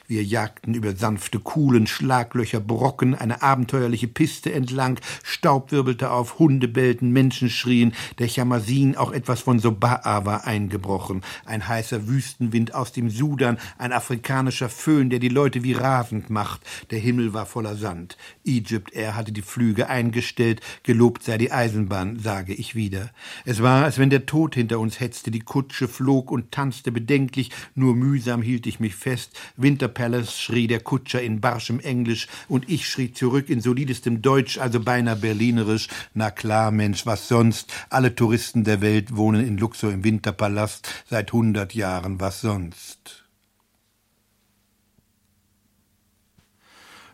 Wir 0.07 0.25
jagten 0.25 0.75
über 0.75 0.95
sanfte 0.95 1.39
Kuhlen, 1.39 1.87
Schlaglöcher, 1.87 2.61
Brocken, 2.61 3.15
eine 3.15 3.43
abenteuerliche 3.43 4.09
Piste 4.09 4.53
entlang, 4.53 4.99
Staub 5.23 5.73
wirbelte 5.73 6.11
auf, 6.11 6.39
Hunde 6.39 6.69
bellten, 6.69 7.11
Menschen 7.11 7.51
schrien, 7.51 7.93
der 8.19 8.29
Chamasin, 8.29 8.97
auch 8.97 9.13
etwas 9.13 9.41
von 9.41 9.61
Soba'a 9.61 10.25
war 10.25 10.47
eingebrochen, 10.47 11.23
ein 11.45 11.67
heißer 11.67 12.09
Wüstenwind 12.09 12.75
aus 12.75 12.93
dem 12.93 13.11
Sudan, 13.11 13.59
ein 13.79 13.93
afrikanischer 13.93 14.69
Föhn, 14.69 15.11
der 15.11 15.19
die 15.19 15.29
Leute 15.29 15.63
wie 15.63 15.73
rasend 15.73 16.31
macht, 16.31 16.63
der 16.91 16.99
Himmel 16.99 17.35
war 17.35 17.47
voller 17.47 17.77
Sand. 17.77 18.17
Egypt, 18.45 18.93
er 18.93 19.17
hatte 19.17 19.33
die 19.33 19.43
Flüge 19.43 19.89
eingestellt, 19.89 20.61
gelobt 20.83 21.23
sei 21.23 21.39
die 21.39 21.53
Eisenbahn, 21.53 22.19
sage 22.19 22.55
ich 22.55 22.75
wieder. 22.75 23.11
Es 23.45 23.63
war, 23.63 23.85
als 23.85 23.99
wenn 23.99 24.11
der 24.11 24.27
Tod 24.27 24.55
hinter 24.55 24.79
uns 24.79 25.01
hetzte, 25.01 25.31
die 25.31 25.41
Kutsche 25.41 25.89
flog 25.89 26.31
und 26.31 26.53
tanzte 26.53 26.93
bedenklich, 26.93 27.51
nur 27.75 27.95
mühsam 27.95 28.43
hielt 28.43 28.67
ich 28.67 28.81
mich 28.81 28.95
fest, 28.95 29.39
Winter 29.63 29.89
Palace 29.89 30.39
schrie 30.39 30.67
der 30.67 30.81
Kutscher 30.81 31.23
in 31.23 31.41
barschem 31.41 31.81
Englisch 31.81 32.29
und 32.49 32.69
ich 32.69 32.89
schrie 32.89 33.13
zurück 33.13 33.49
in 33.49 33.61
solidestem 33.61 34.23
Deutsch, 34.23 34.59
also 34.59 34.81
beinahe 34.81 35.17
berlinerisch. 35.17 35.89
Na 36.15 36.31
klar, 36.31 36.71
Mensch, 36.71 37.07
was 37.07 37.29
sonst? 37.29 37.73
Alle 37.91 38.15
Touristen 38.15 38.65
der 38.65 38.81
Welt 38.81 39.17
wohnen 39.17 39.47
in 39.47 39.59
Luxor 39.59 39.93
im 39.93 40.05
Winterpalast 40.05 40.89
seit 41.09 41.33
hundert 41.33 41.75
Jahren, 41.75 42.21
was 42.21 42.41
sonst? 42.41 43.25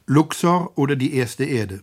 Luxor 0.06 0.78
oder 0.78 0.96
die 0.96 1.12
erste 1.14 1.44
Erde? 1.44 1.82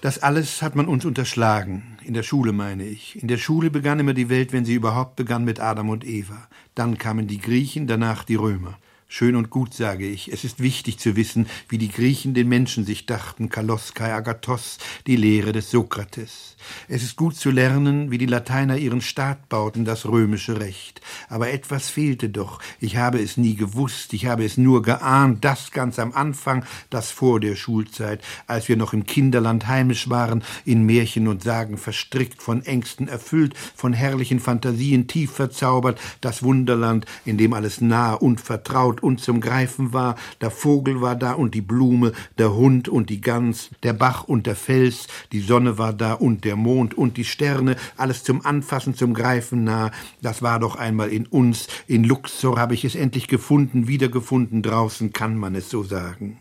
Das 0.00 0.22
alles 0.22 0.62
hat 0.62 0.76
man 0.76 0.86
uns 0.86 1.04
unterschlagen. 1.04 1.98
In 2.02 2.14
der 2.14 2.22
Schule 2.22 2.52
meine 2.52 2.84
ich. 2.84 3.20
In 3.20 3.28
der 3.28 3.36
Schule 3.36 3.70
begann 3.70 4.00
immer 4.00 4.14
die 4.14 4.30
Welt, 4.30 4.54
wenn 4.54 4.64
sie 4.64 4.72
überhaupt 4.72 5.16
begann 5.16 5.44
mit 5.44 5.60
Adam 5.60 5.90
und 5.90 6.06
Eva. 6.06 6.48
Dann 6.74 6.96
kamen 6.96 7.26
die 7.26 7.38
Griechen, 7.38 7.86
danach 7.86 8.24
die 8.24 8.36
Römer. 8.36 8.78
Schön 9.12 9.34
und 9.34 9.50
gut, 9.50 9.74
sage 9.74 10.06
ich. 10.06 10.32
Es 10.32 10.44
ist 10.44 10.60
wichtig 10.60 11.00
zu 11.00 11.16
wissen, 11.16 11.46
wie 11.68 11.78
die 11.78 11.88
Griechen 11.88 12.32
den 12.32 12.48
Menschen 12.48 12.84
sich 12.84 13.06
dachten, 13.06 13.48
Kaloskai 13.48 14.14
Agathos, 14.14 14.78
die 15.08 15.16
Lehre 15.16 15.50
des 15.50 15.68
Sokrates. 15.72 16.54
Es 16.86 17.02
ist 17.02 17.16
gut 17.16 17.34
zu 17.34 17.50
lernen, 17.50 18.12
wie 18.12 18.18
die 18.18 18.26
Lateiner 18.26 18.76
ihren 18.76 19.00
Staat 19.00 19.48
bauten, 19.48 19.84
das 19.84 20.06
römische 20.06 20.60
Recht. 20.60 21.00
Aber 21.28 21.50
etwas 21.50 21.90
fehlte 21.90 22.28
doch. 22.28 22.60
Ich 22.78 22.98
habe 22.98 23.20
es 23.20 23.36
nie 23.36 23.56
gewusst, 23.56 24.12
ich 24.12 24.26
habe 24.26 24.44
es 24.44 24.56
nur 24.56 24.80
geahnt, 24.80 25.44
das 25.44 25.72
ganz 25.72 25.98
am 25.98 26.12
Anfang, 26.12 26.64
das 26.88 27.10
vor 27.10 27.40
der 27.40 27.56
Schulzeit, 27.56 28.22
als 28.46 28.68
wir 28.68 28.76
noch 28.76 28.92
im 28.92 29.06
Kinderland 29.06 29.66
heimisch 29.66 30.08
waren, 30.08 30.44
in 30.64 30.86
Märchen 30.86 31.26
und 31.26 31.42
Sagen 31.42 31.78
verstrickt, 31.78 32.40
von 32.40 32.64
Ängsten 32.64 33.08
erfüllt, 33.08 33.54
von 33.74 33.92
herrlichen 33.92 34.38
Fantasien 34.38 35.08
tief 35.08 35.32
verzaubert, 35.32 35.98
das 36.20 36.44
Wunderland, 36.44 37.06
in 37.24 37.38
dem 37.38 37.54
alles 37.54 37.80
nah 37.80 38.14
und 38.14 38.40
vertraut 38.40 38.99
und 39.02 39.20
zum 39.20 39.40
Greifen 39.40 39.92
war, 39.92 40.16
der 40.40 40.50
Vogel 40.50 41.00
war 41.00 41.16
da 41.16 41.32
und 41.32 41.54
die 41.54 41.60
Blume, 41.60 42.12
der 42.38 42.54
Hund 42.54 42.88
und 42.88 43.10
die 43.10 43.20
Gans, 43.20 43.70
der 43.82 43.92
Bach 43.92 44.24
und 44.24 44.46
der 44.46 44.56
Fels, 44.56 45.06
die 45.32 45.40
Sonne 45.40 45.78
war 45.78 45.92
da 45.92 46.14
und 46.14 46.44
der 46.44 46.56
Mond 46.56 46.94
und 46.94 47.16
die 47.16 47.24
Sterne, 47.24 47.76
alles 47.96 48.24
zum 48.24 48.44
Anfassen, 48.44 48.94
zum 48.94 49.14
Greifen 49.14 49.64
nah. 49.64 49.90
Das 50.22 50.42
war 50.42 50.60
doch 50.60 50.76
einmal 50.76 51.08
in 51.10 51.26
uns, 51.26 51.66
in 51.86 52.04
Luxor 52.04 52.58
habe 52.58 52.74
ich 52.74 52.84
es 52.84 52.94
endlich 52.94 53.28
gefunden, 53.28 53.88
wiedergefunden, 53.88 54.62
draußen 54.62 55.12
kann 55.12 55.36
man 55.36 55.54
es 55.54 55.70
so 55.70 55.82
sagen. 55.82 56.38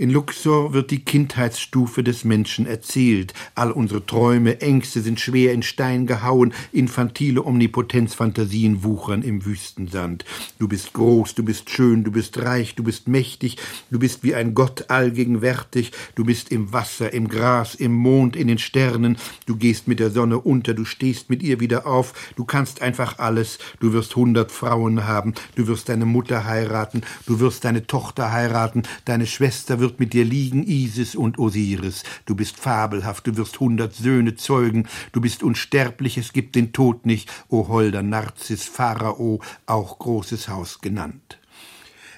In 0.00 0.08
Luxor 0.08 0.72
wird 0.72 0.92
die 0.92 1.04
Kindheitsstufe 1.04 2.02
des 2.02 2.24
Menschen 2.24 2.64
erzählt. 2.64 3.34
All 3.54 3.70
unsere 3.70 4.06
Träume, 4.06 4.62
Ängste 4.62 5.02
sind 5.02 5.20
schwer 5.20 5.52
in 5.52 5.62
Stein 5.62 6.06
gehauen, 6.06 6.54
infantile 6.72 7.44
Omnipotenzfantasien 7.44 8.82
wuchern 8.82 9.20
im 9.20 9.44
Wüstensand. 9.44 10.24
Du 10.58 10.68
bist 10.68 10.94
groß, 10.94 11.34
du 11.34 11.44
bist 11.44 11.68
schön, 11.68 12.02
du 12.02 12.10
bist 12.10 12.38
reich, 12.38 12.76
du 12.76 12.82
bist 12.82 13.08
mächtig, 13.08 13.58
du 13.90 13.98
bist 13.98 14.22
wie 14.22 14.34
ein 14.34 14.54
Gott 14.54 14.88
allgegenwärtig, 14.88 15.92
du 16.14 16.24
bist 16.24 16.50
im 16.50 16.72
Wasser, 16.72 17.12
im 17.12 17.28
Gras, 17.28 17.74
im 17.74 17.92
Mond, 17.92 18.36
in 18.36 18.48
den 18.48 18.56
Sternen, 18.56 19.18
du 19.44 19.54
gehst 19.56 19.86
mit 19.86 20.00
der 20.00 20.10
Sonne 20.10 20.38
unter, 20.38 20.72
du 20.72 20.86
stehst 20.86 21.28
mit 21.28 21.42
ihr 21.42 21.60
wieder 21.60 21.86
auf, 21.86 22.14
du 22.36 22.46
kannst 22.46 22.80
einfach 22.80 23.18
alles, 23.18 23.58
du 23.80 23.92
wirst 23.92 24.16
hundert 24.16 24.50
Frauen 24.50 25.06
haben, 25.06 25.34
du 25.56 25.66
wirst 25.66 25.90
deine 25.90 26.06
Mutter 26.06 26.46
heiraten, 26.46 27.02
du 27.26 27.38
wirst 27.38 27.66
deine 27.66 27.86
Tochter 27.86 28.32
heiraten, 28.32 28.84
deine 29.04 29.26
Schwester 29.26 29.78
wird 29.78 29.89
wird 29.90 29.98
mit 29.98 30.12
dir 30.12 30.24
liegen, 30.24 30.62
Isis 30.62 31.16
und 31.16 31.40
Osiris. 31.40 32.04
Du 32.24 32.36
bist 32.36 32.56
fabelhaft, 32.56 33.26
du 33.26 33.36
wirst 33.36 33.58
hundert 33.58 33.92
Söhne 33.92 34.36
zeugen, 34.36 34.86
du 35.10 35.20
bist 35.20 35.42
unsterblich, 35.42 36.16
es 36.16 36.32
gibt 36.32 36.54
den 36.54 36.72
Tod 36.72 37.06
nicht, 37.06 37.28
o 37.48 37.66
holder 37.66 38.02
Narzis, 38.02 38.68
Pharao, 38.68 39.40
auch 39.66 39.98
großes 39.98 40.48
Haus 40.48 40.80
genannt. 40.80 41.39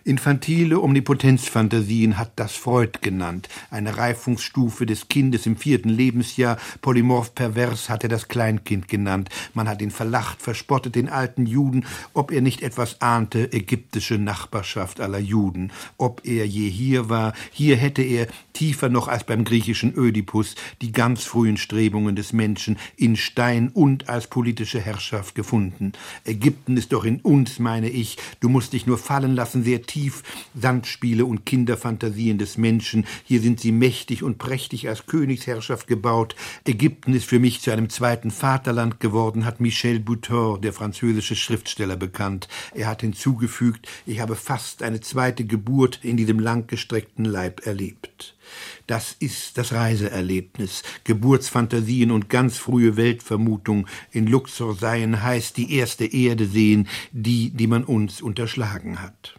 Infantile 0.05 0.81
Omnipotenzfantasien 0.81 2.19
hat 2.19 2.33
das 2.35 2.57
Freud 2.57 2.99
genannt, 3.03 3.49
eine 3.71 3.97
Reifungsstufe 3.97 4.85
des 4.85 5.07
Kindes 5.07 5.47
im 5.47 5.57
vierten 5.57 5.91
Lebensjahr, 5.91 6.57
polymorph 6.81 7.37
pervers 7.37 7.89
hat 7.89 8.03
er 8.03 8.09
das 8.09 8.27
Kleinkind 8.27 8.89
genannt. 8.89 9.29
Man 9.55 9.69
hat 9.69 9.81
ihn 9.81 9.93
verlacht, 9.93 10.43
verspottet 10.43 10.97
den 10.97 11.09
alten 11.09 11.47
Juden, 11.47 11.87
ob 12.15 12.33
er 12.33 12.41
nicht 12.41 12.63
etwas 12.63 13.01
ahnte, 13.01 13.53
ägyptische 13.53 14.19
Nachbarschaft 14.19 15.01
aller 15.01 15.21
Juden, 15.21 15.71
ob 15.99 16.23
er 16.25 16.47
je 16.49 16.69
hier 16.69 17.09
war, 17.09 17.33
hier 17.53 17.77
hätte 17.77 18.03
er, 18.03 18.27
tiefer 18.55 18.89
noch 18.89 19.07
als 19.07 19.23
beim 19.23 19.45
griechischen 19.45 19.97
Ödipus, 19.97 20.57
die 20.81 20.91
ganz 20.91 21.25
frühen 21.25 21.57
Strebungen 21.57 22.17
des 22.17 22.33
Menschen 22.33 22.77
in 22.97 23.15
Stein 23.17 23.69
und 23.69 24.09
als 24.09 24.27
politische 24.27 24.81
Herrschaft 24.81 25.37
gefunden. 25.37 25.93
Ägypten 26.25 26.77
ist 26.77 26.93
doch 26.93 27.05
in 27.05 27.21
uns, 27.21 27.61
meine 27.61 27.89
ich, 27.89 28.17
du 28.41 28.49
musst 28.49 28.73
dich 28.73 28.87
nur 28.87 28.99
fallen 28.99 29.37
lassen, 29.37 29.63
sehr 29.63 29.83
tief 29.83 29.92
Sandspiele 30.55 31.25
und 31.25 31.47
Kinderfantasien 31.47 32.39
des 32.39 32.57
Menschen. 32.59 33.07
Hier 33.25 33.41
sind 33.41 33.61
sie 33.61 33.73
mächtig 33.73 34.23
und 34.23 34.39
prächtig 34.39 34.89
als 34.89 35.07
Königsherrschaft 35.07 35.87
gebaut. 35.87 36.35
Ägypten 36.67 37.15
ist 37.15 37.27
für 37.27 37.39
mich 37.39 37.61
zu 37.61 37.71
einem 37.71 37.89
zweiten 37.89 38.31
Vaterland 38.31 39.01
geworden, 39.01 39.45
hat 39.45 39.61
Michel 39.61 40.01
Boutor, 40.01 40.61
der 40.61 40.73
französische 40.73 41.37
Schriftsteller, 41.37 41.97
bekannt. 41.97 42.49
Er 42.75 42.89
hat 42.89 43.03
hinzugefügt, 43.03 43.89
ich 44.07 44.21
habe 44.21 44.37
fast 44.37 44.83
eine 44.83 45.01
zweite 45.01 45.45
Geburt 45.45 46.01
in 46.03 46.17
diesem 46.17 46.39
langgestreckten 46.39 47.25
Leib 47.25 47.67
erlebt. 47.67 48.35
Das 48.87 49.17
ist 49.19 49.59
das 49.59 49.73
Reiseerlebnis. 49.73 50.83
Geburtsfantasien 51.05 52.11
und 52.11 52.29
ganz 52.29 52.59
frühe 52.59 52.97
Weltvermutung 52.97 53.87
in 54.11 54.27
Luxor 54.27 54.75
seien 54.75 55.23
heißt 55.23 55.57
die 55.57 55.75
erste 55.75 56.05
Erde 56.05 56.47
sehen, 56.47 56.89
die, 57.13 57.51
die 57.51 57.67
man 57.67 57.85
uns 57.85 58.21
unterschlagen 58.21 59.01
hat. 59.01 59.35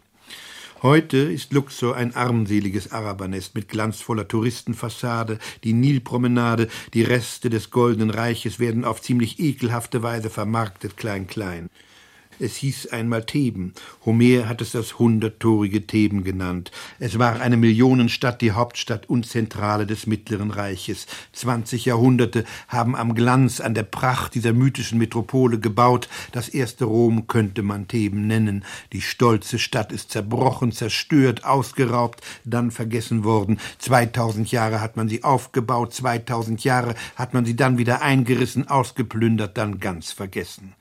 Heute 0.84 1.16
ist 1.16 1.54
Luxor 1.54 1.96
ein 1.96 2.14
armseliges 2.14 2.92
Arabernest 2.92 3.54
mit 3.54 3.70
glanzvoller 3.70 4.28
Touristenfassade, 4.28 5.38
die 5.64 5.72
Nilpromenade, 5.72 6.68
die 6.92 7.02
Reste 7.02 7.48
des 7.48 7.70
Goldenen 7.70 8.10
Reiches 8.10 8.60
werden 8.60 8.84
auf 8.84 9.00
ziemlich 9.00 9.40
ekelhafte 9.40 10.02
Weise 10.02 10.28
vermarktet 10.28 10.98
klein 10.98 11.26
klein. 11.26 11.70
Es 12.40 12.56
hieß 12.56 12.88
einmal 12.88 13.24
Theben. 13.24 13.74
Homer 14.04 14.48
hat 14.48 14.60
es 14.60 14.72
das 14.72 14.98
hunderttorige 14.98 15.86
Theben 15.86 16.24
genannt. 16.24 16.72
Es 16.98 17.18
war 17.18 17.40
eine 17.40 17.56
Millionenstadt, 17.56 18.40
die 18.40 18.52
Hauptstadt 18.52 19.08
und 19.08 19.26
Zentrale 19.26 19.86
des 19.86 20.06
Mittleren 20.06 20.50
Reiches. 20.50 21.06
Zwanzig 21.32 21.84
Jahrhunderte 21.84 22.44
haben 22.66 22.96
am 22.96 23.14
Glanz, 23.14 23.60
an 23.60 23.74
der 23.74 23.84
Pracht 23.84 24.34
dieser 24.34 24.52
mythischen 24.52 24.98
Metropole 24.98 25.60
gebaut. 25.60 26.08
Das 26.32 26.48
erste 26.48 26.86
Rom 26.86 27.28
könnte 27.28 27.62
man 27.62 27.86
Theben 27.86 28.26
nennen. 28.26 28.64
Die 28.92 29.02
stolze 29.02 29.60
Stadt 29.60 29.92
ist 29.92 30.10
zerbrochen, 30.10 30.72
zerstört, 30.72 31.44
ausgeraubt, 31.44 32.20
dann 32.44 32.70
vergessen 32.72 33.22
worden. 33.22 33.58
Zweitausend 33.78 34.50
Jahre 34.50 34.80
hat 34.80 34.96
man 34.96 35.08
sie 35.08 35.22
aufgebaut, 35.22 35.94
zweitausend 35.94 36.64
Jahre 36.64 36.94
hat 37.14 37.32
man 37.32 37.44
sie 37.44 37.54
dann 37.54 37.78
wieder 37.78 38.02
eingerissen, 38.02 38.66
ausgeplündert, 38.66 39.56
dann 39.56 39.78
ganz 39.78 40.10
vergessen. 40.10 40.74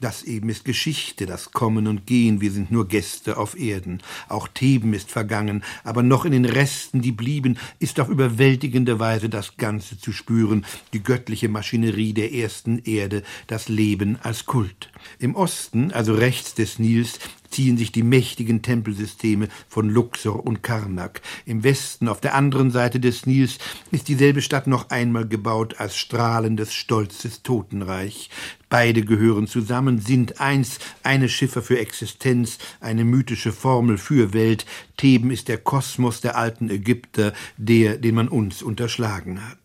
Das 0.00 0.22
eben 0.22 0.48
ist 0.48 0.64
Geschichte, 0.64 0.97
das 1.26 1.52
Kommen 1.52 1.86
und 1.86 2.06
Gehen, 2.06 2.40
wir 2.40 2.50
sind 2.50 2.70
nur 2.70 2.88
Gäste 2.88 3.36
auf 3.36 3.58
Erden. 3.58 4.02
Auch 4.28 4.48
Theben 4.48 4.94
ist 4.94 5.10
vergangen, 5.10 5.62
aber 5.84 6.02
noch 6.02 6.24
in 6.24 6.32
den 6.32 6.44
Resten, 6.44 7.00
die 7.00 7.12
blieben, 7.12 7.58
ist 7.78 8.00
auf 8.00 8.08
überwältigende 8.08 8.98
Weise 8.98 9.28
das 9.28 9.56
Ganze 9.56 9.98
zu 9.98 10.12
spüren, 10.12 10.64
die 10.92 11.02
göttliche 11.02 11.48
Maschinerie 11.48 12.12
der 12.12 12.32
ersten 12.32 12.78
Erde, 12.78 13.22
das 13.46 13.68
Leben 13.68 14.18
als 14.22 14.46
Kult. 14.46 14.90
Im 15.18 15.34
Osten, 15.34 15.92
also 15.92 16.14
rechts 16.14 16.54
des 16.54 16.78
Nils, 16.78 17.18
ziehen 17.50 17.76
sich 17.76 17.92
die 17.92 18.02
mächtigen 18.02 18.62
Tempelsysteme 18.62 19.48
von 19.68 19.88
Luxor 19.88 20.44
und 20.44 20.62
Karnak. 20.62 21.20
Im 21.46 21.64
Westen, 21.64 22.08
auf 22.08 22.20
der 22.20 22.34
anderen 22.34 22.70
Seite 22.70 23.00
des 23.00 23.26
Nils, 23.26 23.58
ist 23.90 24.08
dieselbe 24.08 24.42
Stadt 24.42 24.66
noch 24.66 24.90
einmal 24.90 25.26
gebaut 25.26 25.76
als 25.78 25.96
strahlendes, 25.96 26.74
stolzes 26.74 27.42
Totenreich. 27.42 28.30
Beide 28.68 29.02
gehören 29.02 29.46
zusammen, 29.46 29.98
sind 30.00 30.40
eins, 30.40 30.78
eine 31.02 31.28
Schiffer 31.28 31.62
für 31.62 31.78
Existenz, 31.78 32.58
eine 32.80 33.04
mythische 33.04 33.52
Formel 33.52 33.98
für 33.98 34.34
Welt. 34.34 34.66
Theben 34.96 35.30
ist 35.30 35.48
der 35.48 35.58
Kosmos 35.58 36.20
der 36.20 36.36
alten 36.36 36.68
Ägypter, 36.68 37.32
der, 37.56 37.96
den 37.96 38.14
man 38.14 38.28
uns 38.28 38.62
unterschlagen 38.62 39.46
hat. 39.46 39.57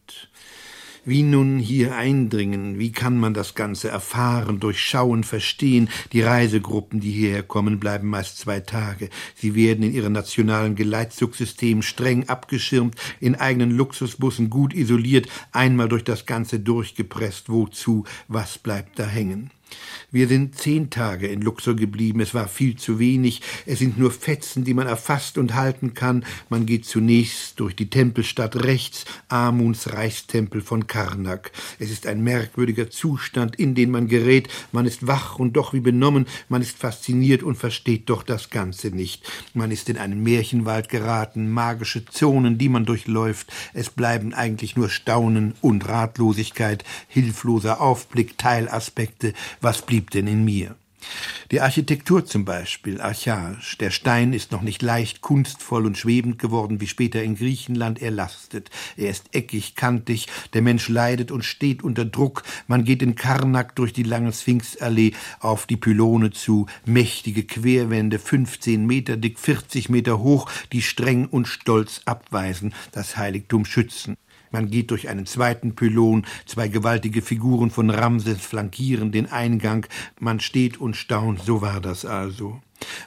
Wie 1.06 1.24
nun 1.24 1.60
hier 1.60 1.98
eindringen? 1.98 2.80
Wie 2.80 2.94
kann 2.94 3.18
man 3.18 3.34
das 3.34 3.56
Ganze 3.56 3.90
erfahren, 3.90 4.62
durchschauen, 4.62 5.26
verstehen? 5.26 5.90
Die 6.14 6.22
Reisegruppen, 6.22 7.02
die 7.02 7.12
hierher 7.12 7.44
kommen, 7.44 7.78
bleiben 7.78 8.08
meist 8.08 8.38
zwei 8.38 8.62
Tage. 8.62 9.10
Sie 9.36 9.54
werden 9.54 9.84
in 9.84 9.94
ihren 9.94 10.14
nationalen 10.14 10.76
Geleitzugssystemen 10.76 11.84
streng 11.84 12.30
abgeschirmt, 12.30 12.96
in 13.20 13.36
eigenen 13.36 13.72
Luxusbussen 13.72 14.50
gut 14.50 14.74
isoliert, 14.74 15.28
einmal 15.52 15.90
durch 15.90 16.06
das 16.06 16.26
Ganze 16.26 16.62
durchgepresst. 16.62 17.50
Wozu? 17.50 18.06
Was 18.30 18.58
bleibt 18.58 18.98
da 18.98 19.06
hängen? 19.06 19.52
Wir 20.14 20.28
sind 20.28 20.56
zehn 20.56 20.92
Tage 20.92 21.26
in 21.26 21.42
Luxor 21.42 21.76
geblieben. 21.76 22.20
Es 22.20 22.36
war 22.36 22.48
viel 22.48 22.76
zu 22.76 23.00
wenig. 23.00 23.42
Es 23.66 23.80
sind 23.80 23.98
nur 23.98 24.12
Fetzen, 24.12 24.64
die 24.64 24.76
man 24.76 24.86
erfasst 24.86 25.40
und 25.40 25.56
halten 25.56 25.96
kann. 25.96 26.24
Man 26.50 26.68
geht 26.68 26.86
zunächst 26.86 27.60
durch 27.60 27.76
die 27.76 27.90
Tempelstadt 27.90 28.64
rechts, 28.64 29.06
Amuns 29.28 29.92
Reichstempel 29.92 30.62
von 30.62 30.86
Karnak. 30.86 31.52
Es 31.80 31.90
ist 31.90 32.06
ein 32.06 32.24
merkwürdiger 32.24 32.92
Zustand, 32.92 33.56
in 33.56 33.74
den 33.74 33.90
man 33.90 34.08
gerät. 34.08 34.50
Man 34.72 34.86
ist 34.86 35.08
wach 35.08 35.40
und 35.40 35.54
doch 35.54 35.74
wie 35.74 35.80
benommen. 35.80 36.28
Man 36.48 36.62
ist 36.62 36.78
fasziniert 36.78 37.42
und 37.42 37.56
versteht 37.56 38.08
doch 38.12 38.22
das 38.22 38.52
Ganze 38.52 38.90
nicht. 38.90 39.28
Man 39.56 39.72
ist 39.72 39.90
in 39.90 39.98
einen 39.98 40.22
Märchenwald 40.22 40.90
geraten, 40.90 41.50
magische 41.50 42.06
Zonen, 42.06 42.60
die 42.60 42.70
man 42.70 42.86
durchläuft. 42.86 43.52
Es 43.74 43.90
bleiben 43.90 44.36
eigentlich 44.36 44.76
nur 44.76 44.90
Staunen 44.90 45.56
und 45.62 45.90
Ratlosigkeit, 45.90 46.84
hilfloser 47.08 47.82
Aufblick, 47.82 48.38
Teilaspekte. 48.38 49.34
Was 49.60 49.82
blieb 49.82 50.03
denn 50.10 50.28
in 50.28 50.46
mir? 50.46 50.76
Die 51.52 51.62
Architektur 51.62 52.26
zum 52.26 52.46
Beispiel, 52.46 53.00
archaisch. 53.02 53.78
Der 53.78 53.92
Stein 53.92 54.34
ist 54.34 54.52
noch 54.52 54.62
nicht 54.62 54.82
leicht 54.82 55.22
kunstvoll 55.22 55.86
und 55.86 55.98
schwebend 55.98 56.40
geworden 56.40 56.82
wie 56.82 56.88
später 56.88 57.22
in 57.22 57.36
Griechenland. 57.36 58.02
Er 58.02 58.12
lastet. 58.12 58.70
Er 58.98 59.10
ist 59.10 59.36
eckig, 59.36 59.76
kantig. 59.76 60.28
Der 60.54 60.62
Mensch 60.62 60.90
leidet 60.90 61.32
und 61.32 61.46
steht 61.46 61.84
unter 61.84 62.06
Druck. 62.06 62.44
Man 62.68 62.86
geht 62.86 63.02
in 63.02 63.16
Karnak 63.16 63.76
durch 63.76 63.94
die 63.94 64.04
lange 64.04 64.34
Sphinxallee 64.34 65.14
auf 65.40 65.68
die 65.68 65.78
Pylone 65.78 66.32
zu. 66.32 66.66
Mächtige 66.86 67.44
Querwände, 67.44 68.20
15 68.20 68.86
Meter 68.86 69.18
dick, 69.18 69.38
40 69.40 69.90
Meter 69.90 70.20
hoch, 70.20 70.50
die 70.72 70.82
streng 70.82 71.28
und 71.28 71.48
stolz 71.48 72.02
abweisen, 72.06 72.74
das 72.92 73.18
Heiligtum 73.18 73.66
schützen. 73.66 74.18
Man 74.54 74.70
geht 74.70 74.92
durch 74.92 75.10
einen 75.10 75.26
zweiten 75.26 75.74
Pylon, 75.74 76.28
zwei 76.46 76.68
gewaltige 76.68 77.24
Figuren 77.24 77.72
von 77.72 77.90
Ramses 77.90 78.40
flankieren 78.40 79.12
den 79.12 79.32
Eingang, 79.32 79.88
man 80.20 80.40
steht 80.40 80.80
und 80.80 80.96
staunt, 80.96 81.42
so 81.42 81.62
war 81.62 81.82
das 81.82 82.06
also. 82.06 82.62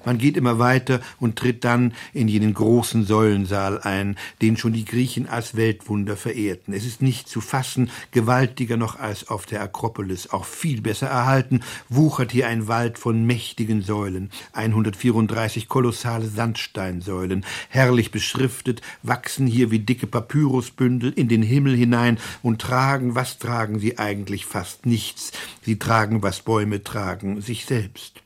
Man 0.04 0.18
geht 0.18 0.36
immer 0.36 0.58
weiter 0.58 1.00
und 1.18 1.36
tritt 1.36 1.64
dann 1.64 1.94
in 2.12 2.28
jenen 2.28 2.54
großen 2.54 3.04
Säulensaal 3.04 3.80
ein, 3.80 4.16
den 4.42 4.56
schon 4.56 4.72
die 4.72 4.84
Griechen 4.84 5.28
als 5.28 5.56
Weltwunder 5.56 6.16
verehrten. 6.16 6.72
Es 6.72 6.84
ist 6.84 7.02
nicht 7.02 7.28
zu 7.28 7.40
fassen, 7.40 7.90
gewaltiger 8.10 8.76
noch 8.76 8.98
als 8.98 9.28
auf 9.28 9.46
der 9.46 9.62
Akropolis, 9.62 10.30
auch 10.30 10.44
viel 10.44 10.80
besser 10.80 11.08
erhalten, 11.08 11.60
wuchert 11.88 12.32
hier 12.32 12.48
ein 12.48 12.68
Wald 12.68 12.98
von 12.98 13.26
mächtigen 13.26 13.82
Säulen, 13.82 14.30
134 14.52 15.68
kolossale 15.68 16.26
Sandsteinsäulen, 16.26 17.44
herrlich 17.68 18.10
beschriftet, 18.10 18.82
wachsen 19.02 19.46
hier 19.46 19.70
wie 19.70 19.80
dicke 19.80 20.06
Papyrusbündel 20.06 21.12
in 21.12 21.28
den 21.28 21.42
Himmel 21.42 21.76
hinein 21.76 22.18
und 22.42 22.60
tragen, 22.60 23.14
was 23.14 23.38
tragen 23.38 23.78
sie 23.78 23.98
eigentlich 23.98 24.46
fast 24.46 24.86
nichts, 24.86 25.32
sie 25.62 25.78
tragen, 25.78 26.22
was 26.22 26.40
Bäume 26.40 26.82
tragen, 26.82 27.40
sich 27.40 27.66
selbst. 27.66 28.25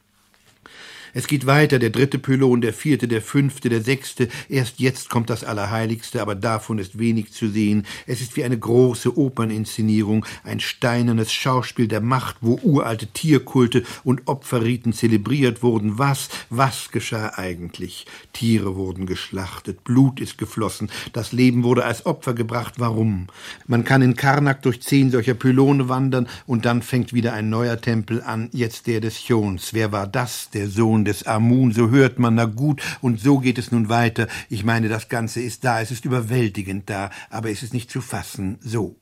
Es 1.12 1.26
geht 1.26 1.46
weiter, 1.46 1.78
der 1.78 1.90
dritte 1.90 2.18
Pylon, 2.18 2.61
der 2.61 2.72
vierte, 2.72 3.08
der 3.08 3.22
fünfte, 3.22 3.68
der 3.68 3.82
sechste. 3.82 4.28
Erst 4.48 4.80
jetzt 4.80 5.11
kommt 5.11 5.30
das 5.30 5.44
Allerheiligste, 5.44 6.22
aber 6.22 6.34
davon 6.34 6.78
ist 6.78 6.98
wenig 6.98 7.32
zu 7.32 7.48
sehen. 7.48 7.86
Es 8.06 8.20
ist 8.20 8.36
wie 8.36 8.44
eine 8.44 8.58
große 8.58 9.16
Operninszenierung, 9.16 10.24
ein 10.44 10.61
steinernes 10.61 11.32
Schauspiel 11.32 11.88
der 11.88 12.00
Macht, 12.00 12.36
wo 12.40 12.58
uralte 12.62 13.06
Tierkulte 13.08 13.82
und 14.04 14.28
Opferriten 14.28 14.92
zelebriert 14.92 15.62
wurden. 15.62 15.98
Was, 15.98 16.28
was 16.48 16.90
geschah 16.90 17.32
eigentlich? 17.36 18.06
Tiere 18.32 18.76
wurden 18.76 19.06
geschlachtet, 19.06 19.84
Blut 19.84 20.20
ist 20.20 20.38
geflossen, 20.38 20.90
das 21.12 21.32
Leben 21.32 21.64
wurde 21.64 21.84
als 21.84 22.06
Opfer 22.06 22.34
gebracht. 22.34 22.74
Warum? 22.78 23.26
Man 23.66 23.84
kann 23.84 24.02
in 24.02 24.16
Karnak 24.16 24.62
durch 24.62 24.82
zehn 24.82 25.11
solcher 25.11 25.34
Pylone 25.34 25.88
wandern 25.88 26.28
und 26.46 26.64
dann 26.64 26.82
fängt 26.82 27.12
wieder 27.12 27.32
ein 27.32 27.50
neuer 27.50 27.80
Tempel 27.80 28.22
an, 28.22 28.48
jetzt 28.52 28.86
der 28.86 29.00
des 29.00 29.26
Chons. 29.26 29.74
Wer 29.74 29.92
war 29.92 30.06
das? 30.06 30.50
Der 30.50 30.68
Sohn 30.68 30.99
Sohn 31.01 31.05
des 31.05 31.26
Amun, 31.26 31.72
so 31.72 31.90
hört 31.90 32.18
man, 32.18 32.34
na 32.34 32.44
gut, 32.44 32.82
und 33.01 33.20
so 33.20 33.38
geht 33.38 33.59
es 33.59 33.72
nun 33.72 33.88
weiter. 33.88 34.26
Ich 34.48 34.64
meine, 34.64 34.88
das 34.88 35.09
Ganze 35.09 35.40
ist 35.40 35.64
da, 35.64 35.80
es 35.80 35.90
ist 35.90 36.05
überwältigend 36.05 36.90
da, 36.90 37.11
aber 37.30 37.51
es 37.51 37.62
ist 37.62 37.72
nicht 37.72 37.90
zu 37.90 38.01
fassen, 38.01 38.59
so 38.61 38.99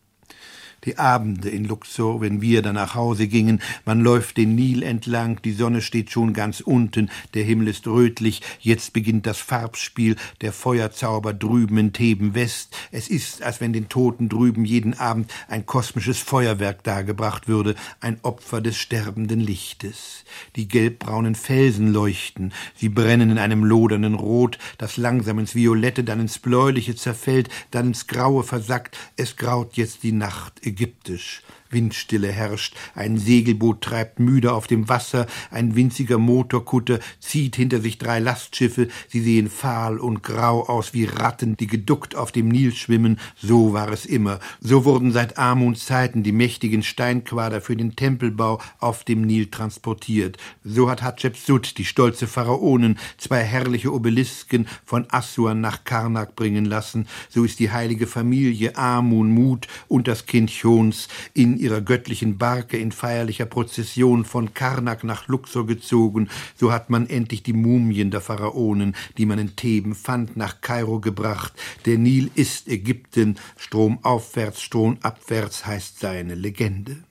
die 0.85 0.99
Abende 0.99 1.49
in 1.49 1.65
Luxor, 1.65 2.21
wenn 2.21 2.41
wir 2.41 2.63
dann 2.63 2.75
nach 2.75 2.95
Hause 2.95 3.29
gingen, 3.29 3.61
man 3.85 4.01
läuft 4.01 4.37
den 4.37 4.55
Nil 4.55 4.83
entlang, 4.83 5.41
die 5.43 5.53
Sonne 5.53 5.83
steht 5.83 6.11
schon 6.11 6.33
ganz 6.33 6.61
unten, 6.61 7.11
der 7.35 7.45
Himmel 7.45 7.69
ist 7.69 7.87
rötlich, 7.87 8.43
jetzt 8.61 8.93
beginnt 8.93 9.27
das 9.27 9.39
Farbspiel, 9.39 10.17
der 10.41 10.53
Feuerzauber 10.53 11.35
drüben 11.35 11.79
in 11.79 11.93
Theben 11.93 12.35
West, 12.35 12.77
es 12.91 13.09
ist, 13.09 13.43
als 13.43 13.61
wenn 13.61 13.73
den 13.73 13.89
Toten 13.89 14.29
drüben 14.29 14.65
jeden 14.65 14.99
Abend 14.99 15.31
ein 15.49 15.67
kosmisches 15.67 16.19
Feuerwerk 16.19 16.83
dargebracht 16.85 17.49
würde, 17.49 17.75
ein 18.01 18.19
Opfer 18.23 18.61
des 18.61 18.77
sterbenden 18.77 19.41
Lichtes. 19.41 20.25
Die 20.57 20.69
gelbbraunen 20.69 21.35
Felsen 21.35 21.93
leuchten, 21.93 22.53
sie 22.75 22.89
brennen 22.89 23.31
in 23.31 23.39
einem 23.39 23.65
lodernden 23.65 24.15
Rot, 24.15 24.59
das 24.79 24.97
langsam 24.97 25.39
ins 25.39 25.55
Violette, 25.55 26.05
dann 26.05 26.21
ins 26.21 26.39
Bläuliche 26.39 26.95
zerfällt, 26.95 27.49
dann 27.71 27.89
ins 27.89 28.07
Graue 28.07 28.43
versackt, 28.43 28.97
es 29.17 29.37
graut 29.37 29.77
jetzt 29.77 30.03
die 30.03 30.13
Nacht, 30.13 30.61
ägyptisch. 30.69 31.43
Windstille 31.71 32.31
herrscht, 32.31 32.75
ein 32.95 33.19
Segelboot 33.19 33.81
treibt 33.81 34.21
müde 34.21 34.53
auf 34.53 34.67
dem 34.67 34.89
Wasser, 34.89 35.27
ein 35.51 35.77
winziger 35.77 36.19
Motorkutter 36.19 37.01
zieht 37.21 37.57
hinter 37.57 37.81
sich 37.81 37.99
drei 37.99 38.19
Lastschiffe, 38.19 38.89
sie 39.09 39.21
sehen 39.21 39.49
fahl 39.51 39.99
und 39.99 40.23
grau 40.23 40.67
aus 40.67 40.95
wie 40.95 41.05
Ratten, 41.05 41.57
die 41.57 41.67
geduckt 41.67 42.15
auf 42.15 42.33
dem 42.33 42.49
Nil 42.49 42.75
schwimmen, 42.75 43.19
so 43.37 43.73
war 43.73 43.91
es 43.91 44.07
immer. 44.07 44.41
So 44.61 44.85
wurden 44.85 45.13
seit 45.13 45.39
Amuns 45.39 45.87
Zeiten 45.87 46.23
die 46.23 46.33
mächtigen 46.33 46.83
Steinquader 46.83 47.61
für 47.61 47.77
den 47.77 47.97
Tempelbau 47.97 48.61
auf 48.79 49.05
dem 49.05 49.23
Nil 49.23 49.47
transportiert. 49.47 50.37
So 50.65 50.91
hat 50.91 51.03
Hatschepsut, 51.03 51.79
die 51.79 51.85
stolze 51.85 52.27
Pharaonin, 52.27 52.99
zwei 53.17 53.43
herrliche 53.43 53.93
Obelisken 53.93 54.67
von 54.85 55.07
Assuan 55.11 55.61
nach 55.61 55.85
Karnak 55.85 56.37
bringen 56.37 56.65
lassen. 56.65 57.07
So 57.29 57.45
ist 57.45 57.59
die 57.59 57.71
heilige 57.71 58.07
Familie 58.07 58.77
Amun 58.77 59.31
Mut 59.31 59.67
und 59.89 60.09
das 60.09 60.27
Kind 60.27 60.51
Chons 60.51 61.09
in 61.35 61.58
ihrer 61.59 61.81
göttlichen 61.81 62.39
Barke 62.39 62.79
in 62.79 62.93
feierlicher 62.93 63.47
Prozession 63.47 64.25
von 64.25 64.55
Karnak 64.55 65.05
nach 65.05 65.29
Luxor 65.29 65.67
gezogen, 65.67 66.29
so 66.57 66.73
hat 66.73 66.91
man 66.91 67.09
endlich 67.09 67.43
die 67.43 67.53
Mumien 67.53 68.11
der 68.11 68.21
Pharaonen, 68.21 68.95
die 69.17 69.27
man 69.27 69.39
in 69.39 69.57
Theben 69.57 69.95
fand, 69.95 70.37
nach 70.37 70.61
Kairo 70.61 71.01
gebracht. 71.01 71.53
Der 71.87 71.99
Nil 71.99 72.31
ist 72.35 72.69
Ägypten, 72.69 73.37
stromaufwärts, 73.57 74.63
stromabwärts 74.63 75.67
heißt 75.67 76.01
seine 76.01 76.35
Legende. 76.35 77.08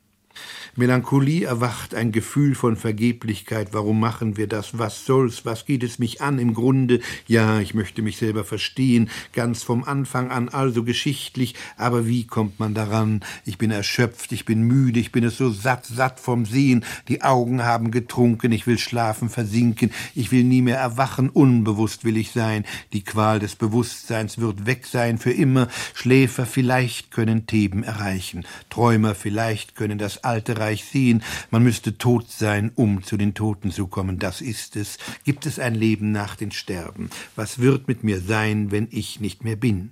Melancholie 0.77 1.43
erwacht, 1.43 1.95
ein 1.95 2.11
Gefühl 2.11 2.53
von 2.53 2.75
Vergeblichkeit. 2.75 3.69
Warum 3.71 3.99
machen 3.99 4.37
wir 4.37 4.45
das? 4.45 4.77
Was 4.77 5.07
soll's? 5.07 5.43
Was 5.43 5.65
geht 5.65 5.81
es 5.81 5.97
mich 5.97 6.21
an 6.21 6.37
im 6.37 6.53
Grunde? 6.53 6.99
Ja, 7.25 7.59
ich 7.59 7.73
möchte 7.73 8.03
mich 8.03 8.17
selber 8.17 8.43
verstehen, 8.43 9.09
ganz 9.33 9.63
vom 9.63 9.83
Anfang 9.83 10.29
an, 10.29 10.49
also 10.49 10.83
geschichtlich. 10.83 11.55
Aber 11.77 12.05
wie 12.05 12.27
kommt 12.27 12.59
man 12.59 12.75
daran? 12.75 13.21
Ich 13.43 13.57
bin 13.57 13.71
erschöpft, 13.71 14.31
ich 14.31 14.45
bin 14.45 14.61
müde, 14.61 14.99
ich 14.99 15.11
bin 15.11 15.23
es 15.23 15.37
so 15.37 15.49
satt, 15.49 15.87
satt 15.87 16.19
vom 16.19 16.45
Sehen. 16.45 16.85
Die 17.07 17.23
Augen 17.23 17.63
haben 17.63 17.89
getrunken, 17.89 18.51
ich 18.51 18.67
will 18.67 18.77
schlafen, 18.77 19.29
versinken. 19.29 19.89
Ich 20.13 20.31
will 20.31 20.43
nie 20.43 20.61
mehr 20.61 20.77
erwachen, 20.77 21.31
unbewusst 21.31 22.05
will 22.05 22.17
ich 22.17 22.33
sein. 22.33 22.65
Die 22.93 23.03
Qual 23.03 23.39
des 23.39 23.55
Bewusstseins 23.55 24.37
wird 24.37 24.67
weg 24.67 24.85
sein 24.85 25.17
für 25.17 25.31
immer. 25.31 25.69
Schläfer 25.95 26.45
vielleicht 26.45 27.09
können 27.09 27.47
Theben 27.47 27.81
erreichen. 27.81 28.45
Träumer 28.69 29.15
vielleicht 29.15 29.75
können 29.75 29.97
das 29.97 30.23
alte 30.23 30.59
Reich 30.59 30.66
sehen, 30.75 31.23
man 31.51 31.63
müsste 31.63 31.97
tot 31.97 32.29
sein, 32.29 32.71
um 32.75 33.03
zu 33.03 33.17
den 33.17 33.33
Toten 33.33 33.71
zu 33.71 33.87
kommen. 33.87 34.19
Das 34.19 34.41
ist 34.41 34.75
es. 34.75 34.97
Gibt 35.23 35.45
es 35.45 35.59
ein 35.59 35.75
Leben 35.75 36.11
nach 36.11 36.35
dem 36.35 36.51
Sterben? 36.51 37.09
Was 37.35 37.59
wird 37.59 37.87
mit 37.87 38.03
mir 38.03 38.19
sein, 38.19 38.71
wenn 38.71 38.87
ich 38.91 39.19
nicht 39.19 39.43
mehr 39.43 39.55
bin? 39.55 39.91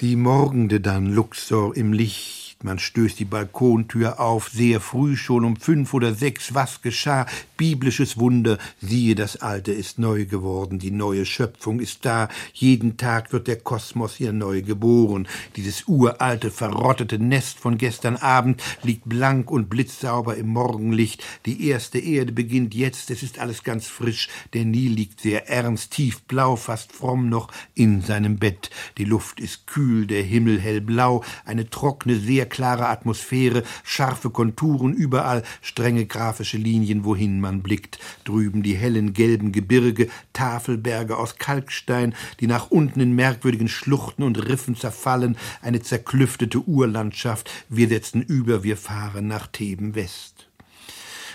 Die 0.00 0.16
Morgende 0.16 0.80
dann, 0.80 1.06
Luxor 1.06 1.76
im 1.76 1.92
Licht, 1.92 2.43
Man 2.64 2.78
stößt 2.78 3.18
die 3.18 3.26
Balkontür 3.26 4.20
auf, 4.20 4.48
sehr 4.48 4.80
früh 4.80 5.18
schon 5.18 5.44
um 5.44 5.56
fünf 5.56 5.92
oder 5.92 6.14
sechs. 6.14 6.54
Was 6.54 6.80
geschah? 6.80 7.26
Biblisches 7.58 8.16
Wunder. 8.16 8.56
Siehe, 8.80 9.14
das 9.14 9.36
Alte 9.36 9.70
ist 9.70 9.98
neu 9.98 10.24
geworden. 10.24 10.78
Die 10.78 10.90
neue 10.90 11.26
Schöpfung 11.26 11.78
ist 11.78 12.06
da. 12.06 12.30
Jeden 12.54 12.96
Tag 12.96 13.34
wird 13.34 13.48
der 13.48 13.60
Kosmos 13.60 14.14
hier 14.14 14.32
neu 14.32 14.62
geboren. 14.62 15.28
Dieses 15.56 15.86
uralte, 15.86 16.50
verrottete 16.50 17.18
Nest 17.18 17.58
von 17.58 17.76
gestern 17.76 18.16
Abend 18.16 18.62
liegt 18.82 19.06
blank 19.06 19.50
und 19.50 19.68
blitzsauber 19.68 20.34
im 20.36 20.46
Morgenlicht. 20.46 21.22
Die 21.44 21.68
erste 21.68 21.98
Erde 21.98 22.32
beginnt 22.32 22.74
jetzt. 22.74 23.10
Es 23.10 23.22
ist 23.22 23.40
alles 23.40 23.62
ganz 23.62 23.88
frisch. 23.88 24.30
Der 24.54 24.64
Nil 24.64 24.92
liegt 24.92 25.20
sehr 25.20 25.50
ernst, 25.50 25.90
tiefblau, 25.90 26.56
fast 26.56 26.92
fromm 26.92 27.28
noch 27.28 27.52
in 27.74 28.00
seinem 28.00 28.38
Bett. 28.38 28.70
Die 28.96 29.04
Luft 29.04 29.38
ist 29.38 29.66
kühl, 29.66 30.06
der 30.06 30.22
Himmel 30.22 30.58
hellblau, 30.58 31.22
eine 31.44 31.68
trockene, 31.68 32.16
sehr 32.18 32.46
klare 32.54 32.86
Atmosphäre, 32.86 33.64
scharfe 33.82 34.30
Konturen 34.30 34.94
überall, 34.94 35.42
strenge 35.60 36.06
grafische 36.06 36.56
Linien, 36.56 37.04
wohin 37.04 37.40
man 37.40 37.62
blickt. 37.62 37.98
Drüben 38.24 38.62
die 38.62 38.76
hellen 38.76 39.12
gelben 39.12 39.50
Gebirge, 39.50 40.08
Tafelberge 40.32 41.16
aus 41.16 41.36
Kalkstein, 41.36 42.14
die 42.38 42.46
nach 42.46 42.70
unten 42.70 43.00
in 43.00 43.16
merkwürdigen 43.16 43.68
Schluchten 43.68 44.22
und 44.22 44.48
Riffen 44.48 44.76
zerfallen, 44.76 45.36
eine 45.62 45.82
zerklüftete 45.82 46.60
Urlandschaft. 46.60 47.50
Wir 47.68 47.88
setzen 47.88 48.22
über, 48.22 48.62
wir 48.62 48.76
fahren 48.76 49.26
nach 49.26 49.48
Theben 49.48 49.96
West. 49.96 50.46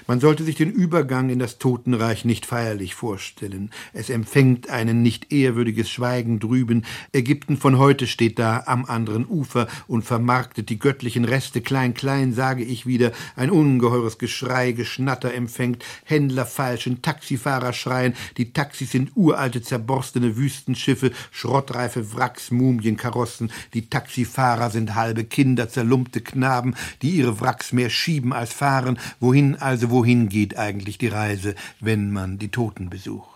Man 0.10 0.20
sollte 0.20 0.44
sich 0.44 0.56
den 0.56 0.72
Übergang 0.72 1.30
in 1.30 1.38
das 1.38 1.60
Totenreich 1.60 2.26
nicht 2.26 2.48
feierlich 2.48 2.96
vorstellen. 2.96 3.70
Es 3.94 4.10
empfängt 4.10 4.68
einen 4.68 5.04
nicht 5.04 5.32
ehrwürdiges 5.32 5.88
Schweigen 5.88 6.40
drüben. 6.40 6.84
Ägypten 7.14 7.58
von 7.58 7.78
heute 7.78 8.08
steht 8.08 8.40
da 8.40 8.64
am 8.66 8.86
anderen 8.86 9.28
Ufer 9.28 9.68
und 9.86 10.02
vermarktet 10.02 10.70
die 10.70 10.80
göttlichen 10.80 11.26
Reste 11.26 11.62
klein, 11.62 11.94
klein, 11.94 12.34
sage 12.34 12.64
ich 12.64 12.88
wieder. 12.88 13.12
Ein 13.36 13.52
ungeheures 13.52 14.18
Geschrei, 14.18 14.72
Geschnatter 14.72 15.32
empfängt. 15.32 15.86
Händler 16.06 16.48
falschen, 16.48 17.04
Taxifahrer 17.04 17.74
schreien. 17.74 18.16
Die 18.38 18.52
Taxis 18.52 18.90
sind 18.90 19.12
uralte, 19.14 19.62
zerborstene 19.62 20.38
Wüstenschiffe, 20.38 21.12
schrottreife 21.30 22.16
Wracks, 22.16 22.50
Mumien, 22.50 22.98
Karossen. 22.98 23.52
Die 23.76 23.92
Taxifahrer 23.92 24.72
sind 24.72 24.96
halbe 24.96 25.24
Kinder, 25.24 25.70
zerlumpte 25.70 26.22
Knaben, 26.22 26.74
die 27.04 27.12
ihre 27.12 27.40
Wracks 27.42 27.74
mehr 27.74 27.92
schieben 27.92 28.34
als 28.34 28.54
fahren. 28.54 28.98
Wohin 29.20 29.56
also, 29.56 29.92
wo 29.92 29.99
wohin 30.00 30.30
geht 30.30 30.58
eigentlich 30.58 30.98
die 30.98 31.10
Reise, 31.10 31.56
wenn 31.82 32.10
man 32.10 32.38
die 32.38 32.48
Toten 32.48 32.90
besucht. 32.90 33.29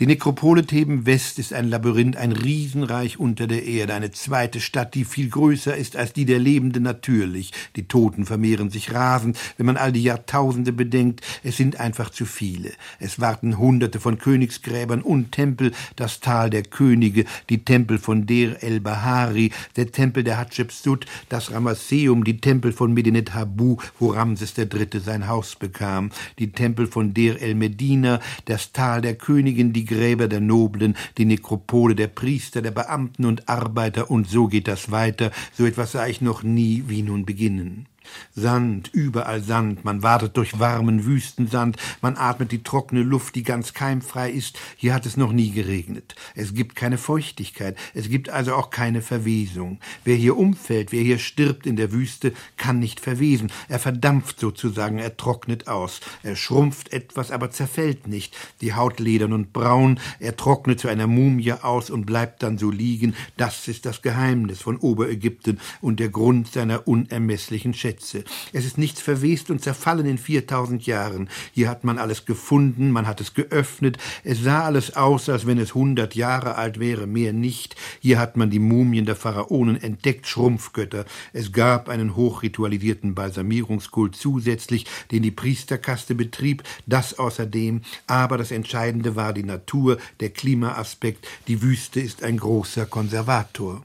Die 0.00 0.06
Nekropole 0.06 0.64
Theben 0.64 1.04
West 1.04 1.38
ist 1.38 1.52
ein 1.52 1.68
Labyrinth, 1.68 2.16
ein 2.16 2.32
Riesenreich 2.32 3.20
unter 3.20 3.46
der 3.46 3.66
Erde, 3.66 3.92
eine 3.92 4.10
zweite 4.10 4.58
Stadt, 4.58 4.94
die 4.94 5.04
viel 5.04 5.28
größer 5.28 5.76
ist 5.76 5.94
als 5.94 6.14
die 6.14 6.24
der 6.24 6.38
Lebenden 6.38 6.82
natürlich. 6.82 7.52
Die 7.76 7.86
Toten 7.86 8.24
vermehren 8.24 8.70
sich 8.70 8.94
rasend, 8.94 9.38
wenn 9.58 9.66
man 9.66 9.76
all 9.76 9.92
die 9.92 10.02
Jahrtausende 10.02 10.72
bedenkt. 10.72 11.20
Es 11.42 11.58
sind 11.58 11.78
einfach 11.78 12.08
zu 12.08 12.24
viele. 12.24 12.72
Es 12.98 13.20
warten 13.20 13.58
Hunderte 13.58 14.00
von 14.00 14.16
Königsgräbern 14.16 15.02
und 15.02 15.32
Tempel, 15.32 15.72
das 15.96 16.20
Tal 16.20 16.48
der 16.48 16.62
Könige, 16.62 17.26
die 17.50 17.62
Tempel 17.62 17.98
von 17.98 18.24
Der 18.24 18.62
el 18.62 18.80
Bahari, 18.80 19.52
der 19.76 19.92
Tempel 19.92 20.24
der 20.24 20.38
Hatschepsut, 20.38 21.04
das 21.28 21.52
Ramasseum, 21.52 22.24
die 22.24 22.40
Tempel 22.40 22.72
von 22.72 22.94
Medinet 22.94 23.34
Habu, 23.34 23.76
wo 23.98 24.12
Ramses 24.12 24.56
III. 24.56 24.88
sein 25.04 25.28
Haus 25.28 25.56
bekam, 25.56 26.10
die 26.38 26.52
Tempel 26.52 26.86
von 26.86 27.12
Der 27.12 27.42
el 27.42 27.54
Medina, 27.54 28.18
das 28.46 28.72
Tal 28.72 29.02
der 29.02 29.16
Königin, 29.16 29.74
die 29.74 29.89
Gräber 29.90 30.28
der 30.28 30.40
Noblen, 30.40 30.96
die 31.18 31.24
Nekropole 31.24 31.96
der 31.96 32.06
Priester, 32.06 32.62
der 32.62 32.70
Beamten 32.70 33.24
und 33.24 33.48
Arbeiter, 33.48 34.10
und 34.10 34.28
so 34.28 34.46
geht 34.46 34.68
das 34.68 34.92
weiter. 34.92 35.32
So 35.52 35.66
etwas 35.66 35.92
sah 35.92 36.06
ich 36.06 36.20
noch 36.20 36.44
nie, 36.44 36.84
wie 36.86 37.02
nun 37.02 37.26
beginnen. 37.26 37.89
Sand, 38.34 38.90
überall 38.92 39.42
Sand, 39.42 39.84
man 39.84 40.02
wartet 40.02 40.36
durch 40.36 40.58
warmen 40.58 41.04
Wüstensand, 41.04 41.76
man 42.00 42.16
atmet 42.16 42.52
die 42.52 42.62
trockene 42.62 43.02
Luft, 43.02 43.34
die 43.34 43.42
ganz 43.42 43.74
keimfrei 43.74 44.30
ist. 44.30 44.58
Hier 44.76 44.94
hat 44.94 45.06
es 45.06 45.16
noch 45.16 45.32
nie 45.32 45.50
geregnet. 45.50 46.14
Es 46.34 46.54
gibt 46.54 46.76
keine 46.76 46.98
Feuchtigkeit, 46.98 47.76
es 47.94 48.08
gibt 48.08 48.28
also 48.28 48.54
auch 48.54 48.70
keine 48.70 49.02
Verwesung. 49.02 49.78
Wer 50.04 50.16
hier 50.16 50.36
umfällt, 50.36 50.92
wer 50.92 51.02
hier 51.02 51.18
stirbt 51.18 51.66
in 51.66 51.76
der 51.76 51.92
Wüste, 51.92 52.32
kann 52.56 52.78
nicht 52.78 53.00
verwesen. 53.00 53.52
Er 53.68 53.78
verdampft 53.78 54.40
sozusagen, 54.40 54.98
er 54.98 55.16
trocknet 55.16 55.68
aus. 55.68 56.00
Er 56.22 56.36
schrumpft 56.36 56.92
etwas, 56.92 57.30
aber 57.30 57.50
zerfällt 57.50 58.06
nicht. 58.08 58.36
Die 58.60 58.74
Haut 58.74 59.00
ledern 59.00 59.32
und 59.32 59.52
braun, 59.52 60.00
er 60.18 60.36
trocknet 60.36 60.80
zu 60.80 60.88
einer 60.88 61.06
Mumie 61.06 61.52
aus 61.52 61.90
und 61.90 62.06
bleibt 62.06 62.42
dann 62.42 62.58
so 62.58 62.70
liegen. 62.70 63.14
Das 63.36 63.68
ist 63.68 63.86
das 63.86 64.02
Geheimnis 64.02 64.60
von 64.60 64.76
Oberägypten 64.76 65.60
und 65.80 66.00
der 66.00 66.08
Grund 66.08 66.52
seiner 66.52 66.86
unermesslichen 66.88 67.74
Schätze. 67.74 67.99
Schätze. 68.00 68.24
Es 68.52 68.64
ist 68.64 68.78
nichts 68.78 69.00
verwest 69.00 69.50
und 69.50 69.62
zerfallen 69.62 70.06
in 70.06 70.18
4000 70.18 70.86
Jahren. 70.86 71.28
Hier 71.52 71.68
hat 71.68 71.84
man 71.84 71.98
alles 71.98 72.24
gefunden, 72.24 72.90
man 72.90 73.06
hat 73.06 73.20
es 73.20 73.34
geöffnet. 73.34 73.98
Es 74.24 74.42
sah 74.42 74.64
alles 74.64 74.96
aus, 74.96 75.28
als 75.28 75.46
wenn 75.46 75.58
es 75.58 75.70
100 75.70 76.14
Jahre 76.14 76.56
alt 76.56 76.80
wäre, 76.80 77.06
mehr 77.06 77.32
nicht. 77.32 77.76
Hier 78.00 78.18
hat 78.18 78.36
man 78.36 78.50
die 78.50 78.58
Mumien 78.58 79.06
der 79.06 79.16
Pharaonen 79.16 79.80
entdeckt, 79.80 80.26
Schrumpfgötter. 80.26 81.04
Es 81.32 81.52
gab 81.52 81.88
einen 81.88 82.16
hochritualisierten 82.16 83.14
Balsamierungskult 83.14 84.16
zusätzlich, 84.16 84.86
den 85.10 85.22
die 85.22 85.30
Priesterkaste 85.30 86.14
betrieb, 86.14 86.62
das 86.86 87.18
außerdem. 87.18 87.82
Aber 88.06 88.38
das 88.38 88.50
Entscheidende 88.50 89.16
war 89.16 89.32
die 89.32 89.44
Natur, 89.44 89.98
der 90.20 90.30
Klimaaspekt. 90.30 91.26
Die 91.48 91.62
Wüste 91.62 92.00
ist 92.00 92.22
ein 92.22 92.38
großer 92.38 92.86
Konservator. 92.86 93.82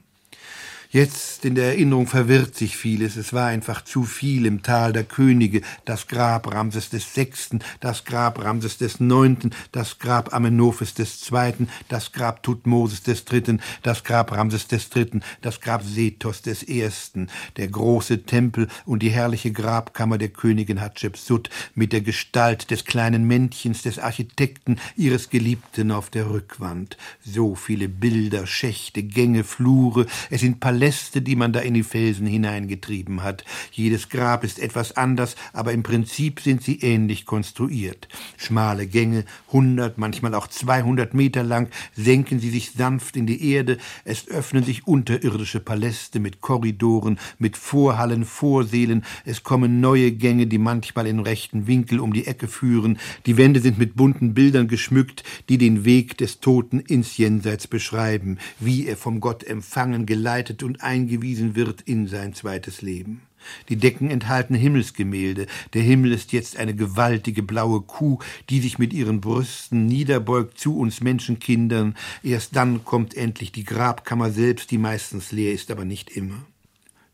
Jetzt 0.96 1.44
in 1.44 1.56
der 1.56 1.66
Erinnerung 1.66 2.06
verwirrt 2.06 2.56
sich 2.56 2.78
vieles. 2.78 3.16
Es 3.16 3.34
war 3.34 3.48
einfach 3.48 3.84
zu 3.84 4.04
viel 4.04 4.46
im 4.46 4.62
Tal 4.62 4.94
der 4.94 5.04
Könige, 5.04 5.60
das 5.84 6.06
Grab 6.06 6.50
Ramses 6.50 6.88
des 6.88 7.12
Sechsten, 7.12 7.58
das 7.80 8.06
Grab 8.06 8.42
Ramses 8.42 8.78
des 8.78 8.98
Neunten, 8.98 9.50
das 9.72 9.98
Grab 9.98 10.32
Amenophes 10.32 10.94
des 10.94 11.20
Zweiten, 11.20 11.68
das 11.90 12.12
Grab 12.12 12.42
Tutmoses 12.42 13.02
des 13.02 13.26
Dritten, 13.26 13.60
das 13.82 14.04
Grab 14.04 14.32
Ramses 14.32 14.68
des 14.68 14.88
Dritten, 14.88 15.20
das 15.42 15.60
Grab 15.60 15.82
Sethos 15.82 16.40
des 16.40 16.62
Ersten, 16.62 17.28
der 17.58 17.68
große 17.68 18.22
Tempel 18.22 18.66
und 18.86 19.02
die 19.02 19.10
herrliche 19.10 19.52
Grabkammer 19.52 20.16
der 20.16 20.30
Königin 20.30 20.80
Hatschepsut 20.80 21.50
mit 21.74 21.92
der 21.92 22.00
Gestalt 22.00 22.70
des 22.70 22.86
kleinen 22.86 23.26
Männchens 23.26 23.82
des 23.82 23.98
Architekten 23.98 24.78
ihres 24.96 25.28
Geliebten 25.28 25.90
auf 25.90 26.08
der 26.08 26.30
Rückwand. 26.30 26.96
So 27.22 27.54
viele 27.54 27.90
Bilder, 27.90 28.46
Schächte, 28.46 29.02
Gänge, 29.02 29.44
Flure, 29.44 30.06
es 30.30 30.40
sind 30.40 30.58
Paläste, 30.58 30.85
Paläste, 30.86 31.20
die 31.20 31.34
man 31.34 31.52
da 31.52 31.58
in 31.58 31.74
die 31.74 31.82
Felsen 31.82 32.28
hineingetrieben 32.28 33.24
hat. 33.24 33.44
Jedes 33.72 34.08
Grab 34.08 34.44
ist 34.44 34.60
etwas 34.60 34.96
anders, 34.96 35.34
aber 35.52 35.72
im 35.72 35.82
Prinzip 35.82 36.38
sind 36.38 36.62
sie 36.62 36.78
ähnlich 36.78 37.26
konstruiert. 37.26 38.06
Schmale 38.36 38.86
Gänge, 38.86 39.24
hundert, 39.50 39.98
manchmal 39.98 40.32
auch 40.36 40.46
zweihundert 40.46 41.12
Meter 41.12 41.42
lang, 41.42 41.70
senken 41.96 42.38
sie 42.38 42.50
sich 42.50 42.70
sanft 42.70 43.16
in 43.16 43.26
die 43.26 43.50
Erde. 43.50 43.78
Es 44.04 44.28
öffnen 44.28 44.62
sich 44.62 44.86
unterirdische 44.86 45.58
Paläste 45.58 46.20
mit 46.20 46.40
Korridoren, 46.40 47.18
mit 47.40 47.56
Vorhallen, 47.56 48.24
Vorsälen. 48.24 49.04
Es 49.24 49.42
kommen 49.42 49.80
neue 49.80 50.12
Gänge, 50.12 50.46
die 50.46 50.58
manchmal 50.58 51.08
in 51.08 51.18
rechten 51.18 51.66
Winkel 51.66 51.98
um 51.98 52.12
die 52.12 52.28
Ecke 52.28 52.46
führen. 52.46 53.00
Die 53.26 53.36
Wände 53.36 53.58
sind 53.58 53.76
mit 53.76 53.96
bunten 53.96 54.34
Bildern 54.34 54.68
geschmückt, 54.68 55.24
die 55.48 55.58
den 55.58 55.84
Weg 55.84 56.16
des 56.18 56.38
Toten 56.38 56.78
ins 56.78 57.16
Jenseits 57.16 57.66
beschreiben, 57.66 58.38
wie 58.60 58.86
er 58.86 58.96
vom 58.96 59.18
Gott 59.18 59.42
empfangen, 59.42 60.06
geleitet 60.06 60.62
und 60.66 60.82
eingewiesen 60.82 61.56
wird 61.56 61.80
in 61.82 62.06
sein 62.06 62.34
zweites 62.34 62.82
Leben. 62.82 63.22
Die 63.68 63.76
Decken 63.76 64.10
enthalten 64.10 64.54
Himmelsgemälde. 64.54 65.46
Der 65.72 65.82
Himmel 65.82 66.12
ist 66.12 66.32
jetzt 66.32 66.56
eine 66.56 66.74
gewaltige 66.74 67.42
blaue 67.42 67.80
Kuh, 67.80 68.18
die 68.50 68.60
sich 68.60 68.78
mit 68.78 68.92
ihren 68.92 69.20
Brüsten 69.20 69.86
niederbeugt 69.86 70.58
zu 70.58 70.76
uns 70.76 71.00
Menschenkindern. 71.00 71.94
Erst 72.22 72.56
dann 72.56 72.84
kommt 72.84 73.16
endlich 73.16 73.52
die 73.52 73.64
Grabkammer 73.64 74.30
selbst, 74.30 74.70
die 74.70 74.78
meistens 74.78 75.32
leer 75.32 75.52
ist, 75.52 75.70
aber 75.70 75.84
nicht 75.84 76.10
immer. 76.10 76.44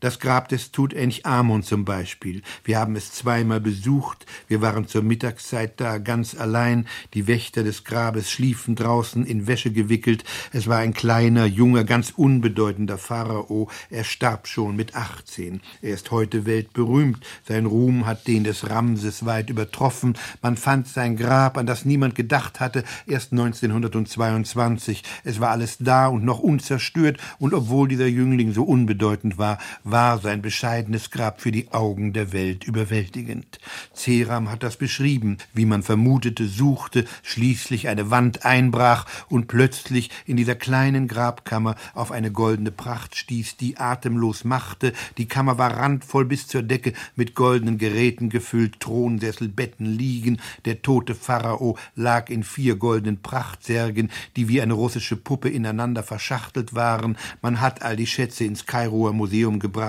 Das 0.03 0.19
Grab 0.19 0.49
des 0.49 0.73
Tutanch-Amon 0.73 1.63
zum 1.63 1.85
Beispiel. 1.85 2.41
Wir 2.65 2.77
haben 2.77 2.97
es 2.97 3.13
zweimal 3.13 3.61
besucht. 3.61 4.25
Wir 4.49 4.61
waren 4.61 4.85
zur 4.85 5.01
Mittagszeit 5.01 5.79
da, 5.79 5.97
ganz 5.97 6.35
allein. 6.35 6.87
Die 7.13 7.25
Wächter 7.25 7.63
des 7.63 7.85
Grabes 7.85 8.29
schliefen 8.29 8.75
draußen 8.75 9.25
in 9.25 9.47
Wäsche 9.47 9.71
gewickelt. 9.71 10.25
Es 10.51 10.67
war 10.67 10.79
ein 10.79 10.93
kleiner, 10.93 11.45
junger, 11.45 11.85
ganz 11.85 12.11
unbedeutender 12.17 12.97
Pharao. 12.97 13.69
Er 13.89 14.03
starb 14.03 14.49
schon 14.49 14.75
mit 14.75 14.93
18. 14.93 15.61
Er 15.81 15.93
ist 15.93 16.11
heute 16.11 16.45
weltberühmt. 16.45 17.25
Sein 17.47 17.65
Ruhm 17.65 18.05
hat 18.05 18.27
den 18.27 18.43
des 18.43 18.69
Ramses 18.69 19.25
weit 19.25 19.49
übertroffen. 19.49 20.17
Man 20.41 20.57
fand 20.57 20.89
sein 20.89 21.15
Grab, 21.15 21.57
an 21.57 21.65
das 21.65 21.85
niemand 21.85 22.15
gedacht 22.15 22.59
hatte, 22.59 22.83
erst 23.07 23.31
1922. 23.31 25.01
Es 25.23 25.39
war 25.39 25.51
alles 25.51 25.77
da 25.79 26.07
und 26.07 26.25
noch 26.25 26.39
unzerstört. 26.39 27.19
Und 27.39 27.53
obwohl 27.53 27.87
dieser 27.87 28.07
Jüngling 28.07 28.51
so 28.51 28.63
unbedeutend 28.63 29.37
war, 29.37 29.59
war 29.93 30.17
sein 30.17 30.41
bescheidenes 30.41 31.11
Grab 31.11 31.39
für 31.39 31.51
die 31.51 31.71
Augen 31.71 32.13
der 32.13 32.33
Welt 32.33 32.63
überwältigend. 32.63 33.59
Ceram 33.95 34.49
hat 34.49 34.63
das 34.63 34.75
beschrieben, 34.75 35.37
wie 35.53 35.67
man 35.67 35.83
vermutete, 35.83 36.47
suchte, 36.47 37.05
schließlich 37.21 37.87
eine 37.87 38.09
Wand 38.09 38.43
einbrach 38.43 39.05
und 39.29 39.47
plötzlich 39.47 40.09
in 40.25 40.35
dieser 40.35 40.55
kleinen 40.55 41.07
Grabkammer 41.07 41.75
auf 41.93 42.11
eine 42.11 42.31
goldene 42.31 42.71
Pracht 42.71 43.15
stieß, 43.15 43.57
die 43.57 43.77
atemlos 43.77 44.45
machte. 44.45 44.93
Die 45.19 45.27
Kammer 45.27 45.59
war 45.59 45.77
randvoll 45.77 46.25
bis 46.25 46.47
zur 46.47 46.63
Decke 46.63 46.93
mit 47.15 47.35
goldenen 47.35 47.77
Geräten 47.77 48.29
gefüllt, 48.29 48.79
Thronsessel, 48.79 49.47
Betten 49.47 49.85
liegen. 49.85 50.41
Der 50.65 50.81
tote 50.81 51.13
Pharao 51.13 51.77
lag 51.95 52.31
in 52.31 52.41
vier 52.41 52.77
goldenen 52.77 53.21
Prachtsärgen, 53.21 54.09
die 54.37 54.47
wie 54.47 54.59
eine 54.59 54.73
russische 54.73 55.17
Puppe 55.17 55.49
ineinander 55.49 56.01
verschachtelt 56.01 56.73
waren. 56.73 57.15
Man 57.43 57.61
hat 57.61 57.83
all 57.83 57.95
die 57.95 58.07
Schätze 58.07 58.43
ins 58.43 58.65
Kairoer 58.65 59.13
Museum 59.13 59.59
gebracht, 59.59 59.82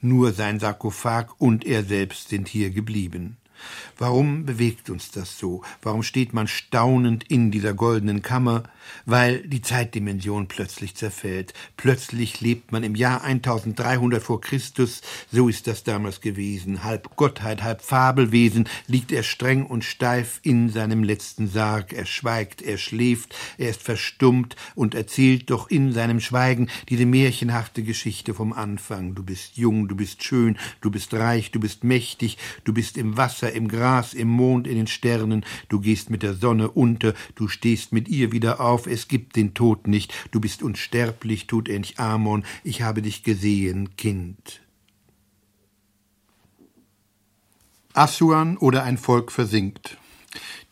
nur 0.00 0.32
sein 0.32 0.60
Sarkophag 0.60 1.26
und 1.38 1.64
er 1.64 1.84
selbst 1.84 2.28
sind 2.28 2.48
hier 2.48 2.70
geblieben. 2.70 3.36
Warum 3.96 4.46
bewegt 4.46 4.90
uns 4.90 5.10
das 5.10 5.38
so? 5.38 5.62
Warum 5.82 6.02
steht 6.02 6.32
man 6.32 6.46
staunend 6.48 7.24
in 7.28 7.50
dieser 7.50 7.74
goldenen 7.74 8.22
Kammer? 8.22 8.64
Weil 9.06 9.40
die 9.46 9.62
Zeitdimension 9.62 10.48
plötzlich 10.48 10.94
zerfällt. 10.94 11.54
Plötzlich 11.76 12.40
lebt 12.40 12.72
man 12.72 12.82
im 12.82 12.94
Jahr 12.94 13.22
1300 13.22 14.22
vor 14.22 14.40
Christus. 14.40 15.02
So 15.30 15.48
ist 15.48 15.66
das 15.66 15.84
damals 15.84 16.20
gewesen. 16.20 16.84
Halb 16.84 17.16
Gottheit, 17.16 17.62
halb 17.62 17.82
Fabelwesen 17.82 18.68
liegt 18.86 19.12
er 19.12 19.22
streng 19.22 19.66
und 19.66 19.84
steif 19.84 20.40
in 20.42 20.70
seinem 20.70 21.02
letzten 21.02 21.48
Sarg. 21.48 21.92
Er 21.92 22.06
schweigt, 22.06 22.62
er 22.62 22.78
schläft, 22.78 23.34
er 23.56 23.70
ist 23.70 23.82
verstummt 23.82 24.56
und 24.74 24.94
erzählt 24.94 25.50
doch 25.50 25.70
in 25.70 25.92
seinem 25.92 26.20
Schweigen 26.20 26.68
diese 26.88 27.06
märchenhafte 27.06 27.82
Geschichte 27.82 28.34
vom 28.34 28.52
Anfang. 28.52 29.14
Du 29.14 29.22
bist 29.22 29.56
jung, 29.56 29.88
du 29.88 29.96
bist 29.96 30.22
schön, 30.22 30.56
du 30.80 30.90
bist 30.90 31.12
reich, 31.14 31.50
du 31.50 31.60
bist 31.60 31.84
mächtig, 31.84 32.38
du 32.64 32.72
bist 32.72 32.96
im 32.96 33.16
Wasser, 33.16 33.52
im 33.52 33.68
Gras, 33.68 34.14
im 34.14 34.28
Mond, 34.28 34.66
in 34.66 34.76
den 34.76 34.86
Sternen, 34.86 35.44
du 35.68 35.80
gehst 35.80 36.10
mit 36.10 36.22
der 36.22 36.34
Sonne 36.34 36.70
unter, 36.70 37.14
du 37.34 37.48
stehst 37.48 37.92
mit 37.92 38.08
ihr 38.08 38.32
wieder 38.32 38.60
auf, 38.60 38.77
es 38.86 39.08
gibt 39.08 39.36
den 39.36 39.54
Tod 39.54 39.86
nicht, 39.86 40.14
du 40.30 40.40
bist 40.40 40.62
unsterblich, 40.62 41.46
tut 41.46 41.68
endlich 41.68 41.98
Amon, 41.98 42.44
ich 42.64 42.82
habe 42.82 43.02
dich 43.02 43.22
gesehen, 43.22 43.96
Kind. 43.96 44.60
Assuan 47.94 48.56
oder 48.58 48.84
ein 48.84 48.98
Volk 48.98 49.32
versinkt 49.32 49.98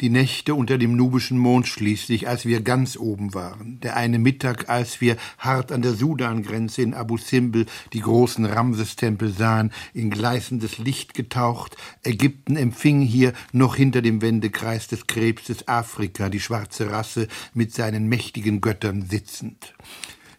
die 0.01 0.11
Nächte 0.11 0.55
unter 0.55 0.77
dem 0.77 0.95
nubischen 0.95 1.39
Mond 1.39 1.67
schließlich, 1.67 2.29
als 2.29 2.45
wir 2.45 2.61
ganz 2.61 2.97
oben 2.97 3.33
waren, 3.33 3.81
der 3.81 3.97
eine 3.97 4.19
Mittag, 4.19 4.69
als 4.69 5.01
wir 5.01 5.17
hart 5.39 5.73
an 5.73 5.81
der 5.81 5.95
Sudangrenze 5.95 6.83
in 6.83 6.93
Abu 6.93 7.17
Simbel 7.17 7.67
die 7.93 8.01
großen 8.01 8.45
Ramsestempel 8.45 9.31
sahen, 9.31 9.73
in 9.95 10.11
gleißendes 10.11 10.79
Licht 10.79 11.15
getaucht, 11.15 11.77
Ägypten 12.03 12.57
empfing 12.57 13.01
hier 13.01 13.33
noch 13.53 13.77
hinter 13.77 14.03
dem 14.03 14.21
Wendekreis 14.21 14.87
des 14.87 15.07
Krebses 15.07 15.67
Afrika 15.67 16.29
die 16.29 16.41
schwarze 16.41 16.91
Rasse 16.91 17.29
mit 17.55 17.73
seinen 17.73 18.07
mächtigen 18.07 18.61
Göttern 18.61 19.07
sitzend 19.09 19.75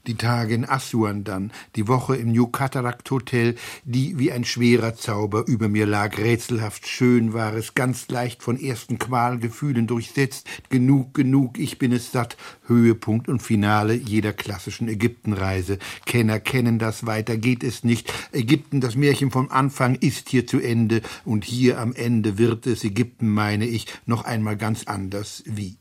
die 0.08 0.16
Tage 0.16 0.56
in 0.56 0.68
Assuan 0.68 1.24
dann, 1.24 1.52
die 1.76 1.88
Woche 1.88 2.16
im 2.16 2.32
New 2.32 2.48
Cataract 2.48 3.12
Hotel, 3.12 3.56
die 3.84 4.18
wie 4.18 4.32
ein 4.32 4.46
schwerer 4.46 4.96
Zauber 4.96 5.46
über 5.48 5.68
mir 5.68 5.86
lag, 5.86 6.18
rätselhaft 6.18 6.88
schön 6.88 7.34
war 7.34 7.54
es, 7.54 7.76
ganz 7.76 8.08
leicht 8.08 8.42
von 8.42 8.60
ersten 8.60 8.98
Qualgefühlen 8.98 9.86
durchsetzt, 9.88 10.48
genug, 10.70 11.14
genug, 11.14 11.60
ich 11.60 11.78
bin 11.78 11.92
es 11.92 12.12
satt, 12.12 12.38
Höhepunkt 12.66 13.28
und 13.28 13.42
Finale 13.42 13.94
jeder 13.94 14.34
klassischen 14.34 14.88
Ägyptenreise. 14.88 15.78
Kenner 16.06 16.40
kennen 16.40 16.80
das, 16.80 17.06
weiter 17.06 17.38
geht 17.38 17.64
es 17.64 17.84
nicht. 17.84 18.12
Ägypten, 18.32 18.82
das 18.82 18.96
Märchen 18.96 19.32
vom 19.32 19.50
Anfang 19.50 19.96
ist 19.96 20.30
hier 20.30 20.48
zu 20.48 20.60
Ende, 20.60 21.02
und 21.26 21.44
hier 21.44 21.80
am 21.80 21.94
Ende 21.94 22.38
wird 22.38 22.68
es, 22.68 22.84
Ägypten 22.84 23.30
meine 23.30 23.66
ich, 23.66 23.88
noch 24.06 24.24
einmal 24.24 24.58
ganz 24.58 24.86
anders 24.86 25.44
wie. 25.46 25.78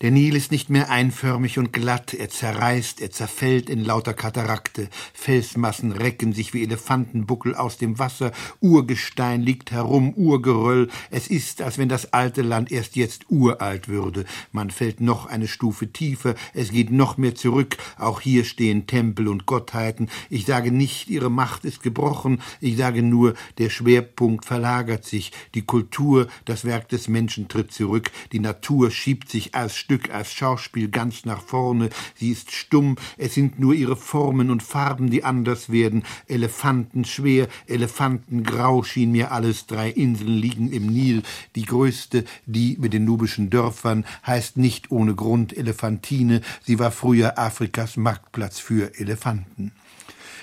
Der 0.00 0.12
Nil 0.12 0.36
ist 0.36 0.52
nicht 0.52 0.70
mehr 0.70 0.90
einförmig 0.90 1.58
und 1.58 1.72
glatt, 1.72 2.14
er 2.14 2.28
zerreißt, 2.28 3.00
er 3.00 3.10
zerfällt 3.10 3.68
in 3.68 3.84
lauter 3.84 4.14
Katarakte, 4.14 4.88
Felsmassen 5.12 5.90
recken 5.90 6.32
sich 6.32 6.54
wie 6.54 6.62
Elefantenbuckel 6.62 7.56
aus 7.56 7.78
dem 7.78 7.98
Wasser, 7.98 8.30
Urgestein 8.60 9.42
liegt 9.42 9.72
herum, 9.72 10.14
Urgeröll, 10.14 10.88
es 11.10 11.26
ist, 11.26 11.62
als 11.62 11.78
wenn 11.78 11.88
das 11.88 12.12
alte 12.12 12.42
Land 12.42 12.70
erst 12.70 12.94
jetzt 12.94 13.28
uralt 13.28 13.88
würde, 13.88 14.24
man 14.52 14.70
fällt 14.70 15.00
noch 15.00 15.26
eine 15.26 15.48
Stufe 15.48 15.92
tiefer, 15.92 16.36
es 16.54 16.70
geht 16.70 16.92
noch 16.92 17.16
mehr 17.16 17.34
zurück, 17.34 17.76
auch 17.98 18.20
hier 18.20 18.44
stehen 18.44 18.86
Tempel 18.86 19.26
und 19.26 19.46
Gottheiten, 19.46 20.10
ich 20.30 20.46
sage 20.46 20.70
nicht, 20.70 21.08
ihre 21.10 21.30
Macht 21.30 21.64
ist 21.64 21.82
gebrochen, 21.82 22.40
ich 22.60 22.76
sage 22.76 23.02
nur, 23.02 23.34
der 23.58 23.68
Schwerpunkt 23.68 24.44
verlagert 24.44 25.04
sich, 25.04 25.32
die 25.54 25.62
Kultur, 25.62 26.28
das 26.44 26.64
Werk 26.64 26.88
des 26.88 27.08
Menschen 27.08 27.48
tritt 27.48 27.72
zurück, 27.72 28.12
die 28.30 28.38
Natur 28.38 28.92
schiebt 28.92 29.28
sich 29.28 29.56
als 29.56 29.76
Stück 29.88 30.10
als 30.10 30.34
Schauspiel 30.34 30.90
ganz 30.90 31.24
nach 31.24 31.40
vorne. 31.40 31.88
Sie 32.14 32.30
ist 32.30 32.52
stumm, 32.52 32.96
es 33.16 33.32
sind 33.32 33.58
nur 33.58 33.72
ihre 33.72 33.96
Formen 33.96 34.50
und 34.50 34.62
Farben, 34.62 35.08
die 35.08 35.24
anders 35.24 35.72
werden. 35.72 36.02
Elefanten 36.26 37.06
schwer, 37.06 37.48
Elefanten 37.66 38.42
grau 38.42 38.82
schien 38.82 39.12
mir 39.12 39.32
alles. 39.32 39.66
Drei 39.66 39.88
Inseln 39.88 40.36
liegen 40.36 40.70
im 40.70 40.88
Nil. 40.88 41.22
Die 41.54 41.64
größte, 41.64 42.26
die 42.44 42.76
mit 42.78 42.92
den 42.92 43.06
nubischen 43.06 43.48
Dörfern, 43.48 44.04
heißt 44.26 44.58
nicht 44.58 44.90
ohne 44.90 45.14
Grund 45.14 45.56
Elefantine. 45.56 46.42
Sie 46.62 46.78
war 46.78 46.90
früher 46.90 47.38
Afrikas 47.38 47.96
Marktplatz 47.96 48.58
für 48.58 48.94
Elefanten. 49.00 49.72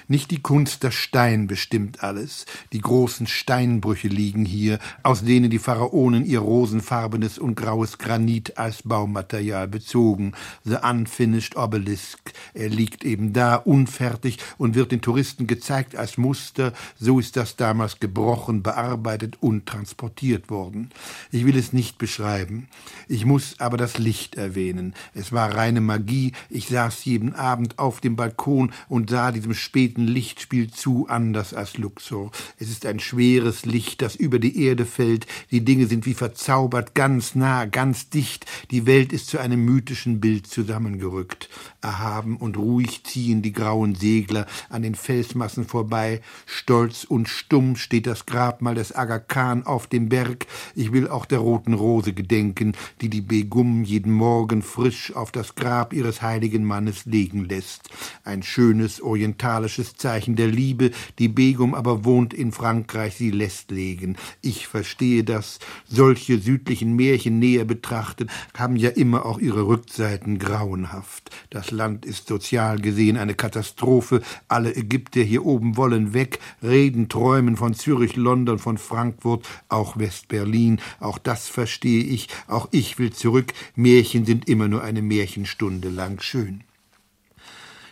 Nicht 0.08 0.30
die 0.30 0.41
Kunst 0.41 0.84
der 0.84 0.91
Stein 0.91 1.47
bestimmt 1.47 2.03
alles. 2.03 2.45
Die 2.74 2.82
großen 2.82 3.26
Steinbrüche 3.26 4.08
liegen 4.08 4.45
hier, 4.45 4.78
aus 5.01 5.24
denen 5.24 5.49
die 5.49 5.58
Pharaonen 5.58 6.26
ihr 6.26 6.39
rosenfarbenes 6.39 7.39
und 7.39 7.56
graues 7.56 7.97
Granit 7.97 8.58
als 8.58 8.84
Baumaterial 8.84 9.68
bezogen. 9.68 10.34
The 10.64 10.78
Unfinished 10.84 11.56
Obelisk. 11.56 12.34
Er 12.53 12.70
liegt 12.70 13.03
eben 13.03 13.34
da, 13.34 13.56
unfertig 13.56 14.38
und 14.60 14.76
wird 14.76 14.91
den 14.91 15.01
Touristen 15.01 15.47
gezeigt 15.47 15.95
als 15.95 16.18
Muster. 16.18 16.74
So 16.99 17.20
ist 17.20 17.36
das 17.36 17.56
damals 17.56 17.99
gebrochen, 17.99 18.62
bearbeitet 18.62 19.38
und 19.39 19.66
transportiert 19.66 20.51
worden. 20.51 20.91
Ich 21.32 21.45
will 21.45 21.58
es 21.58 21.74
nicht 21.74 21.97
beschreiben. 21.97 22.68
Ich 23.08 23.26
muss 23.26 23.60
aber 23.60 23.78
das 23.78 23.97
Licht 23.97 24.36
erwähnen. 24.36 24.93
Es 25.16 25.32
war 25.32 25.56
reine 25.56 25.82
Magie. 25.82 26.34
Ich 26.51 26.68
saß 26.68 27.06
jeden 27.06 27.34
Abend 27.34 27.80
auf 27.80 28.01
dem 28.01 28.16
Balkon 28.16 28.72
und 28.88 29.10
sah 29.10 29.32
diesem 29.32 29.56
späten 29.96 30.06
späten 30.06 30.08
Lichtspiel 30.08 30.72
zu 30.72 31.08
anders 31.08 31.54
als 31.54 31.78
Luxor. 31.78 32.32
Es 32.60 32.70
ist 32.70 32.86
ein 32.86 33.00
schweres 33.00 33.66
Licht, 33.66 34.02
das 34.02 34.16
über 34.16 34.39
die 34.39 34.66
Erde 34.66 34.86
fällt. 34.86 35.26
Die 35.52 35.64
Dinge 35.64 35.88
sind 35.88 36.06
wie 36.06 36.14
verzaubert, 36.14 36.96
ganz 36.96 37.36
nah, 37.36 37.66
ganz 37.66 38.10
dicht. 38.10 38.46
Die 38.72 38.86
Welt 38.86 39.14
ist 39.14 39.28
zu 39.28 39.39
einem 39.39 39.64
mythischen 39.64 40.20
Bild 40.20 40.48
zusammengerückt. 40.48 41.50
Erhaben 41.82 42.38
und 42.38 42.58
ruhig 42.58 43.04
ziehen 43.06 43.41
die 43.41 43.54
grauen 43.54 43.96
Segler 43.96 44.48
an 44.70 44.82
den 44.82 44.96
Felsmassen 44.96 45.66
vorbei. 45.66 46.22
Stolz 46.46 47.06
und 47.06 47.30
stumm 47.30 47.76
steht 47.78 48.08
das 48.08 48.26
Grabmal 48.26 48.76
des 48.76 48.91
Aga 48.91 49.20
Khan 49.20 49.66
auf 49.66 49.88
dem 49.88 50.10
Berg. 50.10 50.46
Ich 50.76 50.91
will 50.91 51.08
auch 51.08 51.26
der 51.26 51.39
roten 51.39 51.74
Rose 51.74 52.14
gedenken, 52.14 52.74
die 53.02 53.10
die 53.10 53.22
Begum 53.22 53.84
jeden 53.84 54.12
Morgen 54.12 54.62
frisch 54.62 55.16
auf 55.16 55.32
das 55.32 55.56
Grab 55.56 55.93
ihres 55.93 56.22
heiligen 56.22 56.66
Mannes 56.66 57.06
legen 57.06 57.46
lässt. 57.46 57.89
Ein 58.24 58.43
schönes 58.43 59.02
orientalisches 59.02 59.85
deutsches 59.86 59.98
Zeichen 59.98 60.36
der 60.36 60.48
Liebe, 60.48 60.92
die 61.20 61.28
Begum 61.28 61.74
aber 61.74 62.06
wohnt 62.06 62.34
in 62.34 62.52
Frankreich, 62.52 63.16
sie 63.16 63.32
lässt 63.32 63.72
legen. 63.72 64.16
Ich 64.42 64.68
verstehe 64.68 65.24
das. 65.24 65.60
Solche 65.88 66.40
südlichen 66.40 66.96
Märchen 66.96 67.40
näher 67.40 67.66
betrachtet, 67.66 68.30
haben 68.56 68.76
ja 68.76 68.90
immer 68.90 69.26
auch 69.26 69.40
ihre 69.40 69.68
Rückseiten 69.68 70.40
grauenhaft. 70.40 71.30
Das 71.50 71.72
Land 71.72 72.06
ist 72.06 72.28
sozial 72.28 72.80
gesehen 72.80 73.18
eine 73.18 73.36
Katastrophe. 73.36 74.22
Alle 74.48 74.76
Ägypter 74.76 75.22
hier 75.22 75.46
oben 75.46 75.78
wollen 75.78 76.14
weg, 76.14 76.40
reden, 76.62 77.10
träumen 77.10 77.58
von 77.58 77.74
Zürich, 77.74 78.16
London, 78.16 78.60
von 78.60 78.78
Frankfurt, 78.78 79.48
auch 79.70 79.98
West-Berlin. 79.98 80.80
Auch 81.00 81.18
das 81.18 81.48
verstehe 81.48 82.04
ich. 82.04 82.28
Auch 82.48 82.68
ich 82.72 82.98
will 83.00 83.12
zurück. 83.14 83.54
Märchen 83.76 84.26
sind 84.26 84.48
immer 84.48 84.68
nur 84.68 84.84
eine 84.84 85.02
Märchenstunde 85.02 85.90
lang 85.90 86.20
schön. 86.22 86.64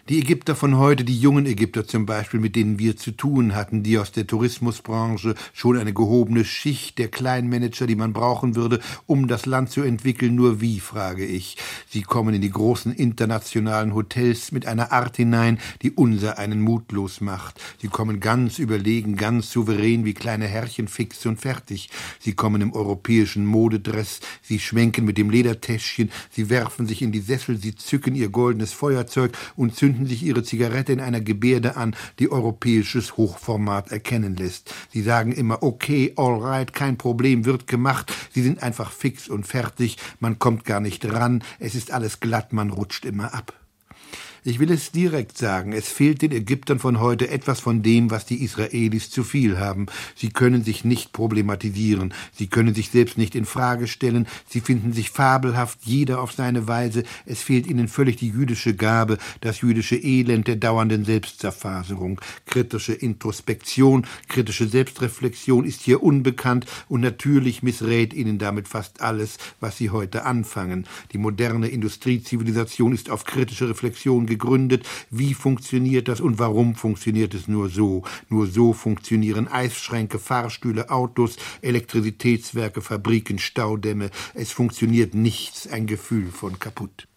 Die 0.09 0.19
Ägypter 0.19 0.53
von 0.57 0.77
heute, 0.77 1.05
die 1.05 1.17
jungen 1.17 1.45
Ägypter 1.45 1.87
zum 1.87 2.05
Beispiel, 2.05 2.41
mit 2.41 2.57
denen 2.57 2.77
wir 2.77 2.97
zu 2.97 3.11
tun 3.11 3.55
hatten, 3.55 3.83
die 3.83 3.97
aus 3.97 4.11
der 4.11 4.27
Tourismusbranche 4.27 5.33
schon 5.53 5.77
eine 5.77 5.93
gehobene 5.93 6.43
Schicht 6.43 6.97
der 6.97 7.07
Kleinmanager, 7.07 7.87
die 7.87 7.95
man 7.95 8.11
brauchen 8.11 8.57
würde, 8.57 8.81
um 9.05 9.29
das 9.29 9.45
Land 9.45 9.71
zu 9.71 9.81
entwickeln, 9.81 10.35
nur 10.35 10.59
wie, 10.59 10.81
frage 10.81 11.25
ich. 11.25 11.55
Sie 11.87 12.01
kommen 12.01 12.35
in 12.35 12.41
die 12.41 12.49
großen 12.49 12.91
internationalen 12.91 13.95
Hotels 13.95 14.51
mit 14.51 14.65
einer 14.65 14.91
Art 14.91 15.15
hinein, 15.15 15.57
die 15.83 15.91
unser 15.91 16.37
einen 16.37 16.59
mutlos 16.59 17.21
macht. 17.21 17.61
Sie 17.81 17.87
kommen 17.87 18.19
ganz 18.19 18.59
überlegen, 18.59 19.15
ganz 19.15 19.51
souverän 19.51 20.03
wie 20.03 20.13
kleine 20.13 20.47
Herrchen 20.47 20.89
fix 20.89 21.25
und 21.25 21.39
fertig. 21.39 21.89
Sie 22.19 22.33
kommen 22.33 22.61
im 22.61 22.73
europäischen 22.73 23.45
Modedress, 23.45 24.19
sie 24.41 24.59
schwenken 24.59 25.05
mit 25.05 25.17
dem 25.17 25.29
Ledertäschchen, 25.29 26.11
sie 26.29 26.49
werfen 26.49 26.87
sich 26.87 27.01
in 27.01 27.13
die 27.13 27.21
Sessel, 27.21 27.55
sie 27.55 27.73
zücken 27.73 28.15
ihr 28.15 28.27
goldenes 28.27 28.73
Feuerzeug 28.73 29.31
und 29.55 29.77
zünden 29.77 29.92
zünden 29.93 30.07
sich 30.07 30.23
ihre 30.23 30.41
Zigarette 30.41 30.91
in 30.91 30.99
einer 30.99 31.21
Gebärde 31.21 31.75
an, 31.77 31.95
die 32.17 32.31
europäisches 32.31 33.15
Hochformat 33.15 33.91
erkennen 33.91 34.35
lässt. 34.35 34.73
Sie 34.89 35.03
sagen 35.03 35.31
immer, 35.31 35.61
okay, 35.61 36.13
all 36.15 36.41
right, 36.41 36.73
kein 36.73 36.97
Problem, 36.97 37.45
wird 37.45 37.67
gemacht. 37.67 38.11
Sie 38.31 38.41
sind 38.41 38.63
einfach 38.63 38.91
fix 38.91 39.27
und 39.27 39.45
fertig, 39.45 39.97
man 40.19 40.39
kommt 40.39 40.65
gar 40.65 40.79
nicht 40.79 41.05
ran, 41.05 41.43
es 41.59 41.75
ist 41.75 41.91
alles 41.91 42.19
glatt, 42.19 42.53
man 42.53 42.71
rutscht 42.71 43.05
immer 43.05 43.35
ab. 43.35 43.53
Ich 44.45 44.59
will 44.59 44.71
es 44.71 44.91
direkt 44.91 45.37
sagen, 45.37 45.71
es 45.71 45.87
fehlt 45.87 46.21
den 46.21 46.33
Ägyptern 46.33 46.77
von 46.77 46.99
heute 46.99 47.29
etwas 47.29 47.61
von 47.61 47.81
dem, 47.81 48.11
was 48.11 48.25
die 48.25 48.43
Israelis 48.43 49.09
zu 49.09 49.23
viel 49.23 49.57
haben. 49.57 49.85
Sie 50.17 50.31
können 50.31 50.65
sich 50.65 50.83
nicht 50.83 51.13
problematisieren, 51.13 52.13
sie 52.33 52.47
können 52.47 52.75
sich 52.75 52.89
selbst 52.89 53.17
nicht 53.17 53.35
in 53.35 53.45
Frage 53.45 53.87
stellen, 53.87 54.27
sie 54.49 54.59
finden 54.59 54.91
sich 54.91 55.11
fabelhaft, 55.11 55.79
jeder 55.83 56.19
auf 56.19 56.33
seine 56.33 56.67
Weise, 56.67 57.03
es 57.25 57.41
fehlt 57.41 57.67
ihnen 57.67 57.87
völlig 57.87 58.17
die 58.17 58.31
jüdische 58.31 58.75
Gabe, 58.75 59.17
das 59.39 59.61
jüdische 59.61 59.95
Elend 59.95 60.49
der 60.49 60.57
dauernden 60.57 61.05
Selbstzerfaserung. 61.05 62.19
Kritische 62.45 62.91
Introspektion, 62.91 64.05
kritische 64.27 64.67
Selbstreflexion 64.67 65.63
ist 65.63 65.79
hier 65.83 66.03
unbekannt 66.03 66.65
und 66.89 66.99
natürlich 66.99 67.63
missrät 67.63 68.13
ihnen 68.13 68.39
damit 68.39 68.67
fast 68.67 68.99
alles, 68.99 69.37
was 69.61 69.77
sie 69.77 69.89
heute 69.89 70.25
anfangen. 70.25 70.85
Die 71.13 71.17
moderne 71.17 71.69
Industriezivilisation 71.69 72.91
ist 72.91 73.09
auf 73.09 73.23
kritische 73.23 73.69
Reflexion 73.69 74.27
gegründet. 74.33 74.85
Wie 75.09 75.33
funktioniert 75.33 76.07
das 76.07 76.21
und 76.21 76.39
warum 76.39 76.75
funktioniert 76.75 77.33
es 77.33 77.47
nur 77.47 77.69
so? 77.69 78.03
Nur 78.29 78.47
so 78.47 78.73
funktionieren 78.73 79.47
Eisschränke, 79.47 80.19
Fahrstühle, 80.19 80.89
Autos, 80.89 81.37
Elektrizitätswerke, 81.61 82.81
Fabriken, 82.81 83.39
Staudämme. 83.39 84.09
Es 84.33 84.51
funktioniert 84.51 85.13
nichts, 85.13 85.67
ein 85.67 85.87
Gefühl 85.87 86.31
von 86.31 86.59
kaputt. 86.59 87.07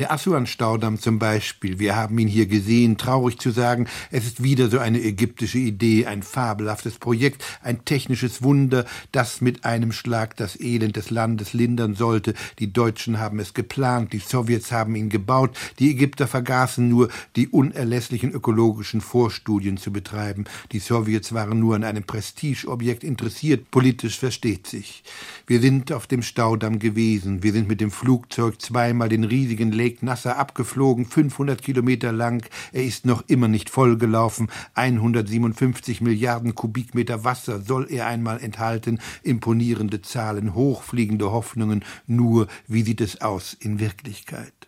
Der 0.00 0.10
Assuan-Staudamm 0.12 0.98
zum 0.98 1.18
Beispiel, 1.18 1.78
wir 1.78 1.94
haben 1.94 2.18
ihn 2.18 2.26
hier 2.26 2.46
gesehen, 2.46 2.96
traurig 2.96 3.38
zu 3.38 3.50
sagen, 3.50 3.86
es 4.10 4.24
ist 4.24 4.42
wieder 4.42 4.70
so 4.70 4.78
eine 4.78 4.98
ägyptische 4.98 5.58
Idee, 5.58 6.06
ein 6.06 6.22
fabelhaftes 6.22 6.94
Projekt, 6.94 7.44
ein 7.62 7.84
technisches 7.84 8.42
Wunder, 8.42 8.86
das 9.12 9.42
mit 9.42 9.66
einem 9.66 9.92
Schlag 9.92 10.38
das 10.38 10.58
Elend 10.58 10.96
des 10.96 11.10
Landes 11.10 11.52
lindern 11.52 11.96
sollte. 11.96 12.32
Die 12.60 12.72
Deutschen 12.72 13.18
haben 13.18 13.40
es 13.40 13.52
geplant, 13.52 14.14
die 14.14 14.20
Sowjets 14.20 14.72
haben 14.72 14.96
ihn 14.96 15.10
gebaut, 15.10 15.54
die 15.78 15.90
Ägypter 15.90 16.26
vergaßen 16.26 16.88
nur, 16.88 17.10
die 17.36 17.48
unerlässlichen 17.48 18.32
ökologischen 18.32 19.02
Vorstudien 19.02 19.76
zu 19.76 19.92
betreiben. 19.92 20.44
Die 20.72 20.78
Sowjets 20.78 21.34
waren 21.34 21.60
nur 21.60 21.76
an 21.76 21.84
einem 21.84 22.04
Prestigeobjekt 22.04 23.04
interessiert, 23.04 23.70
politisch 23.70 24.18
versteht 24.18 24.66
sich. 24.66 25.02
Wir 25.46 25.60
sind 25.60 25.92
auf 25.92 26.06
dem 26.06 26.22
Staudamm 26.22 26.78
gewesen, 26.78 27.42
wir 27.42 27.52
sind 27.52 27.68
mit 27.68 27.82
dem 27.82 27.90
Flugzeug 27.90 28.62
zweimal 28.62 29.10
den 29.10 29.24
riesigen 29.24 29.72
Lake 29.72 29.89
Lake 29.90 30.06
Nasser 30.06 30.38
abgeflogen, 30.38 31.04
500 31.04 31.62
Kilometer 31.62 32.12
lang. 32.12 32.48
Er 32.72 32.84
ist 32.84 33.06
noch 33.06 33.24
immer 33.26 33.48
nicht 33.48 33.70
vollgelaufen. 33.70 34.48
157 34.74 36.00
Milliarden 36.00 36.54
Kubikmeter 36.54 37.24
Wasser 37.24 37.60
soll 37.60 37.88
er 37.90 38.06
einmal 38.06 38.40
enthalten. 38.40 39.00
Imponierende 39.24 40.00
Zahlen, 40.00 40.54
hochfliegende 40.54 41.32
Hoffnungen. 41.32 41.84
Nur, 42.06 42.46
wie 42.68 42.82
sieht 42.82 43.00
es 43.00 43.20
aus 43.20 43.54
in 43.54 43.80
Wirklichkeit? 43.80 44.59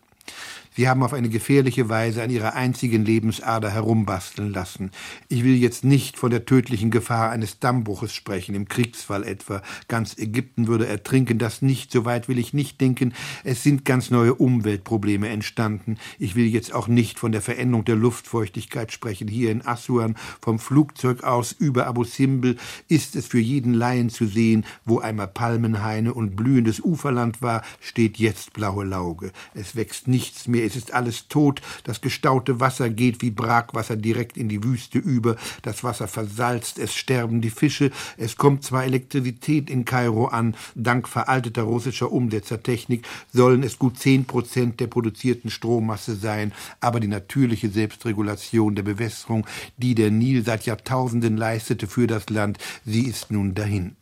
Sie 0.74 0.88
haben 0.88 1.02
auf 1.02 1.12
eine 1.12 1.28
gefährliche 1.28 1.90
Weise 1.90 2.22
an 2.22 2.30
ihrer 2.30 2.54
einzigen 2.54 3.04
Lebensader 3.04 3.70
herumbasteln 3.70 4.50
lassen. 4.50 4.90
Ich 5.28 5.44
will 5.44 5.56
jetzt 5.56 5.84
nicht 5.84 6.16
von 6.16 6.30
der 6.30 6.46
tödlichen 6.46 6.90
Gefahr 6.90 7.30
eines 7.30 7.58
Dammbruches 7.58 8.14
sprechen, 8.14 8.54
im 8.54 8.68
Kriegsfall 8.68 9.22
etwa. 9.22 9.60
Ganz 9.88 10.16
Ägypten 10.16 10.68
würde 10.68 10.86
ertrinken, 10.86 11.38
das 11.38 11.60
nicht, 11.60 11.92
so 11.92 12.06
weit 12.06 12.26
will 12.26 12.38
ich 12.38 12.54
nicht 12.54 12.80
denken. 12.80 13.12
Es 13.44 13.62
sind 13.62 13.84
ganz 13.84 14.10
neue 14.10 14.34
Umweltprobleme 14.34 15.28
entstanden. 15.28 15.98
Ich 16.18 16.36
will 16.36 16.46
jetzt 16.46 16.72
auch 16.72 16.88
nicht 16.88 17.18
von 17.18 17.32
der 17.32 17.42
Veränderung 17.42 17.84
der 17.84 17.96
Luftfeuchtigkeit 17.96 18.92
sprechen. 18.92 19.28
Hier 19.28 19.50
in 19.50 19.66
Assuan, 19.66 20.16
vom 20.40 20.58
Flugzeug 20.58 21.22
aus 21.22 21.52
über 21.52 21.86
Abu 21.86 22.04
Simbel, 22.04 22.56
ist 22.88 23.14
es 23.14 23.26
für 23.26 23.40
jeden 23.40 23.74
Laien 23.74 24.08
zu 24.08 24.24
sehen, 24.24 24.64
wo 24.86 25.00
einmal 25.00 25.28
Palmenhaine 25.28 26.14
und 26.14 26.34
blühendes 26.34 26.80
Uferland 26.80 27.42
war, 27.42 27.62
steht 27.80 28.16
jetzt 28.16 28.54
blaue 28.54 28.84
Lauge. 28.86 29.32
Es 29.52 29.76
wächst 29.76 30.08
nichts 30.08 30.48
mehr 30.48 30.61
es 30.64 30.76
ist 30.76 30.94
alles 30.94 31.28
tot, 31.28 31.60
das 31.84 32.00
gestaute 32.00 32.60
Wasser 32.60 32.90
geht 32.90 33.22
wie 33.22 33.30
Brackwasser 33.30 33.96
direkt 33.96 34.36
in 34.36 34.48
die 34.48 34.62
Wüste 34.64 34.98
über, 34.98 35.36
das 35.62 35.84
Wasser 35.84 36.08
versalzt, 36.08 36.78
es 36.78 36.94
sterben 36.94 37.40
die 37.40 37.50
Fische, 37.50 37.90
es 38.16 38.36
kommt 38.36 38.64
zwar 38.64 38.84
Elektrizität 38.84 39.70
in 39.70 39.84
Kairo 39.84 40.26
an, 40.26 40.54
dank 40.74 41.08
veralteter 41.08 41.62
russischer 41.62 42.12
Umsetzertechnik 42.12 43.06
sollen 43.32 43.62
es 43.62 43.78
gut 43.78 43.98
zehn 43.98 44.24
Prozent 44.24 44.80
der 44.80 44.86
produzierten 44.86 45.50
Strommasse 45.50 46.16
sein, 46.16 46.52
aber 46.80 47.00
die 47.00 47.08
natürliche 47.08 47.68
Selbstregulation 47.68 48.74
der 48.74 48.82
Bewässerung, 48.82 49.46
die 49.76 49.94
der 49.94 50.10
Nil 50.10 50.44
seit 50.44 50.66
Jahrtausenden 50.66 51.36
leistete 51.36 51.86
für 51.86 52.06
das 52.06 52.28
Land, 52.30 52.58
sie 52.84 53.02
ist 53.02 53.30
nun 53.30 53.54
dahin. 53.54 53.96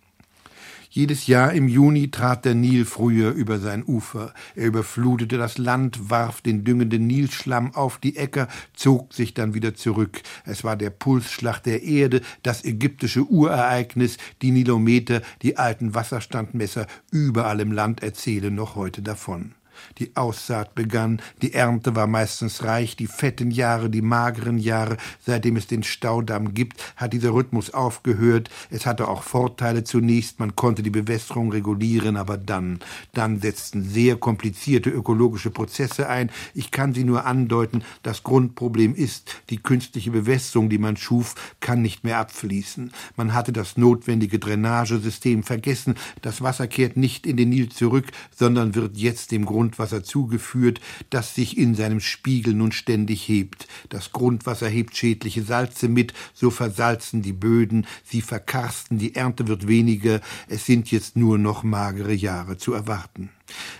Jedes 0.92 1.28
Jahr 1.28 1.52
im 1.52 1.68
Juni 1.68 2.10
trat 2.10 2.44
der 2.44 2.56
Nil 2.56 2.84
früher 2.84 3.30
über 3.30 3.60
sein 3.60 3.84
Ufer. 3.86 4.34
Er 4.56 4.66
überflutete 4.66 5.38
das 5.38 5.56
Land, 5.56 6.10
warf 6.10 6.40
den 6.40 6.64
düngenden 6.64 7.06
Nilschlamm 7.06 7.76
auf 7.76 7.98
die 7.98 8.16
Äcker, 8.16 8.48
zog 8.74 9.14
sich 9.14 9.32
dann 9.32 9.54
wieder 9.54 9.76
zurück. 9.76 10.20
Es 10.44 10.64
war 10.64 10.74
der 10.74 10.90
Pulsschlag 10.90 11.60
der 11.60 11.84
Erde, 11.84 12.22
das 12.42 12.64
ägyptische 12.64 13.22
Urereignis, 13.22 14.16
die 14.42 14.50
Nilometer, 14.50 15.22
die 15.42 15.58
alten 15.58 15.94
Wasserstandmesser, 15.94 16.88
überall 17.12 17.60
im 17.60 17.70
Land 17.70 18.02
erzählen 18.02 18.52
noch 18.52 18.74
heute 18.74 19.00
davon. 19.00 19.54
Die 19.98 20.16
Aussaat 20.16 20.74
begann, 20.74 21.20
die 21.42 21.54
Ernte 21.54 21.94
war 21.94 22.06
meistens 22.06 22.64
reich, 22.64 22.96
die 22.96 23.06
fetten 23.06 23.50
Jahre, 23.50 23.90
die 23.90 24.02
mageren 24.02 24.58
Jahre, 24.58 24.96
seitdem 25.24 25.56
es 25.56 25.66
den 25.66 25.82
Staudamm 25.82 26.54
gibt, 26.54 26.82
hat 26.96 27.12
dieser 27.12 27.30
Rhythmus 27.30 27.72
aufgehört. 27.72 28.50
Es 28.70 28.86
hatte 28.86 29.08
auch 29.08 29.22
Vorteile 29.22 29.84
zunächst, 29.84 30.40
man 30.40 30.56
konnte 30.56 30.82
die 30.82 30.90
Bewässerung 30.90 31.52
regulieren, 31.52 32.16
aber 32.16 32.36
dann, 32.36 32.80
dann 33.12 33.40
setzten 33.40 33.84
sehr 33.84 34.16
komplizierte 34.16 34.90
ökologische 34.90 35.50
Prozesse 35.50 36.08
ein. 36.08 36.30
Ich 36.54 36.70
kann 36.70 36.94
sie 36.94 37.04
nur 37.04 37.26
andeuten, 37.26 37.84
das 38.02 38.22
Grundproblem 38.22 38.94
ist, 38.94 39.42
die 39.50 39.58
künstliche 39.58 40.10
Bewässerung, 40.10 40.68
die 40.70 40.78
man 40.78 40.96
schuf, 40.96 41.34
kann 41.60 41.82
nicht 41.82 42.04
mehr 42.04 42.18
abfließen. 42.18 42.92
Man 43.16 43.34
hatte 43.34 43.52
das 43.52 43.76
notwendige 43.76 44.38
Drainagesystem 44.38 45.42
vergessen, 45.42 45.94
das 46.22 46.42
Wasser 46.42 46.66
kehrt 46.66 46.96
nicht 46.96 47.26
in 47.26 47.36
den 47.36 47.50
Nil 47.50 47.68
zurück, 47.68 48.06
sondern 48.34 48.74
wird 48.74 48.96
jetzt 48.96 49.32
dem 49.32 49.44
Grund 49.46 49.69
Grundwasser 49.70 50.02
zugeführt, 50.02 50.80
das 51.10 51.36
sich 51.36 51.56
in 51.56 51.76
seinem 51.76 52.00
Spiegel 52.00 52.54
nun 52.54 52.72
ständig 52.72 53.28
hebt. 53.28 53.68
Das 53.88 54.10
Grundwasser 54.10 54.68
hebt 54.68 54.96
schädliche 54.96 55.44
Salze 55.44 55.88
mit, 55.88 56.12
so 56.34 56.50
versalzen 56.50 57.22
die 57.22 57.32
Böden, 57.32 57.86
sie 58.02 58.20
verkarsten, 58.20 58.98
die 58.98 59.14
Ernte 59.14 59.46
wird 59.46 59.68
weniger, 59.68 60.20
es 60.48 60.66
sind 60.66 60.90
jetzt 60.90 61.14
nur 61.14 61.38
noch 61.38 61.62
magere 61.62 62.12
Jahre 62.12 62.56
zu 62.56 62.72
erwarten. 62.72 63.30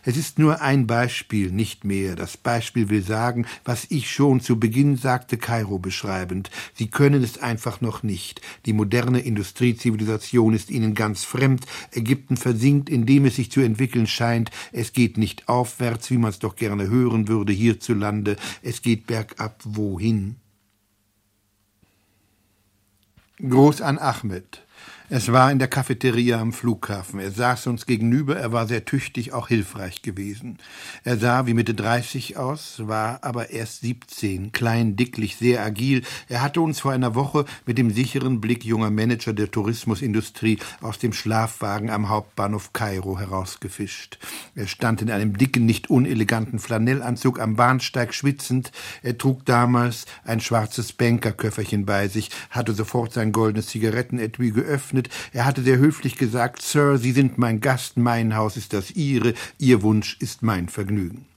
Es 0.04 0.16
ist 0.16 0.38
nur 0.38 0.60
ein 0.60 0.86
Beispiel, 0.86 1.50
nicht 1.50 1.84
mehr. 1.84 2.16
Das 2.16 2.36
Beispiel 2.36 2.88
will 2.88 3.02
sagen, 3.02 3.46
was 3.64 3.86
ich 3.90 4.10
schon 4.10 4.40
zu 4.40 4.58
Beginn 4.58 4.96
sagte, 4.96 5.36
Kairo 5.36 5.78
beschreibend. 5.78 6.50
Sie 6.74 6.88
können 6.88 7.22
es 7.22 7.38
einfach 7.38 7.80
noch 7.80 8.02
nicht. 8.02 8.40
Die 8.66 8.72
moderne 8.72 9.20
Industriezivilisation 9.20 10.54
ist 10.54 10.70
ihnen 10.70 10.94
ganz 10.94 11.24
fremd. 11.24 11.66
Ägypten 11.92 12.36
versinkt, 12.36 12.88
indem 12.88 13.24
es 13.26 13.36
sich 13.36 13.50
zu 13.50 13.60
entwickeln 13.60 14.06
scheint. 14.06 14.50
Es 14.72 14.92
geht 14.92 15.18
nicht 15.18 15.48
aufwärts, 15.48 16.10
wie 16.10 16.18
man 16.18 16.30
es 16.30 16.38
doch 16.38 16.56
gerne 16.56 16.88
hören 16.88 17.28
würde 17.28 17.52
hierzulande. 17.52 18.36
Es 18.62 18.82
geht 18.82 19.06
bergab 19.06 19.60
wohin? 19.64 20.36
Groß 23.38 23.80
an 23.80 23.98
Ahmed. 23.98 24.62
Es 25.12 25.32
war 25.32 25.50
in 25.50 25.58
der 25.58 25.66
Cafeteria 25.66 26.40
am 26.40 26.52
Flughafen. 26.52 27.18
Er 27.18 27.32
saß 27.32 27.66
uns 27.66 27.84
gegenüber, 27.84 28.36
er 28.36 28.52
war 28.52 28.68
sehr 28.68 28.84
tüchtig, 28.84 29.32
auch 29.32 29.48
hilfreich 29.48 30.02
gewesen. 30.02 30.58
Er 31.02 31.16
sah 31.16 31.46
wie 31.46 31.54
Mitte 31.54 31.74
30 31.74 32.36
aus, 32.36 32.86
war 32.86 33.24
aber 33.24 33.50
erst 33.50 33.80
17, 33.80 34.52
klein, 34.52 34.94
dicklich, 34.94 35.34
sehr 35.34 35.64
agil. 35.64 36.02
Er 36.28 36.42
hatte 36.42 36.60
uns 36.60 36.78
vor 36.78 36.92
einer 36.92 37.16
Woche 37.16 37.44
mit 37.66 37.76
dem 37.76 37.90
sicheren 37.90 38.40
Blick 38.40 38.64
junger 38.64 38.92
Manager 38.92 39.32
der 39.32 39.50
Tourismusindustrie 39.50 40.60
aus 40.80 41.00
dem 41.00 41.12
Schlafwagen 41.12 41.90
am 41.90 42.08
Hauptbahnhof 42.08 42.72
Kairo 42.72 43.18
herausgefischt. 43.18 44.20
Er 44.54 44.68
stand 44.68 45.02
in 45.02 45.10
einem 45.10 45.36
dicken, 45.36 45.66
nicht 45.66 45.90
uneleganten 45.90 46.60
Flanellanzug 46.60 47.40
am 47.40 47.56
Bahnsteig 47.56 48.14
schwitzend. 48.14 48.70
Er 49.02 49.18
trug 49.18 49.44
damals 49.44 50.06
ein 50.22 50.38
schwarzes 50.38 50.92
Bankerköfferchen 50.92 51.84
bei 51.84 52.06
sich, 52.06 52.30
hatte 52.50 52.74
sofort 52.74 53.12
sein 53.12 53.32
goldenes 53.32 53.66
Zigarettenetui 53.66 54.52
geöffnet, 54.52 54.99
geöffnet. 55.00 55.10
Er 55.32 55.44
hatte 55.44 55.62
sehr 55.62 55.78
höflich 55.78 56.16
gesagt, 56.16 56.62
Sir, 56.62 56.98
Sie 56.98 57.12
sind 57.12 57.38
mein 57.38 57.60
Gast, 57.60 57.96
mein 57.96 58.36
Haus 58.36 58.56
ist 58.56 58.72
das 58.72 58.90
Ihre, 58.92 59.34
Ihr 59.58 59.82
Wunsch 59.82 60.16
ist 60.20 60.42
mein 60.42 60.68
Vergnügen. 60.68 61.29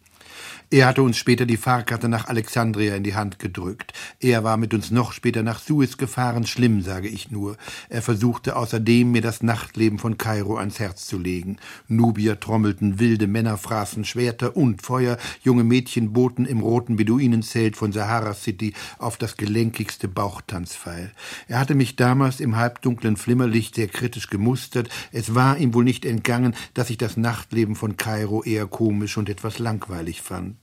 Er 0.74 0.88
hatte 0.88 1.04
uns 1.04 1.18
später 1.18 1.46
die 1.46 1.58
Fahrkarte 1.58 2.10
nach 2.10 2.30
Alexandria 2.30 2.96
in 2.96 3.04
die 3.04 3.14
Hand 3.14 3.38
gedrückt. 3.38 3.94
Er 4.20 4.44
war 4.44 4.58
mit 4.58 4.74
uns 4.74 4.90
noch 4.90 5.12
später 5.12 5.44
nach 5.44 5.60
Suez 5.60 5.98
gefahren, 5.98 6.48
schlimm, 6.48 6.82
sage 6.82 7.08
ich 7.08 7.30
nur. 7.30 7.58
Er 7.90 8.02
versuchte 8.02 8.56
außerdem, 8.56 9.12
mir 9.12 9.22
das 9.22 9.44
Nachtleben 9.44 10.00
von 10.00 10.18
Kairo 10.18 10.58
ans 10.58 10.80
Herz 10.80 11.06
zu 11.06 11.20
legen. 11.20 11.58
Nubier 11.88 12.40
trommelten, 12.40 12.98
wilde 12.98 13.28
Männer 13.28 13.60
fraßen 13.60 14.04
Schwerter 14.04 14.58
und 14.58 14.82
Feuer, 14.82 15.20
junge 15.44 15.64
Mädchen 15.64 16.12
boten 16.12 16.48
im 16.48 16.62
roten 16.62 16.96
Beduinenzelt 16.96 17.78
von 17.78 17.92
Sahara 17.92 18.34
City 18.34 18.74
auf 18.98 19.18
das 19.18 19.38
gelenkigste 19.38 20.08
Bauchtanzpfeil. 20.08 21.12
Er 21.48 21.60
hatte 21.60 21.76
mich 21.76 21.98
damals 21.98 22.40
im 22.40 22.56
halbdunklen 22.56 23.16
Flimmerlicht 23.16 23.76
sehr 23.76 23.90
kritisch 23.90 24.28
gemustert. 24.28 24.90
Es 25.12 25.36
war 25.36 25.60
ihm 25.60 25.76
wohl 25.76 25.84
nicht 25.84 26.04
entgangen, 26.04 26.56
dass 26.74 26.90
ich 26.90 26.98
das 26.98 27.16
Nachtleben 27.16 27.76
von 27.76 27.96
Kairo 27.96 28.42
eher 28.42 28.66
komisch 28.66 29.18
und 29.18 29.30
etwas 29.30 29.60
langweilig 29.60 30.24
fand. 30.24 30.63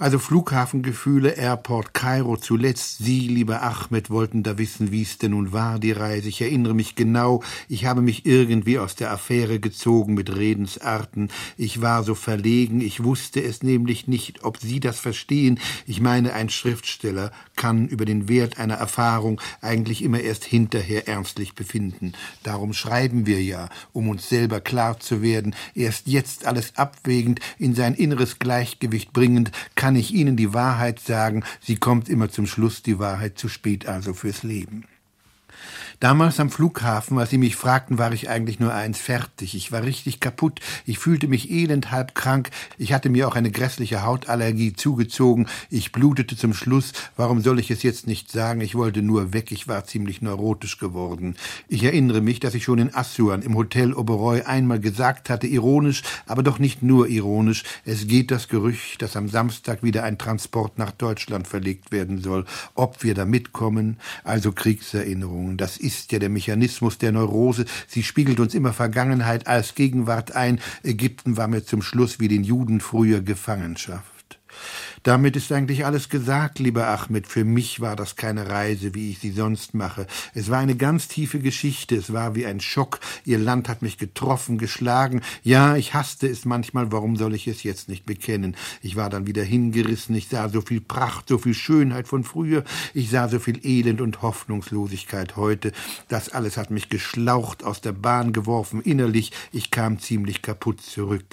Also 0.00 0.18
Flughafengefühle, 0.18 1.32
Airport 1.32 1.92
Kairo 1.92 2.38
zuletzt. 2.38 3.04
Sie, 3.04 3.28
lieber 3.28 3.60
Ahmed, 3.60 4.08
wollten 4.08 4.42
da 4.42 4.56
wissen, 4.56 4.92
wie 4.92 5.02
es 5.02 5.18
denn 5.18 5.32
nun 5.32 5.52
war, 5.52 5.78
die 5.78 5.92
Reise. 5.92 6.30
Ich 6.30 6.40
erinnere 6.40 6.72
mich 6.72 6.94
genau, 6.94 7.42
ich 7.68 7.84
habe 7.84 8.00
mich 8.00 8.24
irgendwie 8.24 8.78
aus 8.78 8.94
der 8.94 9.10
Affäre 9.10 9.60
gezogen 9.60 10.14
mit 10.14 10.34
Redensarten. 10.34 11.28
Ich 11.58 11.82
war 11.82 12.02
so 12.02 12.14
verlegen, 12.14 12.80
ich 12.80 13.04
wusste 13.04 13.42
es 13.42 13.62
nämlich 13.62 14.08
nicht, 14.08 14.42
ob 14.42 14.56
Sie 14.56 14.80
das 14.80 14.98
verstehen. 14.98 15.60
Ich 15.86 16.00
meine, 16.00 16.32
ein 16.32 16.48
Schriftsteller 16.48 17.30
kann 17.54 17.86
über 17.86 18.06
den 18.06 18.26
Wert 18.26 18.58
einer 18.58 18.76
Erfahrung 18.76 19.38
eigentlich 19.60 20.02
immer 20.02 20.20
erst 20.20 20.46
hinterher 20.46 21.08
ernstlich 21.08 21.54
befinden. 21.54 22.14
Darum 22.42 22.72
schreiben 22.72 23.26
wir 23.26 23.42
ja, 23.42 23.68
um 23.92 24.08
uns 24.08 24.30
selber 24.30 24.62
klar 24.62 24.98
zu 24.98 25.20
werden, 25.20 25.54
erst 25.74 26.06
jetzt 26.06 26.46
alles 26.46 26.78
abwägend, 26.78 27.40
in 27.58 27.74
sein 27.74 27.92
inneres 27.92 28.38
Gleichgewicht 28.38 29.12
bringend, 29.12 29.52
kann 29.74 29.89
kann 29.90 29.96
ich 29.96 30.14
Ihnen 30.14 30.36
die 30.36 30.54
Wahrheit 30.54 31.00
sagen, 31.00 31.42
sie 31.60 31.74
kommt 31.74 32.08
immer 32.08 32.30
zum 32.30 32.46
Schluss, 32.46 32.80
die 32.80 33.00
Wahrheit 33.00 33.38
zu 33.38 33.48
spät 33.48 33.88
also 33.88 34.14
fürs 34.14 34.44
Leben. 34.44 34.84
Damals 36.00 36.40
am 36.40 36.48
Flughafen, 36.48 37.18
als 37.18 37.28
sie 37.28 37.36
mich 37.36 37.56
fragten, 37.56 37.98
war 37.98 38.10
ich 38.10 38.30
eigentlich 38.30 38.58
nur 38.58 38.72
eins 38.72 38.98
fertig. 38.98 39.54
Ich 39.54 39.70
war 39.70 39.82
richtig 39.82 40.18
kaputt. 40.18 40.58
Ich 40.86 40.98
fühlte 40.98 41.28
mich 41.28 41.50
elend 41.50 41.90
halb 41.90 42.14
krank. 42.14 42.48
Ich 42.78 42.94
hatte 42.94 43.10
mir 43.10 43.28
auch 43.28 43.36
eine 43.36 43.50
grässliche 43.50 44.02
Hautallergie 44.02 44.72
zugezogen. 44.72 45.46
Ich 45.68 45.92
blutete 45.92 46.38
zum 46.38 46.54
Schluss. 46.54 46.94
Warum 47.18 47.42
soll 47.42 47.60
ich 47.60 47.70
es 47.70 47.82
jetzt 47.82 48.06
nicht 48.06 48.32
sagen? 48.32 48.62
Ich 48.62 48.76
wollte 48.76 49.02
nur 49.02 49.34
weg. 49.34 49.52
Ich 49.52 49.68
war 49.68 49.84
ziemlich 49.84 50.22
neurotisch 50.22 50.78
geworden. 50.78 51.36
Ich 51.68 51.84
erinnere 51.84 52.22
mich, 52.22 52.40
dass 52.40 52.54
ich 52.54 52.64
schon 52.64 52.78
in 52.78 52.94
Assuan 52.94 53.42
im 53.42 53.54
Hotel 53.54 53.92
Oberoi 53.92 54.40
einmal 54.46 54.80
gesagt 54.80 55.28
hatte, 55.28 55.48
ironisch, 55.48 56.02
aber 56.24 56.42
doch 56.42 56.58
nicht 56.58 56.82
nur 56.82 57.08
ironisch, 57.08 57.62
es 57.84 58.06
geht 58.06 58.30
das 58.30 58.48
Gerücht, 58.48 59.02
dass 59.02 59.16
am 59.16 59.28
Samstag 59.28 59.82
wieder 59.82 60.04
ein 60.04 60.16
Transport 60.16 60.78
nach 60.78 60.92
Deutschland 60.92 61.46
verlegt 61.46 61.92
werden 61.92 62.22
soll. 62.22 62.46
Ob 62.74 63.02
wir 63.02 63.12
da 63.12 63.26
mitkommen? 63.26 63.98
Also 64.24 64.52
Kriegserinnerungen. 64.52 65.58
Das 65.58 65.76
ist 65.76 65.89
ja 66.12 66.18
der 66.18 66.28
Mechanismus 66.28 66.98
der 66.98 67.12
Neurose. 67.12 67.64
Sie 67.86 68.02
spiegelt 68.02 68.40
uns 68.40 68.54
immer 68.54 68.72
Vergangenheit 68.72 69.46
als 69.46 69.74
Gegenwart 69.74 70.32
ein. 70.32 70.60
Ägypten 70.82 71.36
war 71.36 71.48
mir 71.48 71.64
zum 71.64 71.82
Schluss 71.82 72.20
wie 72.20 72.28
den 72.28 72.44
Juden 72.44 72.80
früher 72.80 73.20
Gefangenschaft. 73.20 74.38
Damit 75.02 75.34
ist 75.34 75.50
eigentlich 75.50 75.86
alles 75.86 76.10
gesagt, 76.10 76.58
lieber 76.58 76.88
Ahmed. 76.88 77.26
Für 77.26 77.44
mich 77.44 77.80
war 77.80 77.96
das 77.96 78.16
keine 78.16 78.50
Reise, 78.50 78.94
wie 78.94 79.10
ich 79.10 79.18
sie 79.18 79.30
sonst 79.30 79.72
mache. 79.72 80.06
Es 80.34 80.50
war 80.50 80.58
eine 80.58 80.76
ganz 80.76 81.08
tiefe 81.08 81.38
Geschichte. 81.38 81.96
Es 81.96 82.12
war 82.12 82.34
wie 82.34 82.44
ein 82.44 82.60
Schock. 82.60 83.00
Ihr 83.24 83.38
Land 83.38 83.68
hat 83.68 83.80
mich 83.80 83.96
getroffen, 83.96 84.58
geschlagen. 84.58 85.22
Ja, 85.42 85.76
ich 85.76 85.94
hasste 85.94 86.28
es 86.28 86.44
manchmal. 86.44 86.92
Warum 86.92 87.16
soll 87.16 87.34
ich 87.34 87.48
es 87.48 87.62
jetzt 87.62 87.88
nicht 87.88 88.04
bekennen? 88.04 88.56
Ich 88.82 88.94
war 88.96 89.08
dann 89.08 89.26
wieder 89.26 89.42
hingerissen. 89.42 90.14
Ich 90.14 90.28
sah 90.28 90.50
so 90.50 90.60
viel 90.60 90.82
Pracht, 90.82 91.28
so 91.28 91.38
viel 91.38 91.54
Schönheit 91.54 92.06
von 92.06 92.22
früher. 92.22 92.64
Ich 92.92 93.08
sah 93.08 93.28
so 93.28 93.38
viel 93.38 93.64
Elend 93.64 94.02
und 94.02 94.20
Hoffnungslosigkeit 94.20 95.36
heute. 95.36 95.72
Das 96.08 96.28
alles 96.28 96.58
hat 96.58 96.70
mich 96.70 96.90
geschlaucht, 96.90 97.64
aus 97.64 97.80
der 97.80 97.92
Bahn 97.92 98.34
geworfen, 98.34 98.82
innerlich. 98.82 99.32
Ich 99.50 99.70
kam 99.70 99.98
ziemlich 99.98 100.42
kaputt 100.42 100.82
zurück. 100.82 101.24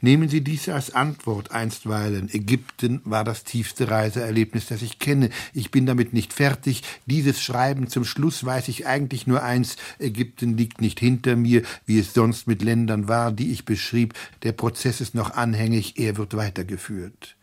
Nehmen 0.00 0.30
Sie 0.30 0.42
dies 0.42 0.70
als 0.70 0.94
Antwort 0.94 1.50
einstweilen. 1.50 2.30
Ägypten 2.32 3.01
war 3.04 3.24
das 3.24 3.44
tiefste 3.44 3.90
Reiseerlebnis, 3.90 4.66
das 4.66 4.82
ich 4.82 4.98
kenne. 4.98 5.30
Ich 5.52 5.70
bin 5.70 5.86
damit 5.86 6.12
nicht 6.12 6.32
fertig. 6.32 6.82
Dieses 7.06 7.42
Schreiben 7.42 7.88
zum 7.88 8.04
Schluss 8.04 8.44
weiß 8.44 8.68
ich 8.68 8.86
eigentlich 8.86 9.26
nur 9.26 9.42
eins. 9.42 9.76
Ägypten 9.98 10.56
liegt 10.56 10.80
nicht 10.80 11.00
hinter 11.00 11.36
mir, 11.36 11.62
wie 11.86 11.98
es 11.98 12.14
sonst 12.14 12.46
mit 12.46 12.62
Ländern 12.62 13.08
war, 13.08 13.32
die 13.32 13.52
ich 13.52 13.64
beschrieb. 13.64 14.14
Der 14.42 14.52
Prozess 14.52 15.00
ist 15.00 15.14
noch 15.14 15.32
anhängig, 15.32 15.98
er 15.98 16.16
wird 16.16 16.36
weitergeführt. 16.36 17.36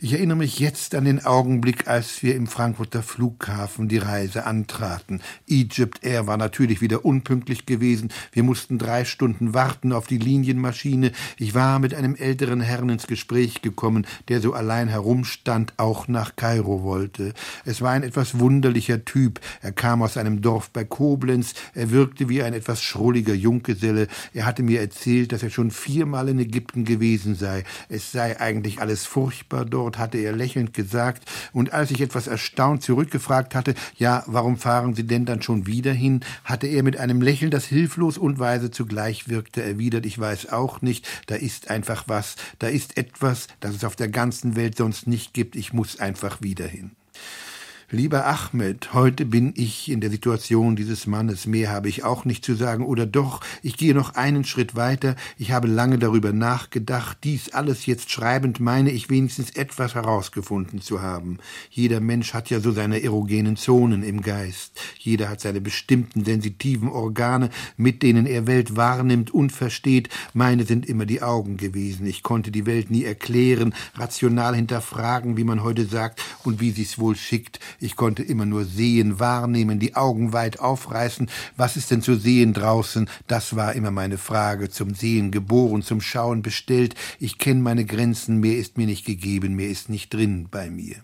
Ich 0.00 0.12
erinnere 0.12 0.36
mich 0.36 0.58
jetzt 0.58 0.96
an 0.96 1.04
den 1.04 1.24
Augenblick, 1.24 1.86
als 1.86 2.20
wir 2.22 2.34
im 2.34 2.48
Frankfurter 2.48 3.00
Flughafen 3.02 3.88
die 3.88 3.98
Reise 3.98 4.44
antraten. 4.44 5.22
Egypt 5.48 6.04
Air 6.04 6.26
war 6.26 6.36
natürlich 6.36 6.80
wieder 6.80 7.04
unpünktlich 7.04 7.64
gewesen. 7.64 8.12
Wir 8.32 8.42
mussten 8.42 8.78
drei 8.78 9.04
Stunden 9.04 9.54
warten 9.54 9.92
auf 9.92 10.08
die 10.08 10.18
Linienmaschine. 10.18 11.12
Ich 11.38 11.54
war 11.54 11.78
mit 11.78 11.94
einem 11.94 12.16
älteren 12.16 12.60
Herrn 12.60 12.88
ins 12.88 13.06
Gespräch 13.06 13.62
gekommen, 13.62 14.04
der 14.26 14.40
so 14.40 14.52
allein 14.52 14.88
herumstand, 14.88 15.74
auch 15.76 16.08
nach 16.08 16.34
Kairo 16.34 16.82
wollte. 16.82 17.32
Es 17.64 17.80
war 17.80 17.92
ein 17.92 18.02
etwas 18.02 18.40
wunderlicher 18.40 19.04
Typ. 19.04 19.40
Er 19.62 19.72
kam 19.72 20.02
aus 20.02 20.16
einem 20.16 20.42
Dorf 20.42 20.70
bei 20.70 20.82
Koblenz. 20.82 21.54
Er 21.72 21.92
wirkte 21.92 22.28
wie 22.28 22.42
ein 22.42 22.52
etwas 22.52 22.82
schrulliger 22.82 23.34
Junggeselle. 23.34 24.08
Er 24.32 24.44
hatte 24.44 24.64
mir 24.64 24.80
erzählt, 24.80 25.30
dass 25.30 25.44
er 25.44 25.50
schon 25.50 25.70
viermal 25.70 26.28
in 26.28 26.40
Ägypten 26.40 26.84
gewesen 26.84 27.36
sei. 27.36 27.62
Es 27.88 28.10
sei 28.10 28.40
eigentlich 28.40 28.80
alles 28.80 29.06
furchtbar 29.06 29.64
dort 29.64 29.83
Antwort 29.84 29.98
hatte 29.98 30.16
er 30.16 30.32
lächelnd 30.32 30.72
gesagt, 30.72 31.30
und 31.52 31.74
als 31.74 31.90
ich 31.90 32.00
etwas 32.00 32.26
erstaunt 32.26 32.82
zurückgefragt 32.82 33.54
hatte, 33.54 33.74
ja, 33.98 34.24
warum 34.26 34.56
fahren 34.56 34.94
Sie 34.94 35.06
denn 35.06 35.26
dann 35.26 35.42
schon 35.42 35.66
wieder 35.66 35.92
hin, 35.92 36.20
hatte 36.42 36.66
er 36.66 36.82
mit 36.82 36.96
einem 36.96 37.20
Lächeln, 37.20 37.50
das 37.50 37.66
hilflos 37.66 38.16
und 38.16 38.38
weise 38.38 38.70
zugleich 38.70 39.28
wirkte, 39.28 39.62
erwidert, 39.62 40.06
ich 40.06 40.18
weiß 40.18 40.52
auch 40.52 40.80
nicht, 40.80 41.06
da 41.26 41.34
ist 41.34 41.68
einfach 41.68 42.04
was, 42.06 42.36
da 42.60 42.68
ist 42.68 42.96
etwas, 42.96 43.48
das 43.60 43.74
es 43.74 43.84
auf 43.84 43.94
der 43.94 44.08
ganzen 44.08 44.56
Welt 44.56 44.78
sonst 44.78 45.06
nicht 45.06 45.34
gibt, 45.34 45.54
ich 45.54 45.74
muss 45.74 46.00
einfach 46.00 46.40
wieder 46.40 46.66
hin. 46.66 46.92
Lieber 47.94 48.26
Ahmed, 48.26 48.92
heute 48.92 49.24
bin 49.24 49.52
ich 49.54 49.88
in 49.88 50.00
der 50.00 50.10
Situation 50.10 50.74
dieses 50.74 51.06
Mannes, 51.06 51.46
mehr 51.46 51.70
habe 51.70 51.88
ich 51.88 52.02
auch 52.02 52.24
nicht 52.24 52.44
zu 52.44 52.56
sagen, 52.56 52.84
oder 52.84 53.06
doch, 53.06 53.40
ich 53.62 53.76
gehe 53.76 53.94
noch 53.94 54.16
einen 54.16 54.42
Schritt 54.42 54.74
weiter, 54.74 55.14
ich 55.38 55.52
habe 55.52 55.68
lange 55.68 55.96
darüber 56.00 56.32
nachgedacht, 56.32 57.18
dies 57.22 57.50
alles 57.50 57.86
jetzt 57.86 58.10
schreibend 58.10 58.58
meine 58.58 58.90
ich 58.90 59.10
wenigstens 59.10 59.50
etwas 59.50 59.94
herausgefunden 59.94 60.80
zu 60.80 61.02
haben. 61.02 61.38
Jeder 61.70 62.00
Mensch 62.00 62.34
hat 62.34 62.50
ja 62.50 62.58
so 62.58 62.72
seine 62.72 63.00
erogenen 63.00 63.56
Zonen 63.56 64.02
im 64.02 64.22
Geist, 64.22 64.72
jeder 64.98 65.28
hat 65.28 65.40
seine 65.40 65.60
bestimmten 65.60 66.24
sensitiven 66.24 66.88
Organe, 66.88 67.48
mit 67.76 68.02
denen 68.02 68.26
er 68.26 68.48
Welt 68.48 68.74
wahrnimmt 68.74 69.32
und 69.32 69.52
versteht, 69.52 70.08
meine 70.32 70.64
sind 70.64 70.84
immer 70.84 71.06
die 71.06 71.22
Augen 71.22 71.58
gewesen, 71.58 72.06
ich 72.06 72.24
konnte 72.24 72.50
die 72.50 72.66
Welt 72.66 72.90
nie 72.90 73.04
erklären, 73.04 73.72
rational 73.94 74.56
hinterfragen, 74.56 75.36
wie 75.36 75.44
man 75.44 75.62
heute 75.62 75.86
sagt, 75.86 76.20
und 76.46 76.60
wie 76.60 76.70
sie's 76.70 76.98
wohl 76.98 77.16
schickt, 77.16 77.60
ich 77.80 77.96
konnte 77.96 78.22
immer 78.22 78.46
nur 78.46 78.64
sehen, 78.64 79.20
wahrnehmen, 79.20 79.78
die 79.78 79.94
Augen 79.94 80.32
weit 80.32 80.60
aufreißen. 80.60 81.30
Was 81.56 81.76
ist 81.76 81.90
denn 81.90 82.02
zu 82.02 82.16
sehen 82.16 82.52
draußen? 82.52 83.08
Das 83.26 83.56
war 83.56 83.74
immer 83.74 83.90
meine 83.90 84.18
Frage. 84.18 84.70
Zum 84.70 84.94
Sehen 84.94 85.30
geboren, 85.30 85.82
zum 85.82 86.00
Schauen 86.00 86.42
bestellt. 86.42 86.94
Ich 87.18 87.38
kenne 87.38 87.60
meine 87.60 87.84
Grenzen, 87.84 88.40
mehr 88.40 88.56
ist 88.56 88.76
mir 88.78 88.86
nicht 88.86 89.04
gegeben, 89.04 89.54
mehr 89.54 89.68
ist 89.68 89.88
nicht 89.88 90.12
drin 90.12 90.48
bei 90.50 90.70
mir. 90.70 90.96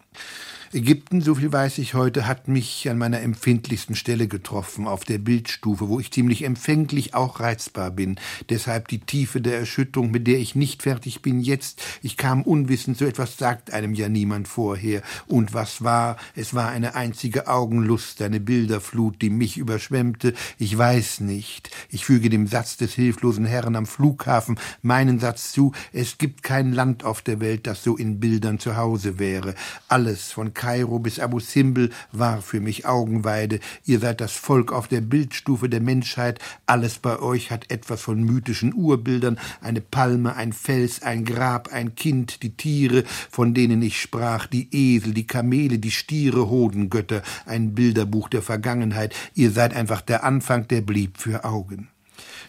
Ägypten, 0.73 1.21
so 1.21 1.35
viel 1.35 1.53
weiß 1.53 1.79
ich 1.79 1.95
heute, 1.95 2.29
hat 2.29 2.47
mich 2.47 2.89
an 2.89 2.97
meiner 2.97 3.23
empfindlichsten 3.23 3.97
Stelle 3.97 4.29
getroffen, 4.29 4.87
auf 4.87 5.05
der 5.05 5.19
Bildstufe, 5.19 5.89
wo 5.89 5.99
ich 5.99 6.13
ziemlich 6.13 6.45
empfänglich 6.45 7.13
auch 7.13 7.41
reizbar 7.41 7.91
bin. 7.91 8.21
Deshalb 8.51 8.87
die 8.87 9.01
Tiefe 9.01 9.41
der 9.41 9.59
Erschütterung, 9.59 10.13
mit 10.13 10.29
der 10.29 10.39
ich 10.39 10.55
nicht 10.55 10.85
fertig 10.85 11.23
bin 11.23 11.41
jetzt. 11.41 11.83
Ich 12.03 12.17
kam 12.17 12.43
unwissend, 12.43 12.99
so 12.99 13.05
etwas 13.05 13.37
sagt 13.37 13.73
einem 13.73 13.95
ja 13.95 14.09
niemand 14.09 14.47
vorher. 14.47 15.03
Und 15.27 15.55
was 15.55 15.83
war? 15.83 16.17
Es 16.37 16.55
war 16.55 16.69
eine 16.69 16.95
einzige 16.95 17.49
Augenlust, 17.49 18.23
eine 18.23 18.39
Bilderflut, 18.39 19.21
die 19.23 19.31
mich 19.31 19.57
überschwemmte. 19.57 20.35
Ich 20.57 20.79
weiß 20.79 21.19
nicht. 21.19 21.71
Ich 21.89 22.05
füge 22.05 22.31
dem 22.31 22.47
Satz 22.47 22.77
des 22.77 22.93
hilflosen 22.93 23.45
Herrn 23.45 23.75
am 23.75 23.87
Flughafen 23.87 24.57
meinen 24.83 25.19
Satz 25.19 25.51
zu. 25.51 25.73
Es 25.93 26.17
gibt 26.17 26.45
kein 26.45 26.73
Land 26.73 27.03
auf 27.03 27.23
der 27.23 27.41
Welt, 27.41 27.67
das 27.67 27.83
so 27.83 27.97
in 27.97 28.21
Bildern 28.21 28.61
zu 28.61 28.77
Hause 28.77 29.19
wäre. 29.19 29.57
Alles 30.01 30.33
von 30.33 30.55
Kairo 30.55 30.99
bis 30.99 31.21
Abu 31.21 31.41
Simbel 31.41 31.91
war 32.11 32.41
für 32.41 32.63
mich 32.63 32.87
Augenweide. 32.87 33.61
Ihr 33.85 33.99
seid 33.99 34.23
das 34.23 34.33
Volk 34.33 34.73
auf 34.73 34.89
der 34.89 35.03
Bildstufe 35.03 35.69
der 35.69 35.83
Menschheit. 35.83 36.39
Alles 36.65 36.99
bei 36.99 37.19
euch 37.19 37.51
hat 37.51 37.71
etwas 37.71 38.01
von 38.01 38.25
mythischen 38.25 38.73
Urbildern. 38.73 39.39
Eine 39.61 39.83
Palme, 39.83 40.37
ein 40.37 40.55
Fels, 40.55 41.03
ein 41.03 41.27
Grab, 41.27 41.69
ein 41.71 41.97
Kind, 41.97 42.43
die 42.43 42.57
Tiere, 42.57 43.05
von 43.31 43.53
denen 43.53 43.83
ich 43.83 44.01
sprach, 44.01 44.47
die 44.47 44.71
Esel, 44.73 45.13
die 45.13 45.27
Kamele, 45.27 45.79
die 45.79 45.91
Stiere, 45.91 46.49
Hodengötter, 46.49 47.21
ein 47.45 47.75
Bilderbuch 47.75 48.31
der 48.31 48.41
Vergangenheit. 48.41 49.15
Ihr 49.35 49.51
seid 49.51 49.75
einfach 49.75 50.01
der 50.01 50.25
Anfang, 50.25 50.67
der 50.67 50.81
blieb 50.81 51.19
für 51.19 51.45
Augen. 51.45 51.91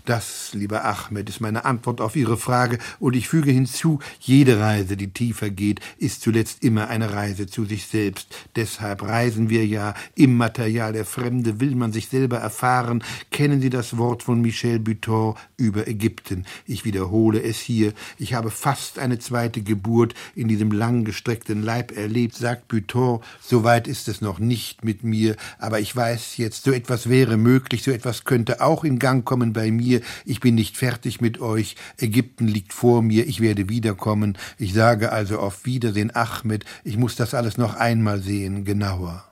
Das, 0.05 0.53
lieber 0.53 0.83
Ahmed, 0.83 1.29
ist 1.29 1.41
meine 1.41 1.65
Antwort 1.65 2.01
auf 2.01 2.15
Ihre 2.15 2.37
Frage, 2.37 2.79
und 2.99 3.15
ich 3.15 3.27
füge 3.27 3.51
hinzu, 3.51 3.99
jede 4.19 4.59
Reise, 4.59 4.97
die 4.97 5.11
tiefer 5.11 5.49
geht, 5.49 5.79
ist 5.97 6.21
zuletzt 6.21 6.63
immer 6.63 6.87
eine 6.87 7.13
Reise 7.13 7.47
zu 7.47 7.65
sich 7.65 7.85
selbst. 7.85 8.27
Deshalb 8.55 9.03
reisen 9.03 9.49
wir 9.49 9.65
ja 9.65 9.93
immaterial. 10.15 10.93
Der 10.93 11.05
Fremde 11.05 11.59
will 11.59 11.75
man 11.75 11.91
sich 11.91 12.07
selber 12.07 12.37
erfahren. 12.37 13.03
Kennen 13.29 13.61
Sie 13.61 13.69
das 13.69 13.97
Wort 13.97 14.23
von 14.23 14.41
Michel 14.41 14.79
Butor 14.79 15.35
über 15.57 15.87
Ägypten? 15.87 16.45
Ich 16.65 16.85
wiederhole 16.85 17.41
es 17.41 17.59
hier. 17.59 17.93
Ich 18.17 18.33
habe 18.33 18.49
fast 18.49 18.97
eine 18.97 19.19
zweite 19.19 19.61
Geburt 19.61 20.15
in 20.35 20.47
diesem 20.47 20.71
langgestreckten 20.71 21.61
Leib 21.61 21.95
erlebt, 21.95 22.35
sagt 22.35 22.67
Butor. 22.67 23.21
Soweit 23.41 23.87
ist 23.87 24.07
es 24.07 24.21
noch 24.21 24.39
nicht 24.39 24.83
mit 24.83 25.03
mir, 25.03 25.35
aber 25.59 25.79
ich 25.79 25.95
weiß 25.95 26.37
jetzt, 26.37 26.63
so 26.63 26.71
etwas 26.71 27.09
wäre 27.09 27.37
möglich, 27.37 27.83
so 27.83 27.91
etwas 27.91 28.23
könnte 28.23 28.61
auch 28.61 28.83
in 28.83 28.97
Gang 28.97 29.25
kommen 29.25 29.53
bei 29.53 29.71
mir 29.71 29.90
mir, 29.91 30.01
ich 30.25 30.39
bin 30.39 30.55
nicht 30.55 30.77
fertig 30.77 31.21
mit 31.21 31.39
euch, 31.41 31.75
Ägypten 31.97 32.47
liegt 32.47 32.73
vor 32.73 33.01
mir, 33.01 33.27
ich 33.27 33.41
werde 33.41 33.69
wiederkommen. 33.69 34.37
Ich 34.57 34.73
sage 34.73 35.11
also 35.11 35.39
auf 35.39 35.65
Wiedersehen, 35.65 36.11
Ahmed, 36.15 36.65
ich 36.83 36.97
muss 36.97 37.15
das 37.15 37.33
alles 37.33 37.57
noch 37.57 37.75
einmal 37.75 38.21
sehen, 38.21 38.63
genauer. 38.63 39.30